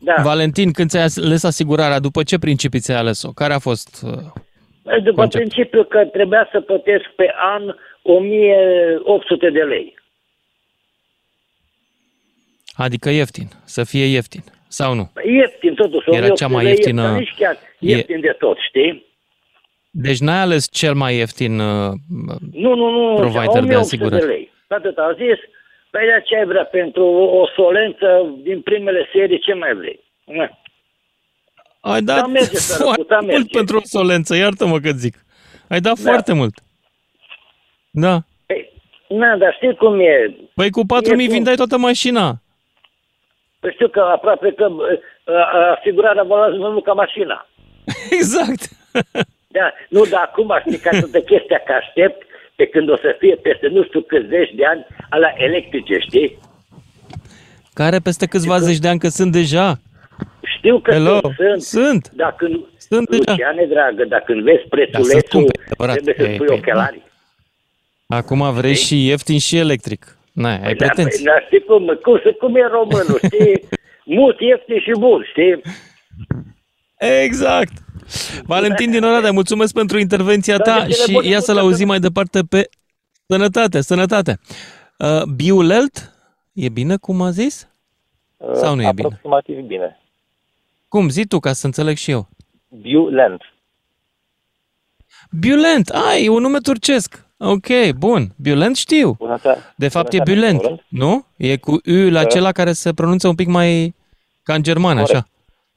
[0.00, 0.14] da.
[0.22, 3.30] Valentin, când ți-ai ales asigurarea, după ce principii ți-ai ales-o?
[3.32, 4.12] Care a fost uh,
[5.02, 5.44] După concept?
[5.44, 9.94] principiu că trebuia să plătesc pe an 1800 de lei.
[12.74, 15.10] Adică ieftin, să fie ieftin, sau nu?
[15.24, 16.10] Ieftin, totuși.
[16.10, 17.02] Era cea mai ieftină...
[17.02, 18.20] Ieftin, nici chiar ieftin e...
[18.20, 19.06] de tot, știi?
[19.98, 21.92] Deci n-ai ales cel mai ieftin uh,
[22.52, 24.20] nu, nu, nu, provider de asigurări.
[24.20, 24.52] De lei.
[24.68, 25.38] Atât a zis,
[25.90, 27.04] păi de ce ai vrea pentru
[27.40, 30.00] o solență din primele serii, ce mai vrei?
[31.80, 33.56] Ai dat da, merge, foarte mult merge.
[33.58, 35.14] pentru o solență, iartă-mă că zic.
[35.68, 36.10] Ai dat da.
[36.10, 36.54] foarte mult.
[37.90, 38.18] Da.
[38.46, 38.72] Păi,
[39.08, 40.36] na, dar știi cum e?
[40.54, 42.34] Păi cu 4.000 vindeai toată mașina.
[43.60, 44.68] Păi știu că aproape că
[45.76, 47.46] asigurarea valorează mai mult ca mașina.
[48.18, 48.62] Exact.
[49.56, 52.22] Da, nu, dar acum știi ca toată chestia că aștept
[52.56, 56.38] pe când o să fie peste nu știu câți zeci de ani ala electrice, știi?
[57.74, 59.76] Care peste câțiva zeci de ani că sunt deja?
[60.56, 61.20] Știu că Hello.
[61.20, 61.62] sunt, sunt.
[61.62, 62.10] Sunt.
[62.10, 62.44] Dacă,
[62.78, 63.74] sunt Luciane, deja.
[63.74, 65.46] dragă, dacă când vezi prețulețul,
[65.78, 67.02] da, trebuie să spui ochelari.
[68.06, 70.18] Acum vrei și ieftin și electric.
[70.32, 71.24] Na, ai păi, da, pretenții.
[71.24, 73.68] Da, știi cum, cum, cum e românul, știi?
[74.18, 75.60] Mult ieftin și bun, știi?
[77.24, 77.72] Exact.
[78.44, 82.68] Valentin din Oradea, mulțumesc pentru intervenția ta și ia să-l auzim mai departe pe
[83.26, 84.38] sănătate, sănătate.
[84.98, 86.12] Uh, Biulelt,
[86.52, 87.68] e bine cum a zis?
[88.36, 89.06] Uh, Sau nu e bine?
[89.06, 90.00] Aproximativ bine.
[90.88, 92.28] Cum, zi tu ca să înțeleg și eu.
[92.68, 93.42] Biulent.
[95.30, 97.24] Biulent, ai, e un nume turcesc.
[97.38, 98.32] Ok, bun.
[98.36, 99.16] Biulent știu.
[99.76, 101.26] De fapt e Biulent, nu?
[101.36, 103.94] E cu U la acela care se pronunță un pic mai
[104.42, 105.14] ca în germană, Corect.
[105.14, 105.28] așa.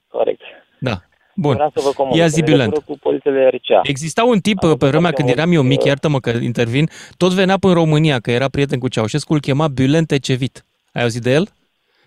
[0.08, 0.40] Corect.
[0.78, 1.00] Da.
[1.40, 1.54] Bun.
[1.54, 2.78] Vreau să vă comunic Ia zi Biulent.
[2.78, 3.80] cu polițele RCA.
[3.82, 7.72] Exista un tip pe vremea când eram eu mic, iartă-mă că intervin, tot venea până
[7.72, 10.64] în România, că era prieten cu Ceaușescu, îl chema Biulent Ecevit.
[10.92, 11.48] Ai auzit de el?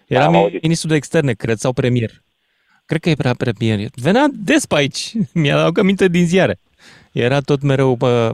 [0.08, 2.12] Era da, ministru de externe, cred, sau premier.
[2.86, 3.90] Cred că e prea premier.
[3.96, 5.12] Venea des pe aici.
[5.42, 6.60] Mi-a dat aminte din ziare.
[7.12, 8.32] Era tot mereu pă,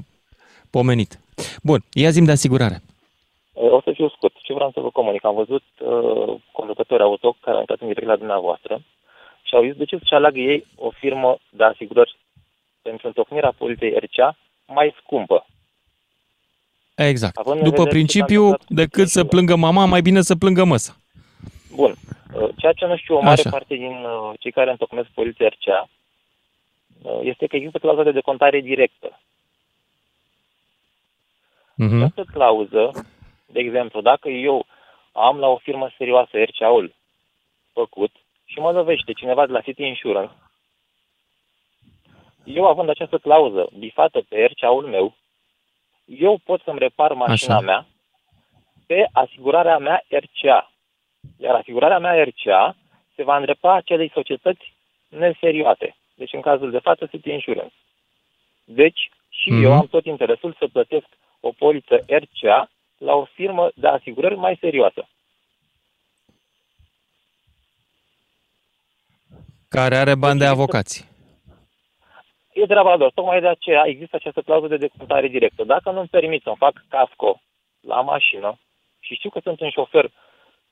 [0.70, 1.20] pomenit.
[1.64, 2.82] Bun, ia zim de asigurare.
[3.54, 4.34] O să fiu scurt.
[4.44, 5.26] Ce vreau să vă comunic?
[5.26, 8.82] Am văzut uh, conducători auto care au intrat în direct la dumneavoastră
[9.50, 12.18] și au zis de ce să aleagă ei o firmă de asigurări
[12.82, 15.46] pentru întocmirea poliței RCA mai scumpă.
[16.96, 17.38] Exact.
[17.38, 20.96] Având După principiu, decât să plângă mama, mai bine să plângă măsa.
[21.76, 21.96] Bun.
[22.34, 23.50] Uh, ceea ce nu știu o mare Așa.
[23.50, 25.90] parte din uh, cei care întocmesc poliția RCA
[27.02, 29.20] uh, este că există clauza de decontare directă.
[31.74, 31.96] Uh-huh.
[31.96, 32.92] Această clauză,
[33.46, 34.66] de exemplu, dacă eu
[35.12, 36.94] am la o firmă serioasă RCA-ul
[37.74, 38.12] făcut
[38.52, 40.34] și mă lovește cineva de la City Insurance,
[42.44, 45.16] eu având această clauză bifată pe RCA-ul meu,
[46.06, 47.66] eu pot să-mi repar mașina Așa.
[47.66, 47.86] mea
[48.88, 50.72] pe asigurarea mea RCA.
[51.38, 52.76] Iar asigurarea mea RCA
[53.16, 54.74] se va îndrepta acelei societăți
[55.08, 55.96] neserioase.
[56.16, 57.76] Deci în cazul de față City Insurance.
[58.64, 59.64] Deci și mm-hmm.
[59.64, 61.08] eu am tot interesul să plătesc
[61.40, 65.08] o poliță RCA la o firmă de asigurări mai serioasă.
[69.70, 71.08] Care are bani de deci avocați.
[72.54, 73.12] E treaba lor.
[73.12, 75.64] Tocmai de aceea există această clauză de decontare directă.
[75.64, 77.42] Dacă nu-mi permit să-mi fac casco
[77.80, 78.60] la mașină
[79.00, 80.12] și știu că sunt un șofer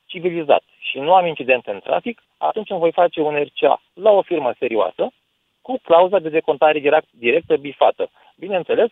[0.06, 4.22] civilizat și nu am incidente în trafic, atunci îmi voi face un RCA la o
[4.22, 5.12] firmă serioasă
[5.60, 8.10] cu clauza de decontare direct, directă bifată.
[8.36, 8.90] Bineînțeles,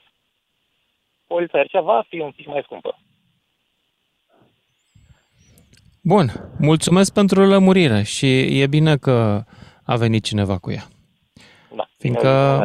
[1.26, 2.98] polița RCA va fi un pic mai scumpă.
[6.02, 6.26] Bun,
[6.58, 9.42] mulțumesc pentru lămurire și e bine că
[9.86, 10.84] a venit cineva cu ea.
[11.76, 12.64] Da, Fiindcă,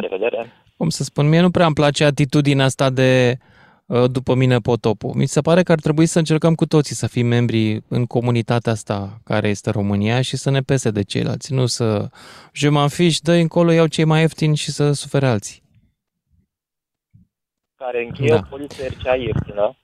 [0.78, 3.38] cum să spun, mie nu prea îmi place atitudinea asta de
[3.86, 5.12] uh, după mine potopul.
[5.16, 8.72] Mi se pare că ar trebui să încercăm cu toții să fim membri în comunitatea
[8.72, 12.10] asta care este România și să ne pese de ceilalți, nu să
[12.54, 15.62] je m'en fiche, dă încolo, iau cei mai ieftini și să sufere alții.
[17.76, 18.36] Care încheie da.
[18.36, 19.76] o poliție RCA ieftină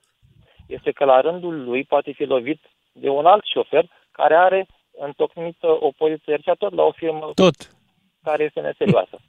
[0.68, 2.62] este că la rândul lui poate fi lovit
[2.92, 4.68] de un alt șofer care are
[5.00, 7.56] întocmită o poliție RCA tot la o firmă tot.
[8.24, 9.20] care este neserioasă.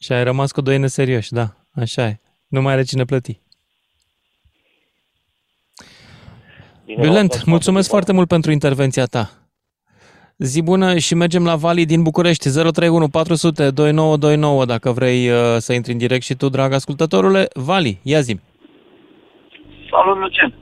[0.00, 2.20] Și ai rămas cu doi neserioși, da, așa e.
[2.48, 3.40] Nu mai are cine plăti.
[6.84, 9.30] Bine, Violent, mulțumesc foarte mult pentru intervenția ta.
[10.36, 15.72] Zi bună și mergem la Vali din București, 031 400 2929, dacă vrei uh, să
[15.72, 17.48] intri în direct și tu, drag ascultătorule.
[17.54, 18.40] Vali, ia zi
[19.90, 20.54] Salut, Lucian.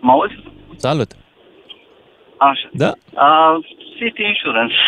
[0.00, 0.34] Mă auzi?
[0.80, 1.10] Salut.
[2.36, 2.68] Așa.
[2.72, 2.92] Da.
[3.12, 3.64] Uh,
[3.98, 4.74] City Insurance.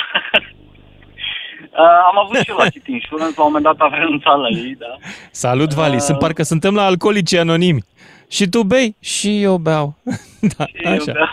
[1.72, 1.78] Uh,
[2.10, 4.74] am avut și eu la City Insurance, la un moment dat am renunțat la ei,
[4.78, 4.96] da.
[5.30, 6.00] Salut, Vali.
[6.00, 7.84] Sunt parcă suntem la alcoolici anonimi.
[8.28, 8.96] Și tu bei?
[9.00, 9.94] Și eu beau.
[10.56, 11.12] da, Și eu așa.
[11.12, 11.28] beau.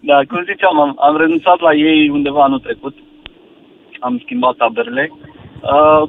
[0.10, 2.96] da, cum ziceam, am, am renunțat la ei undeva anul trecut.
[4.00, 5.12] Am schimbat taberele.
[5.60, 6.08] Uh,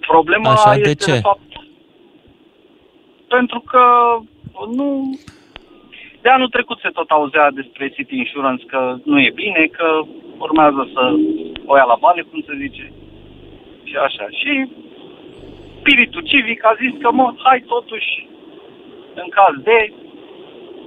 [0.00, 1.12] problema Așa, de este ce?
[1.12, 1.40] de fapt
[3.28, 3.80] pentru că
[4.76, 5.18] nu
[6.28, 9.88] de anul trecut se tot auzea despre City Insurance că nu e bine, că
[10.46, 11.02] urmează să
[11.70, 12.84] o ia la bani, cum se zice.
[13.88, 14.26] Și așa.
[14.40, 14.52] Și
[15.80, 18.10] spiritul civic a zis că, mă, hai totuși,
[19.22, 19.78] în caz de,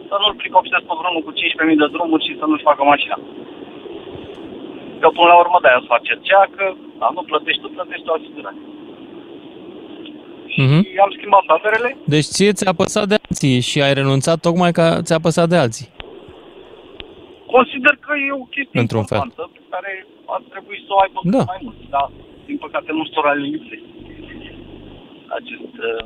[0.09, 3.17] să nu-l pricopsesc pe drumul cu 15.000 de drumuri și să nu-și facă mașina.
[5.01, 6.65] Că până la urmă de-aia să fac cercea, că
[6.99, 8.59] da, nu plătești tu, plătești o asigurare.
[10.63, 10.79] Mhm.
[10.83, 11.89] Și am schimbat taberele.
[12.13, 15.87] Deci ție ți-a păsat de alții și ai renunțat tocmai ca ți-a păsat de alții.
[17.55, 19.17] Consider că e o chestie Într-un fel.
[19.17, 19.91] importantă pe care
[20.35, 21.37] ar trebui să o aibă Da.
[21.37, 21.79] cât mai mult.
[21.95, 22.07] Dar,
[22.47, 23.89] din păcate, nu stora lipsește
[25.39, 26.05] acest, uh,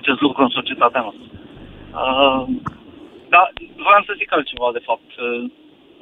[0.00, 1.26] acest lucru în societatea noastră.
[2.02, 2.42] Uh,
[3.34, 3.46] dar
[3.86, 5.10] vreau să zic altceva, de fapt.
[5.26, 5.50] Uh,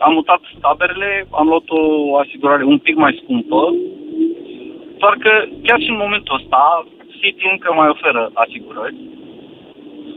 [0.06, 1.82] am mutat taberele, am luat o
[2.22, 3.60] asigurare un pic mai scumpă,
[5.02, 5.32] doar că
[5.66, 6.62] chiar și în momentul ăsta,
[7.20, 8.96] City încă mai oferă asigurări.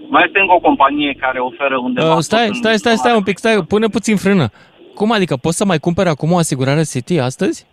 [0.10, 2.16] Mai este încă o companie care oferă undeva...
[2.16, 4.48] Uh, stai, tot în stai, stai, stai un pic, stai, pune puțin frână.
[4.94, 7.68] Cum adică, poți să mai cumperi acum o asigurare City astăzi?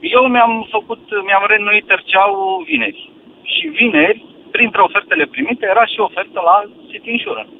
[0.00, 3.12] Eu mi-am făcut, mi-am reînnoit terceaul vineri.
[3.42, 6.56] Și vineri, printre ofertele primite, era și ofertă la
[6.90, 7.52] City Insurance.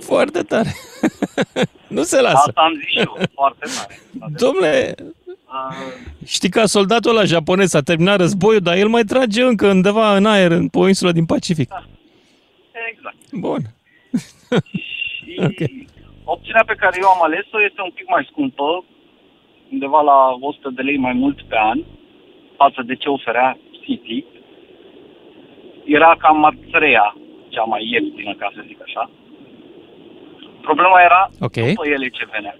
[0.00, 0.72] Foarte tare.
[1.96, 2.44] nu se lasă.
[2.46, 3.94] Asta am zis și eu, foarte tare.
[4.42, 4.94] Domnule,
[6.26, 10.26] știi că soldatul ăla japonez a terminat războiul, dar el mai trage încă undeva în
[10.26, 11.70] aer, în, pe o insulă din Pacific.
[12.92, 13.16] Exact.
[13.46, 13.60] Bun.
[14.76, 15.32] Și
[16.34, 18.84] opțiunea pe care eu am ales-o este un pic mai scumpă,
[19.72, 21.78] undeva la 100 de lei mai mult pe an,
[22.56, 24.24] față de ce oferea City.
[25.84, 27.16] Era cam a treia
[27.48, 29.10] cea mai ieftină, ca să zic așa.
[30.60, 31.52] Problema era Ok.
[31.52, 32.56] după ele ce venea.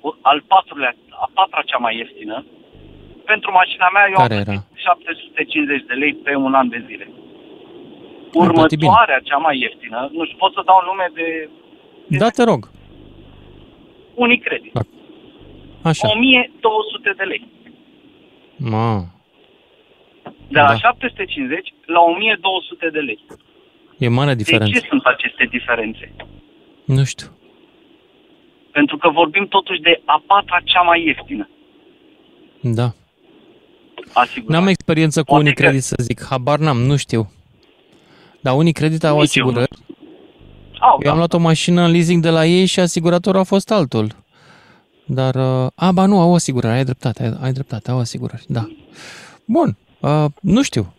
[0.00, 2.44] O- Al patrulea, a patra cea mai ieftină.
[3.24, 4.50] Pentru mașina mea eu Care am era?
[4.50, 7.08] plătit 750 de lei pe un an de zile.
[8.40, 8.90] Ai plătit bine.
[8.90, 11.26] Următoarea cea mai ieftină, nu știu, pot să dau nume de
[12.22, 12.70] Da, te rog.
[14.14, 14.72] Unicredit.
[15.82, 16.08] Așa.
[16.08, 17.42] 1200 de lei.
[18.56, 19.04] Ma,
[20.48, 20.76] De la Da.
[20.76, 23.20] 750 la 1200 de lei.
[23.98, 24.78] e mare De diferență.
[24.78, 26.14] ce sunt aceste diferențe?
[26.84, 27.26] Nu știu.
[28.72, 31.48] Pentru că vorbim totuși de a patra cea mai ieftină.
[32.60, 32.88] Da.
[34.12, 34.58] Asigurare.
[34.60, 37.30] N-am experiență cu Poate unii că- credit să zic, habar n-am, nu știu.
[38.40, 39.48] Dar unii credit au Nici eu nu.
[39.50, 39.82] asigurări.
[40.80, 43.70] Au, Eu am luat o mașină în leasing de la ei și asiguratorul a fost
[43.70, 44.06] altul.
[45.06, 48.64] Dar, uh, a, ba nu, au asigurare, ai dreptate, ai, ai dreptate, au asigurări, da.
[49.44, 50.92] Bun, uh, nu știu.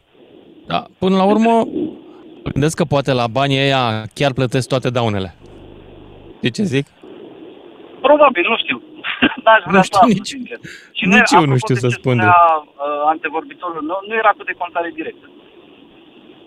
[0.67, 1.51] Da, până la urmă,
[2.43, 5.35] mă gândesc că poate la banii ăia chiar plătesc toate daunele.
[6.41, 6.85] De ce zic?
[8.01, 8.77] Probabil, nu știu.
[9.45, 10.59] N-aș vrea Nu știu să aflu, nici- sincer.
[10.97, 13.81] Și nici era- eu nu apropo știu de să ce spun de- spunea, uh, antevorbitorul
[13.89, 15.25] meu, nu era cu decontare directă.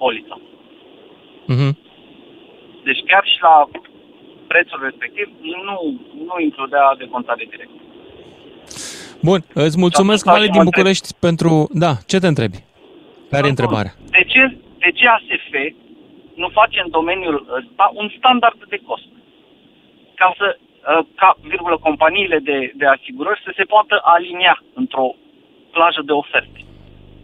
[0.03, 0.35] Polița.
[1.47, 1.79] Mhm.
[2.85, 3.69] Deci chiar și la
[4.47, 5.77] prețul respectiv nu,
[6.29, 7.79] nu includea decontare directă.
[9.29, 10.73] Bun, îți mulțumesc, Și atunci Vale mă din întreb.
[10.73, 11.51] București, pentru...
[11.85, 12.59] Da, ce te întrebi?
[13.31, 13.93] Care e întrebarea?
[14.19, 14.43] De ce,
[14.79, 15.53] de ce ASF
[16.35, 19.09] nu face în domeniul ăsta un standard de cost?
[20.15, 25.15] Ca să, uh, ca, virgulă, companiile de, de asigurări să se poată alinia într-o
[25.71, 26.61] plajă de oferte,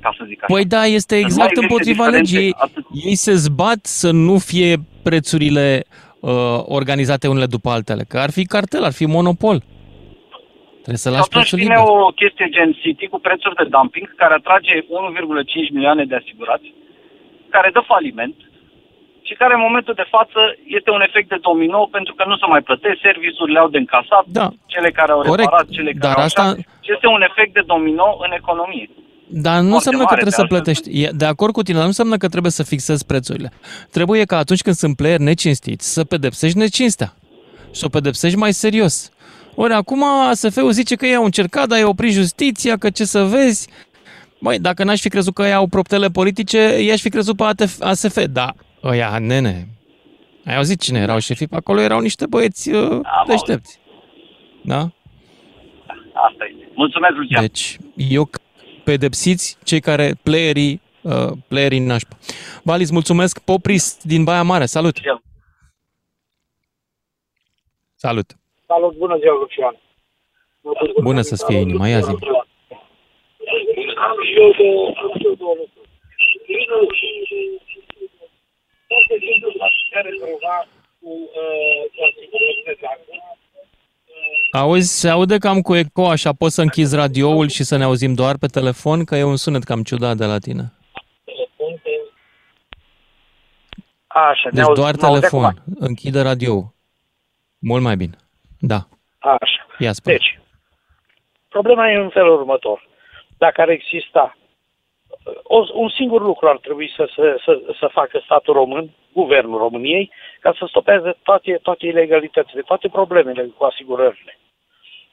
[0.01, 0.53] ca să zic așa.
[0.55, 2.55] Păi da, este Să nu exact existe împotriva diferențe legii.
[2.59, 2.85] atât.
[3.05, 5.85] Ei se zbat să nu fie prețurile
[6.21, 6.31] uh,
[6.79, 9.59] organizate unele după altele, că ar fi cartel, ar fi monopol.
[10.85, 11.91] Trebuie să Și lași atunci prețul vine liber.
[12.07, 16.69] o chestie gen City cu prețuri de dumping care atrage 1,5 milioane de asigurați,
[17.55, 18.37] care dă faliment
[19.29, 20.41] și care în momentul de față
[20.79, 24.25] este un efect de domino pentru că nu se mai plătesc, serviciurile au de încasat,
[24.41, 24.47] da.
[24.73, 25.39] cele care au Corect.
[25.39, 28.89] reparat, cele care Dar au asta- așa, și este un efect de domino în economie.
[29.31, 31.03] Dar nu înseamnă că mare, trebuie de să plătești.
[31.03, 33.53] E de acord cu tine, dar nu înseamnă că trebuie să fixezi prețurile.
[33.91, 37.15] Trebuie ca atunci când sunt player necinstiți să pedepsești necinstea.
[37.71, 39.11] Și să o pedepsești mai serios.
[39.55, 43.25] Ori acum ASF-ul zice că ei au încercat, dar i-a oprit justiția, că ce să
[43.25, 43.69] vezi.
[44.41, 47.81] Băi, dacă n-aș fi crezut că ei au proptele politice, i-aș fi crezut pe ATF,
[47.81, 48.25] ASF.
[48.31, 49.69] Da, ăia, nene,
[50.49, 51.81] Ai auzit cine erau șefii pe acolo?
[51.81, 53.81] Erau niște băieți uh, deștepți.
[54.63, 54.79] Da?
[56.13, 56.69] Asta e.
[56.75, 57.41] Mulțumesc, Lucian.
[57.41, 58.31] Deci, eu
[58.91, 62.15] pedepsiți cei care, playerii, uh, playerii nașpa.
[62.69, 63.35] Valis, mulțumesc.
[63.51, 64.97] Popris din Baia Mare, salut!
[67.95, 68.29] Salut!
[68.67, 69.77] Salut, bună ziua, Lucian.
[71.03, 72.15] Bună să-ți fie inima, ia zi.
[74.09, 75.89] Am și eu două, am și eu două lucruri.
[78.89, 80.57] Toate gândurile care prova
[81.01, 81.11] cu
[81.41, 83.38] uh, asigurările de acum,
[84.51, 88.15] Auzi, se aude cam cu eco, așa poți să închizi radioul și să ne auzim
[88.15, 90.73] doar pe telefon, că e un sunet cam ciudat de la tine.
[94.07, 96.67] Așa, Deci doar telefon, închide radioul.
[97.59, 98.17] Mult mai bine.
[98.59, 98.89] Da.
[99.19, 99.67] Așa.
[99.79, 100.17] Ia spune.
[100.17, 100.41] Deci,
[101.49, 102.89] problema e în felul următor.
[103.39, 104.37] Dacă ar exista
[105.43, 108.91] o, un singur lucru ar trebui să, să, să, să facă statul român,
[109.21, 110.11] guvernul României,
[110.41, 114.39] ca să stopeze toate, toate ilegalitățile, toate problemele cu asigurările.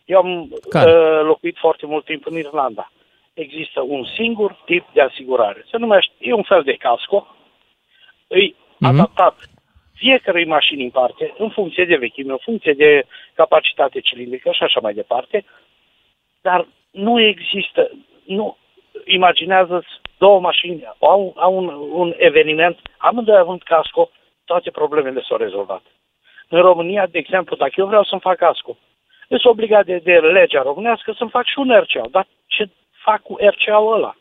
[0.05, 2.91] Eu am uh, locuit foarte mult timp în Irlanda.
[3.33, 5.65] Există un singur tip de asigurare.
[5.71, 7.27] Se numește, e un fel de casco,
[8.27, 8.89] îi Mhm.
[8.89, 9.35] adaptat
[9.93, 14.79] fiecărei mașini în parte, în funcție de vechime, în funcție de capacitate cilindrică și așa
[14.79, 15.45] mai departe,
[16.41, 17.91] dar nu există,
[18.25, 18.57] nu,
[19.05, 19.85] imaginează
[20.17, 24.09] două mașini, au, au un, un eveniment, amândoi având casco,
[24.45, 25.81] toate problemele s-au rezolvat.
[26.49, 28.77] În România, de exemplu, dacă eu vreau să-mi fac casco,
[29.27, 32.07] sunt obligat de, de legea românească să-mi fac și un RCA.
[32.11, 34.15] Dar ce fac cu RCA-ul ăla?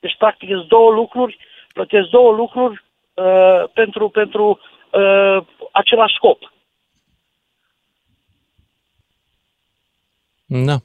[0.00, 1.38] Deci, practic, sunt două lucruri,
[1.72, 2.84] plătesc două lucruri
[3.14, 4.60] uh, pentru, pentru
[4.92, 5.38] uh,
[5.72, 6.52] același scop.
[10.46, 10.76] Da.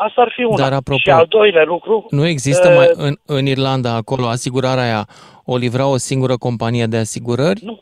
[0.00, 0.56] Asta ar fi una.
[0.56, 2.06] Dar apropo, și al doilea lucru...
[2.10, 5.06] Nu există uh, mai în, în Irlanda acolo asigurarea aia
[5.44, 7.60] o livra o singură companie de asigurări?
[7.64, 7.80] Nu.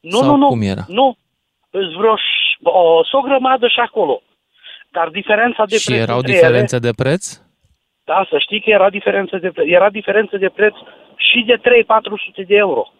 [0.00, 0.48] Nu, Sau nu, nu.
[0.48, 0.84] cum era?
[0.88, 1.16] Nu.
[1.70, 4.22] Îți vreo ș- o, o grămadă și acolo.
[4.90, 7.40] Dar diferența de Și preț erau între diferențe ele, de preț?
[8.04, 9.66] da, să știi că era diferență de preț.
[9.68, 10.74] Era diferență de preț
[11.16, 12.92] și de 3-400 de euro.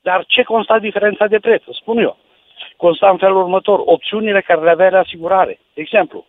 [0.00, 1.62] Dar ce consta diferența de preț?
[1.66, 2.16] Îți Spun eu.
[2.76, 3.80] Consta în felul următor.
[3.84, 5.58] Opțiunile care le avea de asigurare.
[5.74, 6.24] De exemplu,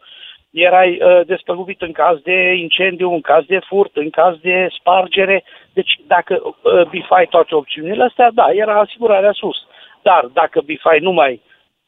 [0.50, 5.44] erai uh, despăgubit în caz de incendiu, în caz de furt, în caz de spargere.
[5.74, 9.58] Deci dacă uh, bifai toate opțiunile astea, da, era asigurarea sus.
[10.02, 11.42] Dar dacă bifai numai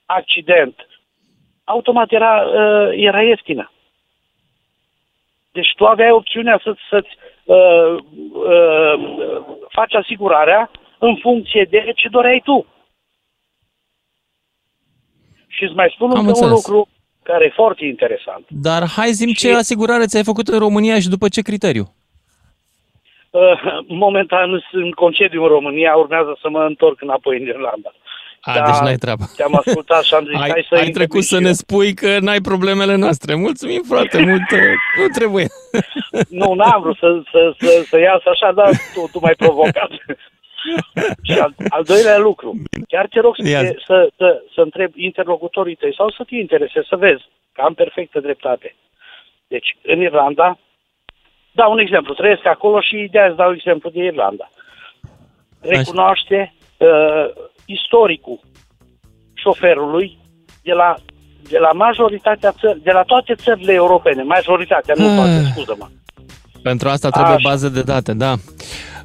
[0.06, 0.88] accident,
[1.64, 3.72] automat era, uh, era ieftină.
[5.52, 7.96] Deci tu aveai opțiunea să, să-ți uh,
[8.34, 12.66] uh, faci asigurarea în funcție de ce doreai tu.
[15.48, 16.68] Și îți mai spun Am încă un înțeles.
[16.68, 16.88] lucru
[17.24, 18.46] care e foarte interesant.
[18.48, 21.94] Dar hai zim ce asigurare ți-ai făcut în România și după ce criteriu?
[23.30, 23.42] Uh,
[23.88, 27.92] momentan sunt în concediu în România, urmează să mă întorc înapoi în Irlanda.
[28.42, 29.24] A, Da, deci n-ai treabă.
[29.36, 31.42] Te-am ascultat și am zis, ai, hai să ai intervin trecut și să eu.
[31.42, 33.36] ne spui că n-ai problemele noastre.
[33.36, 34.52] Mulțumim foarte mult.
[34.58, 34.60] uh,
[35.00, 35.46] Nu trebuie.
[36.30, 39.90] Nu, n-am vrut să, să, să, să iasă așa, dar tu, tu m-ai provocat.
[41.28, 43.84] și al, al doilea lucru, chiar te rog să, Ia te, zi.
[43.86, 48.20] să, să, să întreb interlocutorii tăi sau să te interesezi, să vezi că am perfectă
[48.20, 48.76] dreptate.
[49.48, 50.58] Deci, în Irlanda,
[51.52, 54.50] dau un exemplu, trăiesc acolo și de aia dau exemplu de Irlanda.
[55.62, 57.26] Recunoaște uh,
[57.66, 58.40] istoricul
[59.34, 60.18] șoferului
[60.64, 60.96] de la,
[61.50, 65.52] de la majoritatea țări, de la toate țările europene, majoritatea, nu toate, Ah.
[65.52, 65.88] scuză-mă.
[66.64, 67.50] Pentru asta trebuie Așa.
[67.50, 68.34] bază de date, da.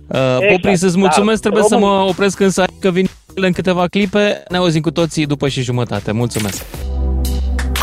[0.09, 1.48] Uh, Exact, Popri, să-ți mulțumesc, da.
[1.50, 4.42] trebuie să Român- mă opresc însă aici, că vin în câteva clipe.
[4.48, 6.12] Ne auzim cu toții după și jumătate.
[6.12, 6.62] Mulțumesc!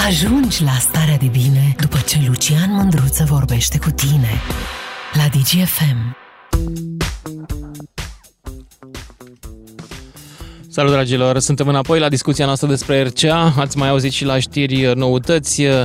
[0.07, 4.29] Ajungi la starea de bine după ce Lucian Mândruță vorbește cu tine
[5.13, 6.15] la DGFM.
[10.69, 11.39] Salut, dragilor!
[11.39, 13.53] Suntem înapoi la discuția noastră despre RCA.
[13.57, 15.61] Ați mai auzit și la știri uh, noutăți.
[15.65, 15.83] Uh,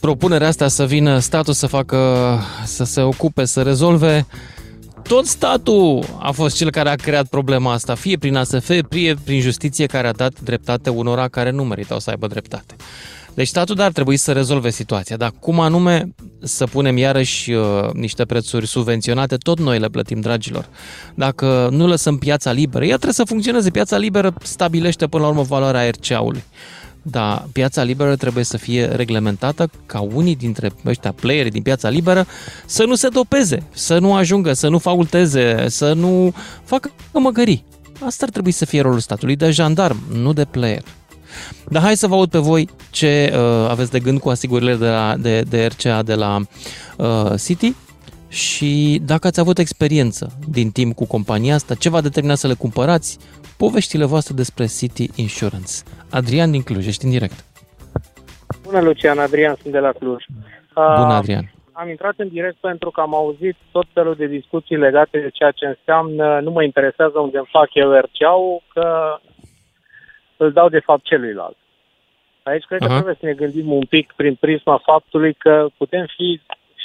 [0.00, 1.98] Propunerea asta să vină statul să facă,
[2.64, 4.26] să se ocupe, să rezolve.
[5.08, 9.40] Tot statul a fost cel care a creat problema asta, fie prin ASF, fie prin
[9.40, 12.74] justiție care a dat dreptate unora care nu meritau să aibă dreptate.
[13.34, 17.90] Deci statul dar ar trebui să rezolve situația, dar cum anume să punem iarăși uh,
[17.92, 20.68] niște prețuri subvenționate, tot noi le plătim, dragilor.
[21.14, 23.70] Dacă nu lăsăm piața liberă, ea trebuie să funcționeze.
[23.70, 26.44] Piața liberă stabilește până la urmă valoarea RCA-ului.
[27.10, 32.26] Dar piața liberă trebuie să fie reglementată ca unii dintre ăștia playerii din piața liberă
[32.66, 36.34] să nu se dopeze, să nu ajungă, să nu faulteze, să nu
[36.64, 37.64] facă măgării.
[38.06, 40.82] Asta ar trebui să fie rolul statului de jandarm, nu de player.
[41.68, 44.86] Dar hai să vă aud pe voi ce uh, aveți de gând cu asigurările de,
[44.86, 46.40] la, de, de RCA de la
[46.96, 47.74] uh, City
[48.28, 52.54] și dacă ați avut experiență din timp cu compania asta, ce v-a determinat să le
[52.54, 53.18] cumpărați,
[53.58, 55.72] poveștile voastre despre City Insurance.
[56.10, 57.44] Adrian din Cluj, ești în direct.
[58.62, 60.24] Bună, Lucian, Adrian, sunt de la Cluj.
[60.74, 61.52] Bună, Adrian.
[61.72, 65.50] Am intrat în direct pentru că am auzit tot felul de discuții legate de ceea
[65.50, 69.18] ce înseamnă nu mă interesează unde îmi fac eu RCA-ul, că
[70.36, 71.56] îl dau de fapt celuilalt.
[72.42, 72.94] Aici cred că uh-huh.
[72.94, 76.40] trebuie să ne gândim un pic prin prisma faptului că putem fi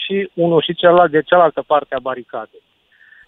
[0.05, 2.63] și unul și celălalt de cealaltă parte a baricadei.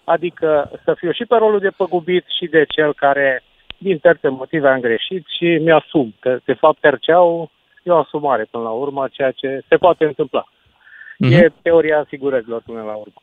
[0.04, 3.42] Adică să fiu și pe rolul de păgubit și de cel care
[3.78, 7.50] din terțe motive am greșit și mi-asum că de fapt RCA-ul
[7.82, 10.44] e o asumare până la urmă, ceea ce se poate întâmpla.
[10.44, 11.30] Uh-huh.
[11.30, 13.20] E teoria asigurărilor până la urmă.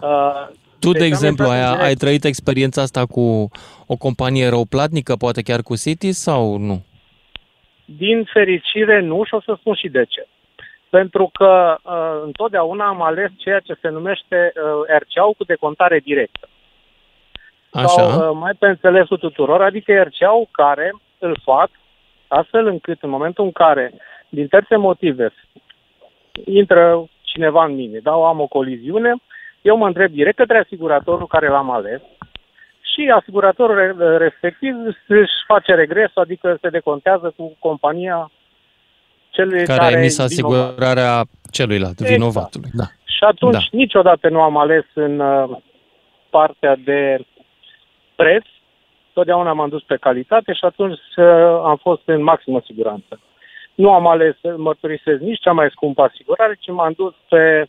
[0.00, 0.48] Uh,
[0.80, 3.50] tu, de deci exemplu, ai, ai trăit experiența asta cu
[3.86, 6.84] o companie răuplatnică, poate chiar cu City sau nu?
[7.84, 10.26] Din fericire nu și o să spun și de ce.
[10.98, 16.48] Pentru că uh, întotdeauna am ales ceea ce se numește uh, RCA cu decontare directă.
[17.70, 17.86] Așa.
[17.86, 21.70] Sau, uh, mai pe înțelesul tuturor, adică RCA care îl fac
[22.28, 23.94] astfel încât în momentul în care,
[24.28, 25.32] din terțe motive,
[26.44, 29.14] intră cineva în mine, da, am o coliziune,
[29.62, 32.00] eu mă întreb direct către asiguratorul care l-am ales
[32.92, 34.74] și asiguratorul respectiv
[35.06, 38.30] își face regres, adică se decontează cu compania
[39.32, 42.10] celui care, care a emis asigurarea celuilalt, exact.
[42.10, 42.70] vinovatului.
[42.72, 42.84] Da.
[43.04, 43.76] Și atunci da.
[43.82, 45.56] niciodată nu am ales în uh,
[46.30, 47.18] partea de
[48.14, 48.44] preț,
[49.12, 51.24] totdeauna m-am dus pe calitate și atunci uh,
[51.70, 53.20] am fost în maximă siguranță.
[53.74, 57.68] Nu am ales, mărturisesc, nici cea mai scumpă asigurare, ci m-am dus pe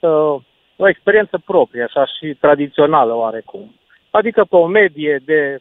[0.00, 0.34] uh,
[0.76, 3.74] o experiență proprie, așa și tradițională oarecum.
[4.10, 5.60] Adică pe o medie de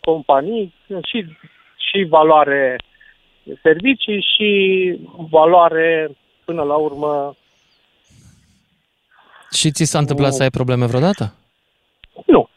[0.00, 1.26] companii și,
[1.76, 2.76] și valoare
[3.62, 4.50] servicii și
[5.30, 6.10] valoare
[6.44, 7.36] până la urmă.
[9.50, 10.36] Și ți s-a întâmplat nu.
[10.36, 11.34] să ai probleme vreodată?
[12.26, 12.48] Nu.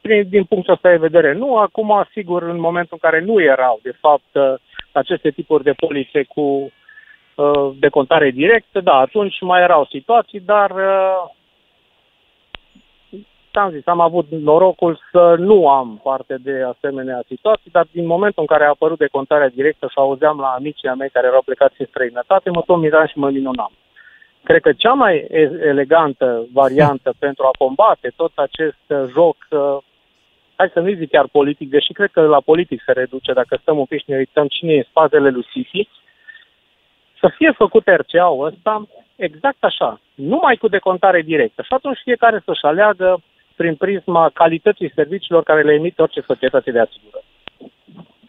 [0.00, 1.56] Din, din punctul ăsta de vedere, nu.
[1.56, 4.60] Acum, sigur, în momentul în care nu erau, de fapt,
[4.92, 11.30] aceste tipuri de polițe cu uh, decontare directă, da, atunci mai erau situații, dar uh,
[13.56, 18.42] am zis, am avut norocul să nu am parte de asemenea situații, dar din momentul
[18.42, 21.86] în care a apărut decontarea directă și auzeam la amicii mei care erau plecați în
[21.86, 23.72] străinătate, mă tot miram și mă minunam.
[24.42, 25.26] Cred că cea mai
[25.60, 29.76] elegantă variantă pentru a combate tot acest joc, uh,
[30.56, 33.78] hai să nu zic chiar politic, deși cred că la politic se reduce, dacă stăm
[33.78, 35.88] un pic și ne uităm cine e în spatele lui City,
[37.20, 38.86] să fie făcut RCA-ul ăsta
[39.16, 41.62] exact așa, numai cu decontare directă.
[41.62, 43.22] Și atunci fiecare să-și aleagă
[43.56, 47.24] prin prisma calității serviciilor care le emite orice societate de asigurări.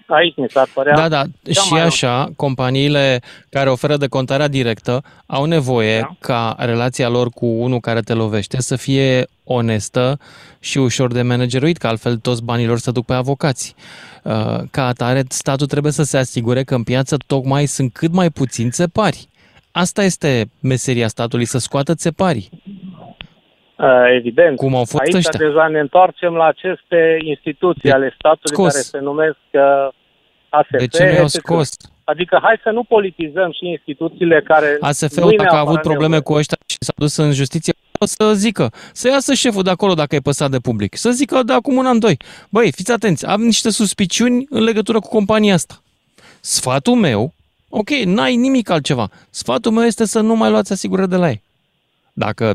[0.08, 0.96] Aici mi s-ar părea...
[0.96, 6.16] Da, da, și așa, companiile care oferă decontarea directă au nevoie da.
[6.20, 10.20] ca relația lor cu unul care te lovește să fie onestă
[10.60, 13.76] și ușor de manageruit, că altfel toți banii lor se duc pe avocați.
[14.24, 14.34] Uh,
[14.72, 18.70] ca atare, statul trebuie să se asigure că în piață tocmai sunt cât mai puțini
[18.70, 19.28] țepari.
[19.72, 22.50] Asta este meseria statului, să scoată țeparii.
[23.78, 24.56] Uh, evident.
[24.56, 25.40] Cum au fost Aici ăștia?
[25.40, 28.72] deja ne întoarcem la aceste instituții de ale statului scos.
[28.72, 29.88] care se numesc uh,
[30.50, 30.70] ASF.
[30.70, 31.70] De ce nu i-au scos?
[32.04, 34.78] Adică hai să nu politizăm și instituțiile care...
[34.80, 36.22] ASF-ul, dacă a avut probleme nevoie.
[36.22, 39.94] cu ăștia și s-a dus în justiție, o să zică, să iasă șeful de acolo
[39.94, 40.96] dacă e păsat de public.
[40.96, 42.18] Să zică de acum un an, doi.
[42.50, 45.82] Băi, fiți atenți, am niște suspiciuni în legătură cu compania asta.
[46.42, 47.34] Sfatul meu,
[47.70, 49.10] ok, n-ai nimic altceva.
[49.30, 51.42] Sfatul meu este să nu mai luați asigurări de la ei.
[52.14, 52.54] Dacă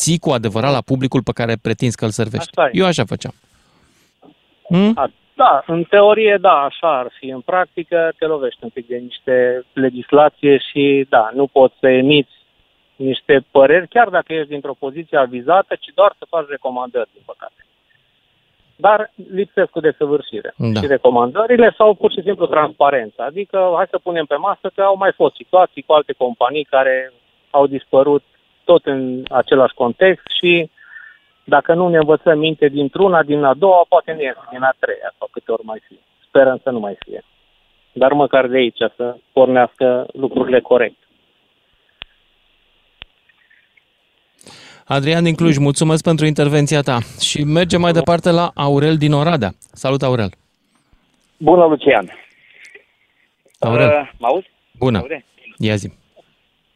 [0.00, 2.58] ții cu adevărat la publicul pe care pretinzi că îl servești.
[2.58, 3.34] Așa Eu așa făceam.
[4.68, 4.92] Hmm?
[4.94, 7.26] A, da, în teorie, da, așa ar fi.
[7.28, 12.36] În practică te lovești un pic de niște legislație și, da, nu poți să emiți
[12.96, 17.66] niște păreri, chiar dacă ești dintr-o poziție avizată, ci doar să faci recomandări, din păcate.
[18.76, 20.54] Dar lipsesc cu desăvârșire.
[20.56, 20.80] Da.
[20.80, 23.22] Și recomandările sau pur și simplu transparență.
[23.22, 27.12] Adică, hai să punem pe masă că au mai fost situații cu alte companii care
[27.50, 28.22] au dispărut
[28.70, 30.70] tot în același context și
[31.44, 35.14] dacă nu ne învățăm minte dintr-una, din a doua, poate ne iese din a treia
[35.18, 36.02] sau câte ori mai fie.
[36.28, 37.24] Sperăm să nu mai fie.
[37.92, 40.96] Dar măcar de aici să pornească lucrurile corect.
[44.84, 49.50] Adrian din Cluj, mulțumesc pentru intervenția ta și mergem mai departe la Aurel din Oradea.
[49.72, 50.30] Salut, Aurel!
[51.38, 52.12] Bună, Lucian!
[53.58, 53.88] Aurel.
[53.88, 54.50] Uh, mă auzi?
[54.78, 55.06] Bună!
[55.58, 55.92] Ia zi.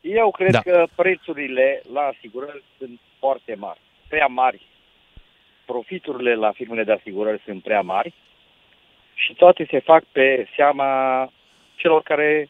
[0.01, 0.61] Eu cred Da.
[0.61, 4.67] că prețurile la asigurări sunt foarte mari, prea mari.
[5.65, 8.15] Profiturile la firmele de asigurări sunt prea mari
[9.15, 10.87] și toate se fac pe seama
[11.77, 12.49] celor care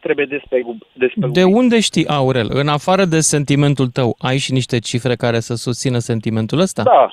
[0.00, 1.34] trebuie despegu- despăgubit.
[1.34, 2.48] De unde știi, Aurel?
[2.52, 6.82] În afară de sentimentul tău, ai și niște cifre care să susțină sentimentul ăsta?
[6.82, 7.08] Da,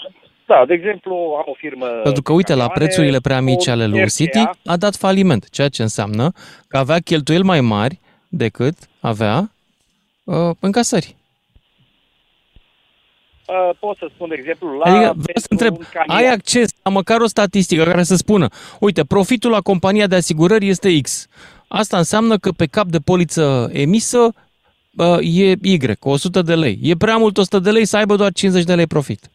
[0.46, 1.86] da, de exemplu, am o firmă...
[1.86, 4.96] Pentru că, uite, la camioane, prețurile prea mici o ale lui RCA, City a dat
[4.96, 6.32] faliment, ceea ce înseamnă
[6.68, 8.00] că avea cheltuieli mai mari
[8.30, 9.52] decât avea
[10.24, 11.16] uh, încasări.
[13.48, 14.92] Uh, pot să spun, de exemplu, la...
[14.92, 16.18] Adică vreau pentru să întreb, un camion.
[16.18, 18.48] ai acces la măcar o statistică care să spună,
[18.80, 21.28] uite, profitul la compania de asigurări este X.
[21.68, 24.34] Asta înseamnă că pe cap de poliță emisă
[24.98, 26.80] uh, e Y, 100 de lei.
[26.82, 29.30] E prea mult 100 de lei să aibă doar 50 de lei profit.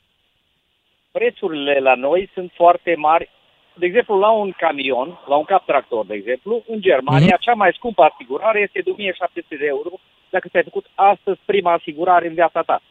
[1.12, 3.30] prețurile la noi sunt foarte mari.
[3.74, 7.40] De exemplu, la un camion, la un cap tractor, de exemplu, în Germania, Mhm.
[7.40, 9.90] cea mai scumpă asigurare este de 1700 de euro
[10.30, 12.82] dacă ți-ai făcut astăzi prima asigurare în viața ta.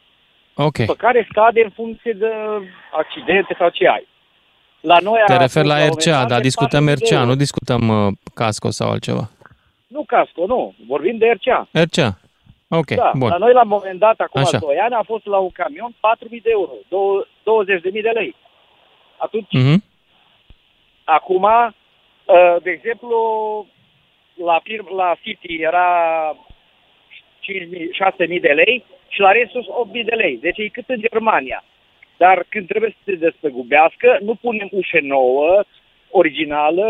[0.54, 0.76] Ok.
[0.76, 2.30] Pe care scade în funcție de
[2.92, 4.06] accidente sau ce ai.
[4.80, 7.04] La noi Te a referi fost la un RCA, moment dat dar de discutăm 400
[7.04, 7.34] de RCA, nu euro.
[7.44, 9.30] discutăm uh, casco sau altceva.
[9.86, 10.74] Nu casco, nu.
[10.86, 11.68] Vorbim de RCA.
[11.72, 12.18] RCA.
[12.68, 13.28] Ok, da, bun.
[13.28, 14.58] la noi la un moment dat, acum Așa.
[14.58, 18.34] 2 ani, a fost la un camion 4.000 de euro, dou- 20.000 de lei.
[19.16, 19.82] Atunci, Mhm.
[21.04, 23.16] Acum, uh, de exemplu,
[24.34, 25.88] la, firm, la City era
[27.40, 30.36] 5.000, 6.000 de lei și la restul 8.000 de lei.
[30.36, 31.64] Deci e cât în Germania.
[32.16, 35.62] Dar când trebuie să se despăgubească, nu punem ușă nouă,
[36.10, 36.86] originală,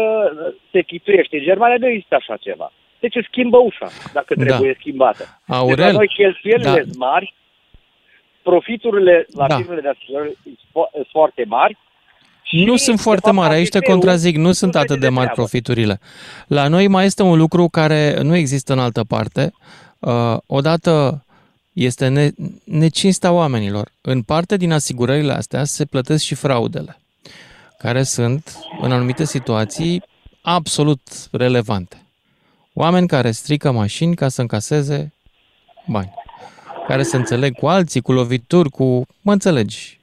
[0.71, 1.37] se chituiește.
[1.37, 2.73] În Germania nu există așa ceva.
[3.01, 4.45] Deci îți schimbă ușa, dacă Da.
[4.45, 5.25] trebuie schimbată.
[5.47, 6.81] deci Aurel, la noi cheltuielile da.
[6.83, 7.35] sunt mari,
[8.43, 9.57] profiturile la Da.
[9.57, 11.77] firmele de asigurări sunt fo- sunt foarte mari.
[12.51, 15.35] Nu sunt foarte fapt, mari, aici te ATP-ul contrazic, nu sunt atât de mari treabă.
[15.35, 16.01] profiturile.
[16.47, 19.53] La noi mai este un lucru care nu există în altă parte.
[19.99, 21.25] Uh, odată
[21.73, 22.31] este ne-
[22.65, 23.93] necinsta oamenilor.
[24.01, 26.99] În parte din asigurările astea se plătesc și fraudele,
[27.79, 30.03] care sunt, în anumite situații,
[30.43, 31.97] absolut relevante.
[32.73, 35.13] Oameni care strică mașini ca să încaseze
[35.87, 36.15] bani,
[36.87, 39.07] care se înțeleg cu alții, cu lovituri, cu...
[39.21, 40.01] mă înțelegi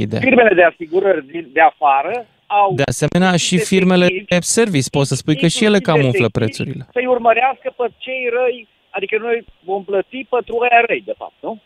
[0.00, 0.20] ideea.
[0.20, 5.14] Firmele de asigurări din- de afară au De asemenea, și firmele de service, poți să
[5.14, 6.86] spui că și ele cam umflă prețurile.
[6.92, 11.60] să-i urmărească pe cei răi, adică noi vom plăti pentru ăia răi, de fapt, nu?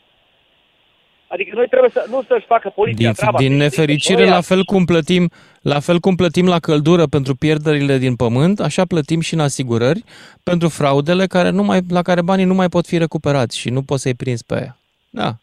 [1.30, 3.38] Adică noi trebuie să, nu să-și facă poliția Din, treaba.
[3.38, 5.30] din să-i nefericire, strice la fel, cum plătim,
[5.62, 10.02] la fel cum plătim la căldură pentru pierderile din pământ, așa plătim și în asigurări
[10.42, 13.82] pentru fraudele care nu mai, la care banii nu mai pot fi recuperați și nu
[13.82, 14.76] poți să-i prinzi pe aia.
[15.10, 15.34] Da.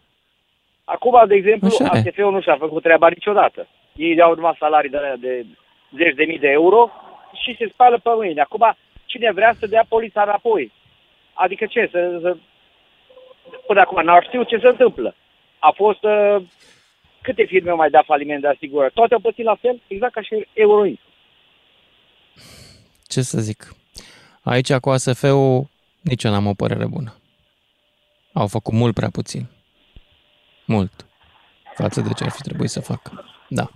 [0.86, 1.99] Acum, de exemplu, Așa e.
[1.99, 3.67] ATF-ul nu și-a făcut treaba niciodată.
[3.95, 5.45] Ei au numai salarii de, alea de
[5.97, 6.91] zeci de mii de euro
[7.43, 8.39] și se spală pe mâini.
[8.39, 8.75] Acum,
[9.05, 10.71] cine vrea să dea polița înapoi?
[11.33, 11.89] Adică ce?
[11.91, 12.38] Să, să...
[13.67, 15.15] Până acum n-au știut ce se întâmplă.
[15.59, 16.03] A fost...
[16.03, 16.41] Uh,
[17.21, 18.93] câte firme au mai dat faliment de asigurări?
[18.93, 20.99] Toate au pățit la fel, exact ca și Euroin.
[23.07, 23.75] Ce să zic?
[24.43, 25.67] Aici cu ASF-ul
[26.01, 27.13] nici eu n-am o părere bună.
[28.33, 29.47] Au făcut mult prea puțin.
[30.66, 30.91] Mult.
[31.76, 33.26] Față de ce ar fi trebuit să facă.
[33.47, 33.68] Da.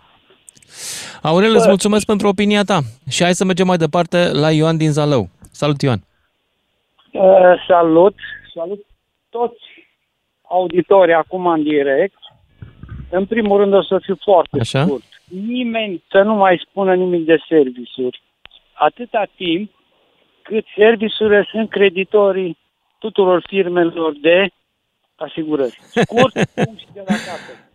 [1.21, 2.79] Aurel, îți mulțumesc pentru opinia ta.
[3.09, 5.29] Și hai să mergem mai departe la Ioan din Zalău.
[5.51, 5.99] Salut, Ioan!
[7.11, 8.15] Uh, salut!
[8.53, 8.85] Salut
[9.29, 9.63] toți
[10.41, 12.17] auditorii acum în direct.
[13.09, 14.83] În primul rând o să fiu foarte Așa?
[14.85, 15.03] scurt.
[15.47, 18.21] Nimeni să nu mai spună nimic de servisuri.
[18.73, 19.71] Atâta timp
[20.41, 22.57] cât serviciurile sunt creditorii
[22.99, 24.49] tuturor firmelor de
[25.19, 25.79] asigurări.
[26.03, 27.67] Scurt, punct și de la capăt.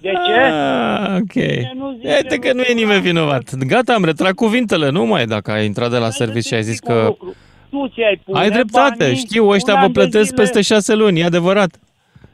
[0.00, 0.32] De ce?
[0.32, 1.34] Ah, ok.
[2.02, 3.54] Uite că nu e nimeni vinovat.
[3.66, 4.90] Gata, am retrat cuvintele.
[4.90, 7.16] Nu mai e dacă ai intrat de la serviciu și ai zis că...
[7.70, 10.62] Tu ți-ai pune Ai dreptate, banii, știu, ăștia un vă an de plătesc zile- peste
[10.62, 11.70] șase luni, e adevărat.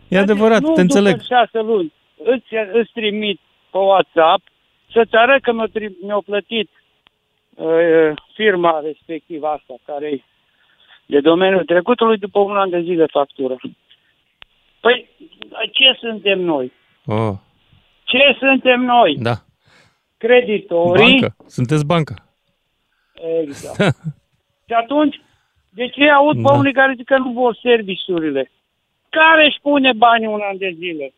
[0.09, 1.13] E adevărat, nu te înțeleg.
[1.13, 1.93] după șase luni.
[2.25, 3.41] Îți, îți trimit
[3.71, 4.43] pe WhatsApp
[4.93, 6.71] să-ți arăt că mi-au, tri- mi-au plătit
[7.55, 7.67] uh,
[8.35, 10.21] firma respectivă asta, care e
[11.07, 13.57] de domeniul trecutului, după un an de zile factură.
[14.81, 15.09] Păi,
[15.73, 16.73] ce suntem noi?
[17.07, 17.33] Oh,
[18.05, 19.17] Ce suntem noi?
[19.21, 19.35] da.
[20.19, 21.21] Creditorii?
[21.21, 21.37] Bancă.
[21.47, 22.15] Sunteți bancă.
[23.43, 23.97] Exact.
[24.67, 25.21] Și atunci,
[25.71, 26.53] de ce aud pe Da.
[26.59, 28.51] unii care zic că nu vor serviciurile?
[29.11, 31.13] Care își pune banii un an de zile?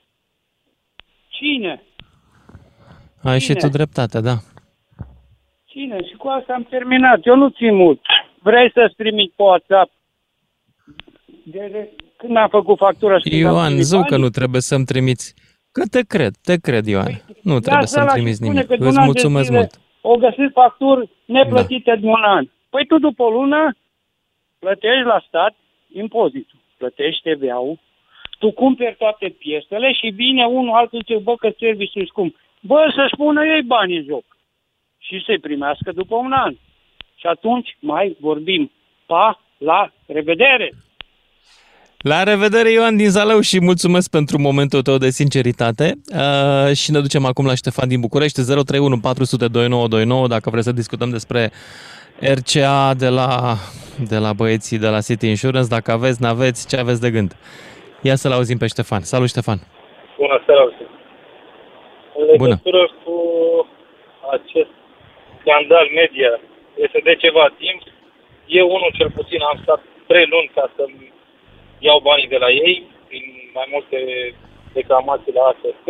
[1.28, 1.82] Cine?
[3.22, 3.58] Ai și Bine.
[3.60, 4.34] tu dreptate, da.
[5.64, 6.02] Cine?
[6.04, 7.26] Și cu asta am terminat.
[7.26, 8.00] Eu nu țin mult.
[8.42, 9.90] Vrei să-ți trimit pe WhatsApp?
[11.44, 14.24] De, de, când am făcut factura și când am Ioan, primit zic că banii?
[14.24, 15.34] nu trebuie să-mi trimiți.
[15.72, 17.12] Că te cred, te cred, Ioan.
[17.42, 18.68] Nu trebuie Lasă să-mi ăla și trimiți spune nimic.
[18.68, 19.72] că de un Îți an de mulțumesc zile mult.
[20.00, 22.44] O găsit facturi neplătite de un an.
[22.70, 23.76] Păi tu după o lună
[24.58, 25.54] plătești la stat
[25.92, 27.78] impozitul, plătești TVA-ul,
[28.38, 32.34] tu cumperi toate piesele și vine unul altul zice, bă, că serviciul e scump.
[32.60, 34.24] Bă, să-și pună ei bani în joc
[34.98, 36.54] și să-i primească după un an.
[37.14, 38.70] Și atunci mai vorbim
[39.06, 40.72] pa, La revedere!
[42.04, 45.86] La revedere, Ioan din Zalău și mulțumesc pentru momentul tău de sinceritate.
[46.22, 50.80] Uh, și ne ducem acum la Ștefan din București, 031 400 2929, dacă vreți să
[50.80, 51.42] discutăm despre
[52.36, 53.28] RCA de la,
[54.10, 55.74] de la băieții de la City Insurance.
[55.76, 57.30] Dacă aveți, n-aveți, ce aveți de gând?
[58.08, 59.02] Ia să-l auzim pe Ștefan.
[59.12, 59.58] Salut, Ștefan!
[60.22, 60.64] Bună seara!
[62.18, 62.98] În legătură Bună.
[63.04, 63.16] cu
[64.36, 64.72] acest
[65.40, 66.32] scandal media,
[66.84, 67.80] este de ceva timp.
[68.60, 69.80] Eu, unul cel puțin, am stat
[70.10, 70.82] trei luni ca să
[71.78, 73.24] iau banii de la ei, prin
[73.54, 73.98] mai multe
[74.74, 75.84] reclamații la ASF,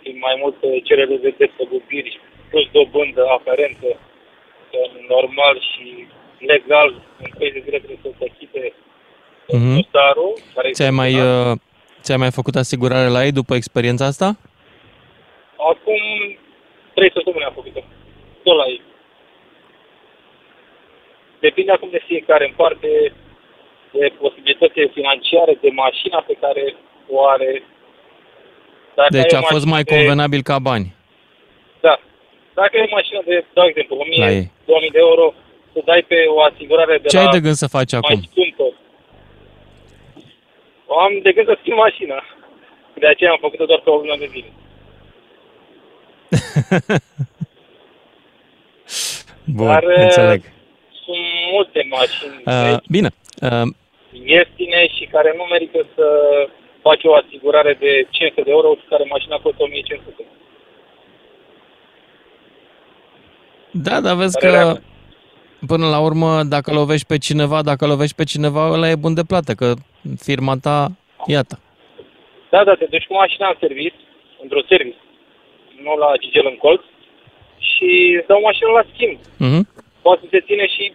[0.00, 3.88] prin mai multe cerere de despăgubiri, plus dobândă aferentă,
[5.08, 6.06] normal și
[6.38, 6.90] legal,
[7.22, 8.72] în 30 de zile trebuie să se achite
[9.54, 9.76] mm-hmm.
[9.76, 10.32] dosarul.
[10.54, 11.52] Care ți-ai mai, uh,
[12.00, 14.36] ți-ai mai făcut asigurare la ei după experiența asta?
[15.56, 16.02] Acum
[16.94, 17.82] trei săptămâni am făcut-o.
[18.42, 18.82] Tot la ei.
[21.40, 23.12] Depinde acum de fiecare în parte
[23.92, 26.74] de posibilitățile financiare, de mașina pe care
[27.08, 27.62] o are.
[28.94, 29.94] Dacă deci a fost mai de...
[29.94, 30.94] convenabil ca bani.
[31.80, 32.00] Da.
[32.54, 35.34] Dacă e o mașină de, dau exemplu, 1000, 2000 de euro,
[35.72, 38.14] să dai pe o asigurare de Ce la ai de gând să faci acum?
[38.14, 38.74] Mai scumpă.
[41.04, 42.24] Am de gând să schimb mașina.
[42.94, 44.50] De aceea am făcut-o doar pe o lună de zile.
[49.56, 50.40] Bun, Dar, înțeleg.
[50.40, 50.50] Uh,
[51.04, 51.16] sunt
[51.52, 53.08] multe mașini uh, bine.
[53.42, 53.62] Uh,
[54.12, 56.06] ieftine și care nu merită să
[56.82, 60.24] faci o asigurare de 500 de euro și care mașina costă 1500.
[63.70, 64.76] Da, dar vezi că
[65.66, 69.22] până la urmă, dacă lovești pe cineva, dacă lovești pe cineva, ăla e bun de
[69.26, 69.74] plată, că
[70.18, 70.90] firma ta,
[71.26, 71.58] iată.
[72.50, 74.04] Da, da, te duci cu mașina în serviciu,
[74.42, 75.04] într-o serviciu,
[75.82, 76.82] nu la Gigel în colț,
[77.58, 79.16] și îți dau mașina la schimb.
[79.18, 79.62] Uh-huh.
[80.02, 80.92] Poate să te ține și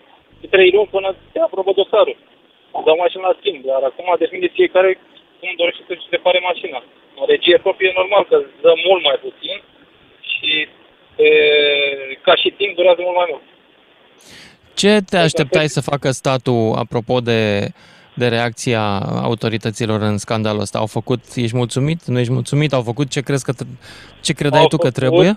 [0.49, 2.17] 3 luni până te aprobă dosarul
[2.87, 4.89] dau mașina la schimb, dar acum depinde fiecare
[5.39, 6.79] cum dorește să-și repare mașina.
[7.19, 9.57] În regie proprie e normal că dă mult mai puțin
[10.31, 10.51] și
[11.25, 11.29] e,
[12.21, 13.45] ca și timp durează mult mai mult.
[14.81, 17.41] Ce te așteptai să facă statul apropo de,
[18.13, 18.83] de reacția
[19.29, 20.77] autorităților în scandalul ăsta?
[20.79, 22.73] Au făcut, ești mulțumit, nu ești mulțumit?
[22.73, 23.53] Au făcut ce crezi că
[24.25, 25.31] ce credeai au tu că trebuie?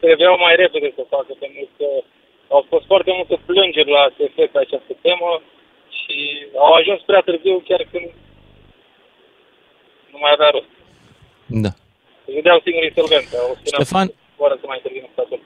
[0.00, 1.86] Trebuiau mai repede să facă, pentru că
[2.48, 5.30] au fost foarte multe plângeri la ASF pe această temă
[6.02, 6.16] și
[6.66, 8.08] au ajuns prea târziu chiar când
[10.12, 10.72] nu mai avea rost.
[11.46, 11.72] Da.
[12.26, 13.26] Își vedeau singur insolvent.
[13.64, 14.06] Ștefan,
[14.36, 15.40] fără să mai intervină statul.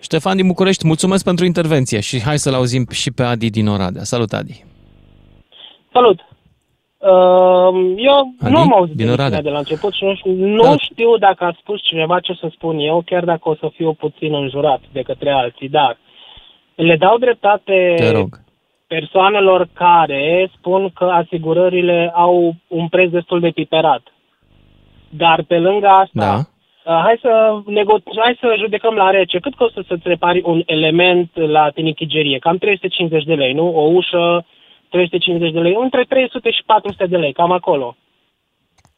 [0.00, 4.02] Ștefan din București, mulțumesc pentru intervenție și hai să-l auzim și pe Adi din Oradea.
[4.02, 4.64] Salut, Adi!
[5.92, 6.18] Salut!
[6.98, 8.52] Uh, eu Adi?
[8.52, 10.76] nu am auzit din de, de la început și nu, știu, nu da.
[10.76, 14.34] știu dacă a spus cineva ce să spun eu, chiar dacă o să fiu puțin
[14.34, 15.98] înjurat de către alții, dar
[16.74, 18.43] le dau dreptate Te rog
[18.98, 24.02] persoanelor care spun că asigurările au un preț destul de piperat.
[25.08, 26.36] Dar pe lângă asta, da.
[26.36, 27.32] Uh, hai, să
[27.78, 29.38] nego- hai să judecăm la rece.
[29.38, 32.38] Cât costă să-ți repari un element la tinichigerie?
[32.38, 33.66] Cam 350 de lei, nu?
[33.76, 34.46] O ușă,
[34.88, 35.76] 350 de lei.
[35.80, 37.96] Între 300 și 400 de lei, cam acolo.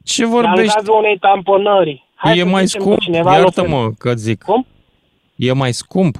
[0.04, 0.60] Ce vorbești?
[0.60, 2.04] În cazul unei tamponări.
[2.14, 3.00] Hai e mai scump?
[3.12, 4.42] Iartă-mă că zic.
[4.42, 4.66] Cum?
[5.36, 6.16] E mai scump?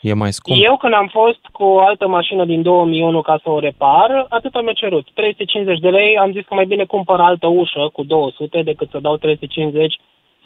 [0.00, 0.58] E mai scump?
[0.62, 4.62] Eu când am fost cu o altă mașină din 2001 ca să o repar, atât
[4.62, 5.06] mi-a cerut.
[5.14, 8.98] 350 de lei, am zis că mai bine cumpăr altă ușă cu 200 decât să
[8.98, 9.98] dau 350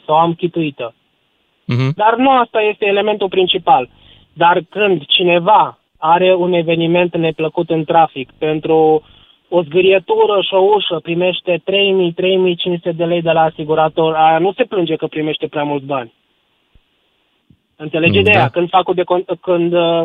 [0.05, 0.93] să o am chituită.
[0.93, 1.93] Uh-huh.
[1.95, 3.89] Dar nu asta este elementul principal.
[4.33, 9.03] Dar când cineva are un eveniment neplăcut în trafic pentru
[9.49, 11.61] o zgârietură și o ușă primește
[12.89, 16.13] 3.000-3.500 de lei de la asigurator, aia nu se plânge că primește prea mulți bani.
[17.83, 18.19] Înțelegi da.
[18.19, 18.49] ideea?
[18.49, 19.03] Când fac o de,
[19.41, 20.03] când uh,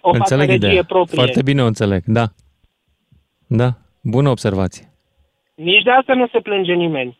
[0.00, 1.16] o înțeleg fac regie proprie.
[1.16, 2.24] Foarte bine o înțeleg, da.
[3.46, 3.68] Da,
[4.02, 4.92] bună observație.
[5.54, 7.18] Nici de asta nu se plânge nimeni.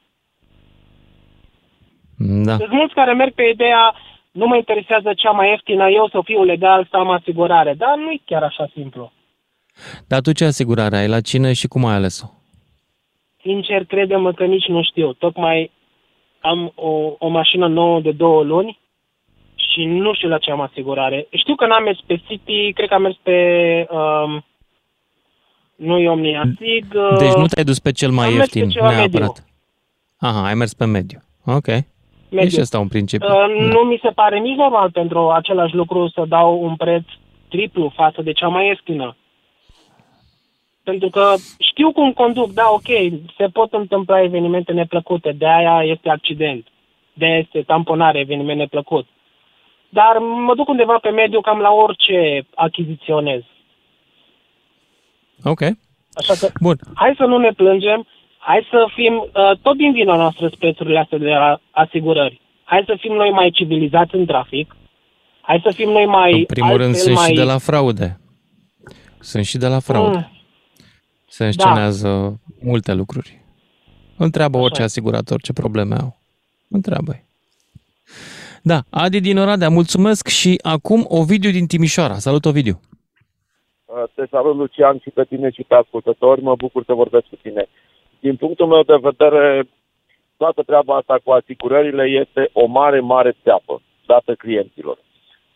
[2.19, 2.57] Da.
[2.57, 3.95] Sunt mulți care merg pe ideea
[4.31, 7.75] nu mă interesează cea mai ieftină, eu să fiu legal, să am asigurare.
[7.75, 9.13] Dar nu e chiar așa simplu.
[10.07, 11.09] Dar tu ce asigurare ai?
[11.09, 12.27] La cine și cum ai ales-o?
[13.41, 15.13] Sincer, crede-mă că nici nu știu.
[15.13, 15.71] Tocmai
[16.41, 18.79] am o, o mașină nouă de două luni
[19.79, 21.27] și nu știu la ce am asigurare.
[21.31, 23.37] Știu că n-am mers pe City, cred că am mers pe...
[23.91, 24.45] Um,
[25.77, 26.87] nu e Omnia Sig.
[27.19, 29.13] Deci nu te-ai dus pe cel mai ieftin neapărat.
[29.13, 29.33] Mediu.
[30.19, 31.19] Aha, ai mers pe mediu.
[31.45, 31.67] Ok.
[31.67, 31.85] Mediu.
[32.31, 33.29] Deci ăsta un principiu.
[33.29, 33.47] Uh, da.
[33.47, 37.05] Nu mi se pare nici normal pentru același lucru să dau un preț
[37.49, 39.17] triplu față de cea mai ieftină.
[40.83, 42.89] Pentru că știu cum conduc, da, ok,
[43.37, 46.67] se pot întâmpla evenimente neplăcute, de aia este accident,
[47.13, 49.07] de aia este tamponare, eveniment neplăcut.
[49.89, 53.41] Dar mă duc undeva pe mediu cam la orice achiziționez.
[55.45, 55.61] Ok.
[56.13, 56.77] Așa că, Bun.
[56.95, 58.07] hai să nu ne plângem,
[58.39, 62.41] hai să fim, uh, tot din vina noastră prețurile astea de la asigurări.
[62.65, 64.77] Hai să fim noi mai civilizați în trafic,
[65.41, 66.33] hai să fim noi mai...
[66.33, 67.29] În primul rând altfel sunt mai...
[67.29, 68.21] și de la fraude.
[69.21, 70.17] Sunt și de la fraude.
[70.17, 70.33] Mm.
[71.27, 73.45] Se înscenează multe lucruri.
[74.17, 74.85] Întreabă Așa orice e.
[74.85, 76.19] asigurator ce probleme au.
[76.69, 77.28] Întreabă-i.
[78.63, 82.15] Da, Adi din Oradea, mulțumesc și acum Ovidiu din Timișoara.
[82.15, 82.81] Salut, Ovidiu!
[83.85, 86.43] Uh, Te salut, Lucian, și pe tine și pe ascultători.
[86.43, 87.67] Mă bucur să vorbesc cu tine.
[88.21, 89.69] Din punctul meu de vedere,
[90.37, 94.99] toată treaba asta cu asigurările este o mare, mare țeapă dată clienților.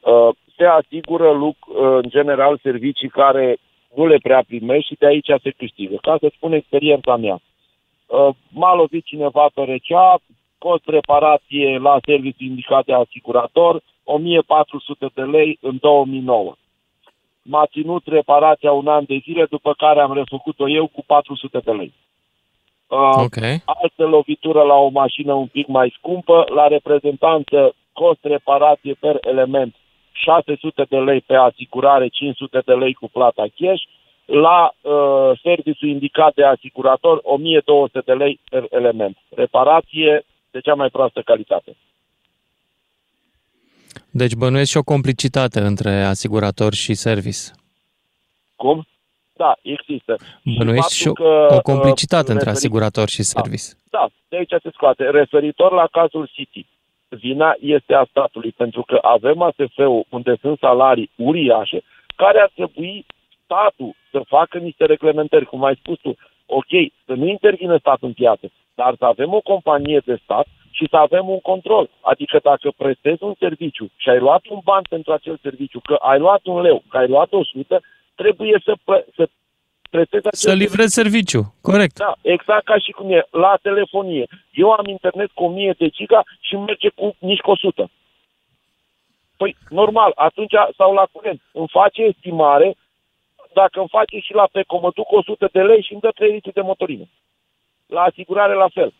[0.01, 3.57] Uh, Se asigură, luc- uh, în general, servicii care
[3.97, 5.97] nu le prea primești și de aici se câștigă.
[6.03, 7.41] Ca să spun experiența mea.
[8.07, 10.19] Uh, M-a lovit cineva pe recea,
[10.65, 16.55] cost reparație la serviciu indicat de asigurator, 1400 de lei în 2009
[17.43, 21.71] m-a ținut reparația un an de zile, după care am refăcut-o eu cu 400 de
[21.71, 21.93] lei.
[22.87, 23.37] Uh, Ok.
[23.65, 29.75] Altă lovitură la o mașină un pic mai scumpă, la reprezentanță cost reparație per element
[30.13, 33.83] 600 de lei pe asigurare, 500 de lei cu plata cash,
[34.25, 39.17] la uh, serviciu indicat de asigurator 1200 de lei per element.
[39.35, 41.77] Reparație de cea mai proastă calitate.
[44.11, 47.39] Deci bănuiesc și o complicitate între asigurator și service.
[48.57, 48.87] Cum?
[49.33, 50.17] Da, există.
[50.59, 53.63] Bănuiesc și o, faptul că, o complicitate uh, între referit- asigurator și service.
[53.91, 55.11] Da, de aici se scoate.
[55.11, 56.67] Referitor la cazul City,
[57.09, 61.83] vina este a statului, pentru că avem ASF-ul unde sunt salarii uriașe,
[62.17, 63.07] care ar trebui
[63.45, 66.17] statul să facă niște reglementări, cum ai spus tu.
[66.47, 66.73] Ok,
[67.07, 70.97] să nu intervină statul în piață, dar să avem o companie de stat și să
[70.97, 71.91] avem un control.
[72.01, 76.19] Adică dacă prestezi un serviciu și ai luat un ban pentru acel serviciu, că ai
[76.19, 77.81] luat un leu, că ai luat 100,
[78.15, 79.29] trebuie să, plă- să
[79.91, 81.99] prestezi acel Să livrezi serviciu, corect.
[81.99, 84.27] da, exact ca și cum e la telefonie.
[84.53, 87.91] Eu am internet cu 1000 de giga și merge cu nici cu 100.
[89.37, 92.77] Păi, normal, atunci, sau la curent, îmi face estimare,
[93.55, 96.31] dacă îmi face și la PECO, mă duc 100 de lei și îmi dă 3
[96.31, 97.05] litri de motorină.
[97.87, 98.93] La asigurare, la fel.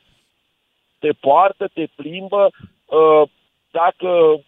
[0.99, 2.51] Te poartă, te plimbă,
[2.85, 3.29] uh,
[3.71, 4.41] dacă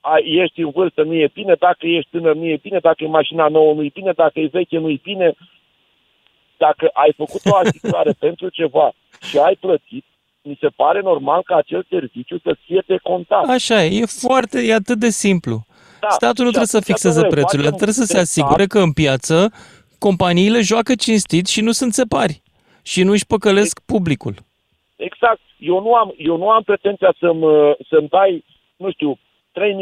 [0.00, 3.06] ai, ești în vârstă, nu e bine, dacă ești tânăr, nu e bine, dacă e
[3.06, 5.34] mașina nouă, nu e bine, dacă e veche, nu e bine,
[6.56, 10.04] dacă ai făcut o asigurare pentru ceva și ai plătit,
[10.42, 13.48] mi se pare normal ca acel serviciu să fie decontat.
[13.48, 15.66] Așa e, e foarte, e atât de simplu.
[16.00, 18.22] Da, Statul nu și trebuie să atunci, fixeze domnule, prețurile, facem trebuie să se un
[18.22, 19.52] asigure că în piață
[19.98, 22.42] companiile joacă cinstit și nu sunt țepari
[22.90, 24.34] și nu își păcălesc publicul.
[24.96, 25.40] Exact.
[25.58, 27.46] Eu nu am, eu nu am pretenția să-mi,
[27.90, 28.44] să-mi dai,
[28.76, 29.20] nu știu, 3.000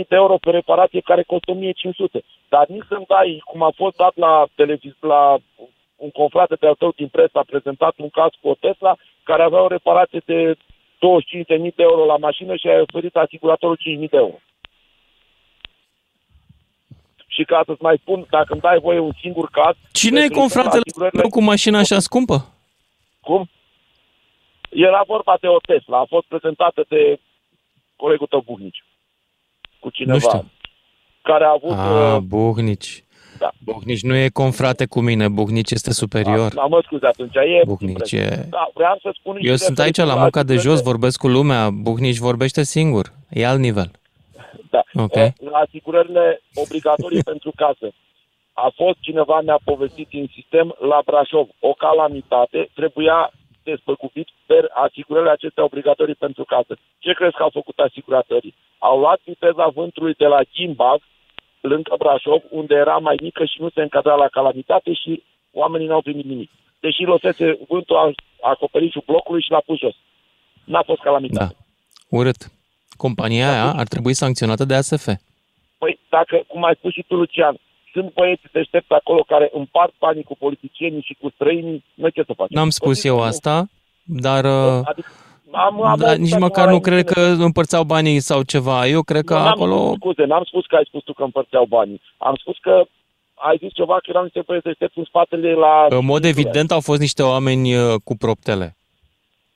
[0.08, 2.24] de euro pe reparație care costă 1.500.
[2.48, 5.38] Dar nici să-mi dai, cum a fost dat la televiz, la
[5.96, 9.62] un confrate de-al tău din presă, a prezentat un caz cu o Tesla care avea
[9.62, 10.58] o reparație de 25.000
[11.78, 14.38] de euro la mașină și a oferit asiguratorul 5.000 de euro.
[17.26, 19.74] Și ca să-ți mai spun, dacă îmi dai voie un singur caz...
[19.92, 22.55] Cine e referitor la confratele asigurările- tău cu mașina așa scumpă?
[23.28, 23.48] Cum?
[24.70, 27.20] Era vorba de o Tesla, a fost prezentată de
[27.96, 28.84] colegul tău Buhnici.
[29.80, 30.12] Cu cineva.
[30.12, 30.50] Nu știu.
[31.22, 31.76] Care a avut...
[31.76, 33.04] A, uh, Buhnici.
[33.38, 33.50] Da.
[33.64, 36.54] Buhnici nu e confrate cu mine, Buhnici este superior.
[36.54, 37.62] Da, mă scuze, atunci e...
[37.66, 38.46] Buhnici e...
[38.50, 40.74] Da, vreau să spun și Eu sunt aici referitor la munca de asigurările.
[40.74, 43.90] jos, vorbesc cu lumea, Buhnici vorbește singur, e alt nivel.
[44.70, 44.82] Da.
[44.94, 45.14] Ok.
[45.14, 47.92] Uh, La asigurările obligatorii pentru casă.
[48.64, 51.46] A fost cineva mi-a povestit în sistem la Brașov.
[51.60, 53.18] O calamitate trebuia
[53.68, 56.72] despăgubit per asigurările acestea obligatorii pentru casă.
[56.98, 58.54] Ce crezi că au făcut asiguratorii?
[58.78, 61.00] Au luat viteza vântului de la Gimbag,
[61.60, 65.22] lângă Brașov, unde era mai mică și nu se încadra la calamitate și
[65.52, 66.50] oamenii n-au primit nimic.
[66.80, 69.96] Deși lăsese vântul a acoperișul blocului și l-a pus jos.
[70.64, 71.54] N-a fost calamitate.
[71.58, 72.16] Da.
[72.18, 72.40] Urât.
[72.96, 75.06] Compania aia ar trebui sancționată de ASF.
[75.78, 77.56] Păi, dacă, cum ai spus și tu, Lucian,
[77.96, 82.32] sunt băieți deștepți acolo care împart banii cu politicienii și cu străinii, noi ce să
[82.36, 82.56] facem?
[82.58, 83.66] N-am spus eu asta,
[84.02, 85.08] dar uh, Adică,
[85.50, 87.44] am, am da, auzit nici acum măcar la nu cred că emisiune.
[87.44, 88.86] împărțeau banii sau ceva.
[88.86, 89.76] Eu cred că Nu, n-am acolo...
[89.76, 92.00] spus, scuze, n-am spus că ai spus tu că împărțeau banii.
[92.16, 92.84] Am spus că
[93.34, 95.86] ai zis ceva că erau niște băieți deștepți în spatele la...
[95.88, 98.76] În mod evident au fost niște oameni uh, cu proptele.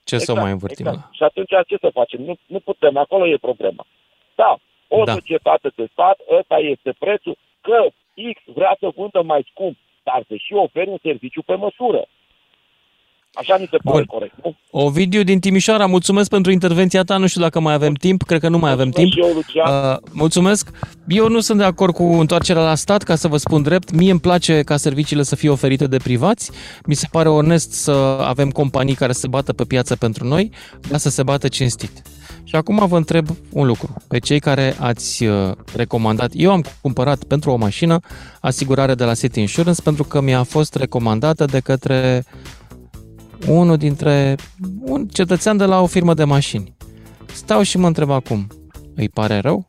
[0.03, 1.03] Ce să o mai învârtim exact.
[1.05, 1.09] la?
[1.17, 2.21] Și atunci ce să facem?
[2.21, 3.85] Nu, nu putem, acolo e problema.
[4.35, 4.57] Da,
[4.87, 5.11] o Da.
[5.13, 7.77] societate de stat, ăsta este prețul, că
[8.33, 12.07] X vrea să vândă mai scump, dar să și oferi un serviciu pe măsură.
[13.33, 14.05] Așa mi se pare Bun.
[14.05, 14.33] corect.
[14.43, 14.55] Nu?
[14.71, 17.17] Ovidiu din Timișoara, mulțumesc pentru intervenția ta.
[17.17, 19.11] Nu știu dacă mai avem timp, cred că nu mai avem timp.
[19.11, 19.91] și eu, Lucian.
[19.91, 20.69] Uh, mulțumesc.
[21.07, 23.91] Eu nu sunt de acord cu întoarcerea la stat, ca să vă spun drept.
[23.91, 26.51] Mie îmi place ca serviciile să fie oferite de privați.
[26.85, 27.91] Mi se pare onest să
[28.21, 30.51] avem companii care se bată pe piață pentru noi,
[30.89, 31.91] dar să se bată cinstit.
[32.43, 33.93] Și acum vă întreb un lucru.
[34.07, 37.99] Pe cei care ați uh, recomandat, eu am cumpărat pentru o mașină
[38.39, 42.25] asigurare de la City Insurance pentru că mi-a fost recomandată de către
[43.47, 44.35] unul dintre
[44.79, 46.75] un cetățean de la o firmă de mașini.
[47.33, 48.47] Stau și mă întreb acum,
[48.95, 49.67] îi pare rău?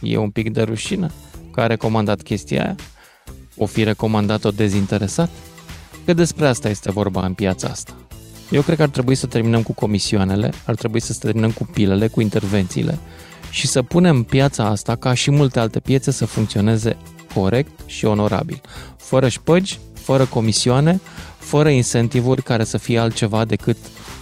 [0.00, 1.10] E un pic de rușine
[1.52, 2.74] că a recomandat chestia aia?
[3.56, 5.30] O fi recomandat-o dezinteresat?
[6.04, 7.94] Că despre asta este vorba în piața asta.
[8.50, 12.08] Eu cred că ar trebui să terminăm cu comisioanele, ar trebui să terminăm cu pilele,
[12.08, 12.98] cu intervențiile
[13.50, 16.96] și să punem piața asta, ca și multe alte piețe, să funcționeze
[17.34, 18.60] corect și onorabil.
[18.96, 21.00] Fără șpăgi, fără comisioane,
[21.38, 23.76] fără incentivuri care să fie altceva decât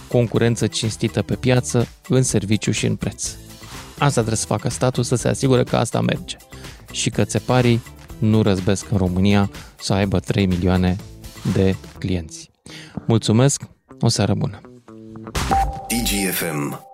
[0.07, 3.29] concurență cinstită pe piață, în serviciu și în preț.
[3.97, 6.37] Asta trebuie să facă statul, să se asigure că asta merge
[6.91, 7.81] și că țeparii
[8.17, 10.95] nu răzbesc în România să aibă 3 milioane
[11.53, 12.49] de clienți.
[13.05, 13.63] Mulțumesc,
[14.01, 14.61] o seară bună!
[15.87, 16.88] DGFM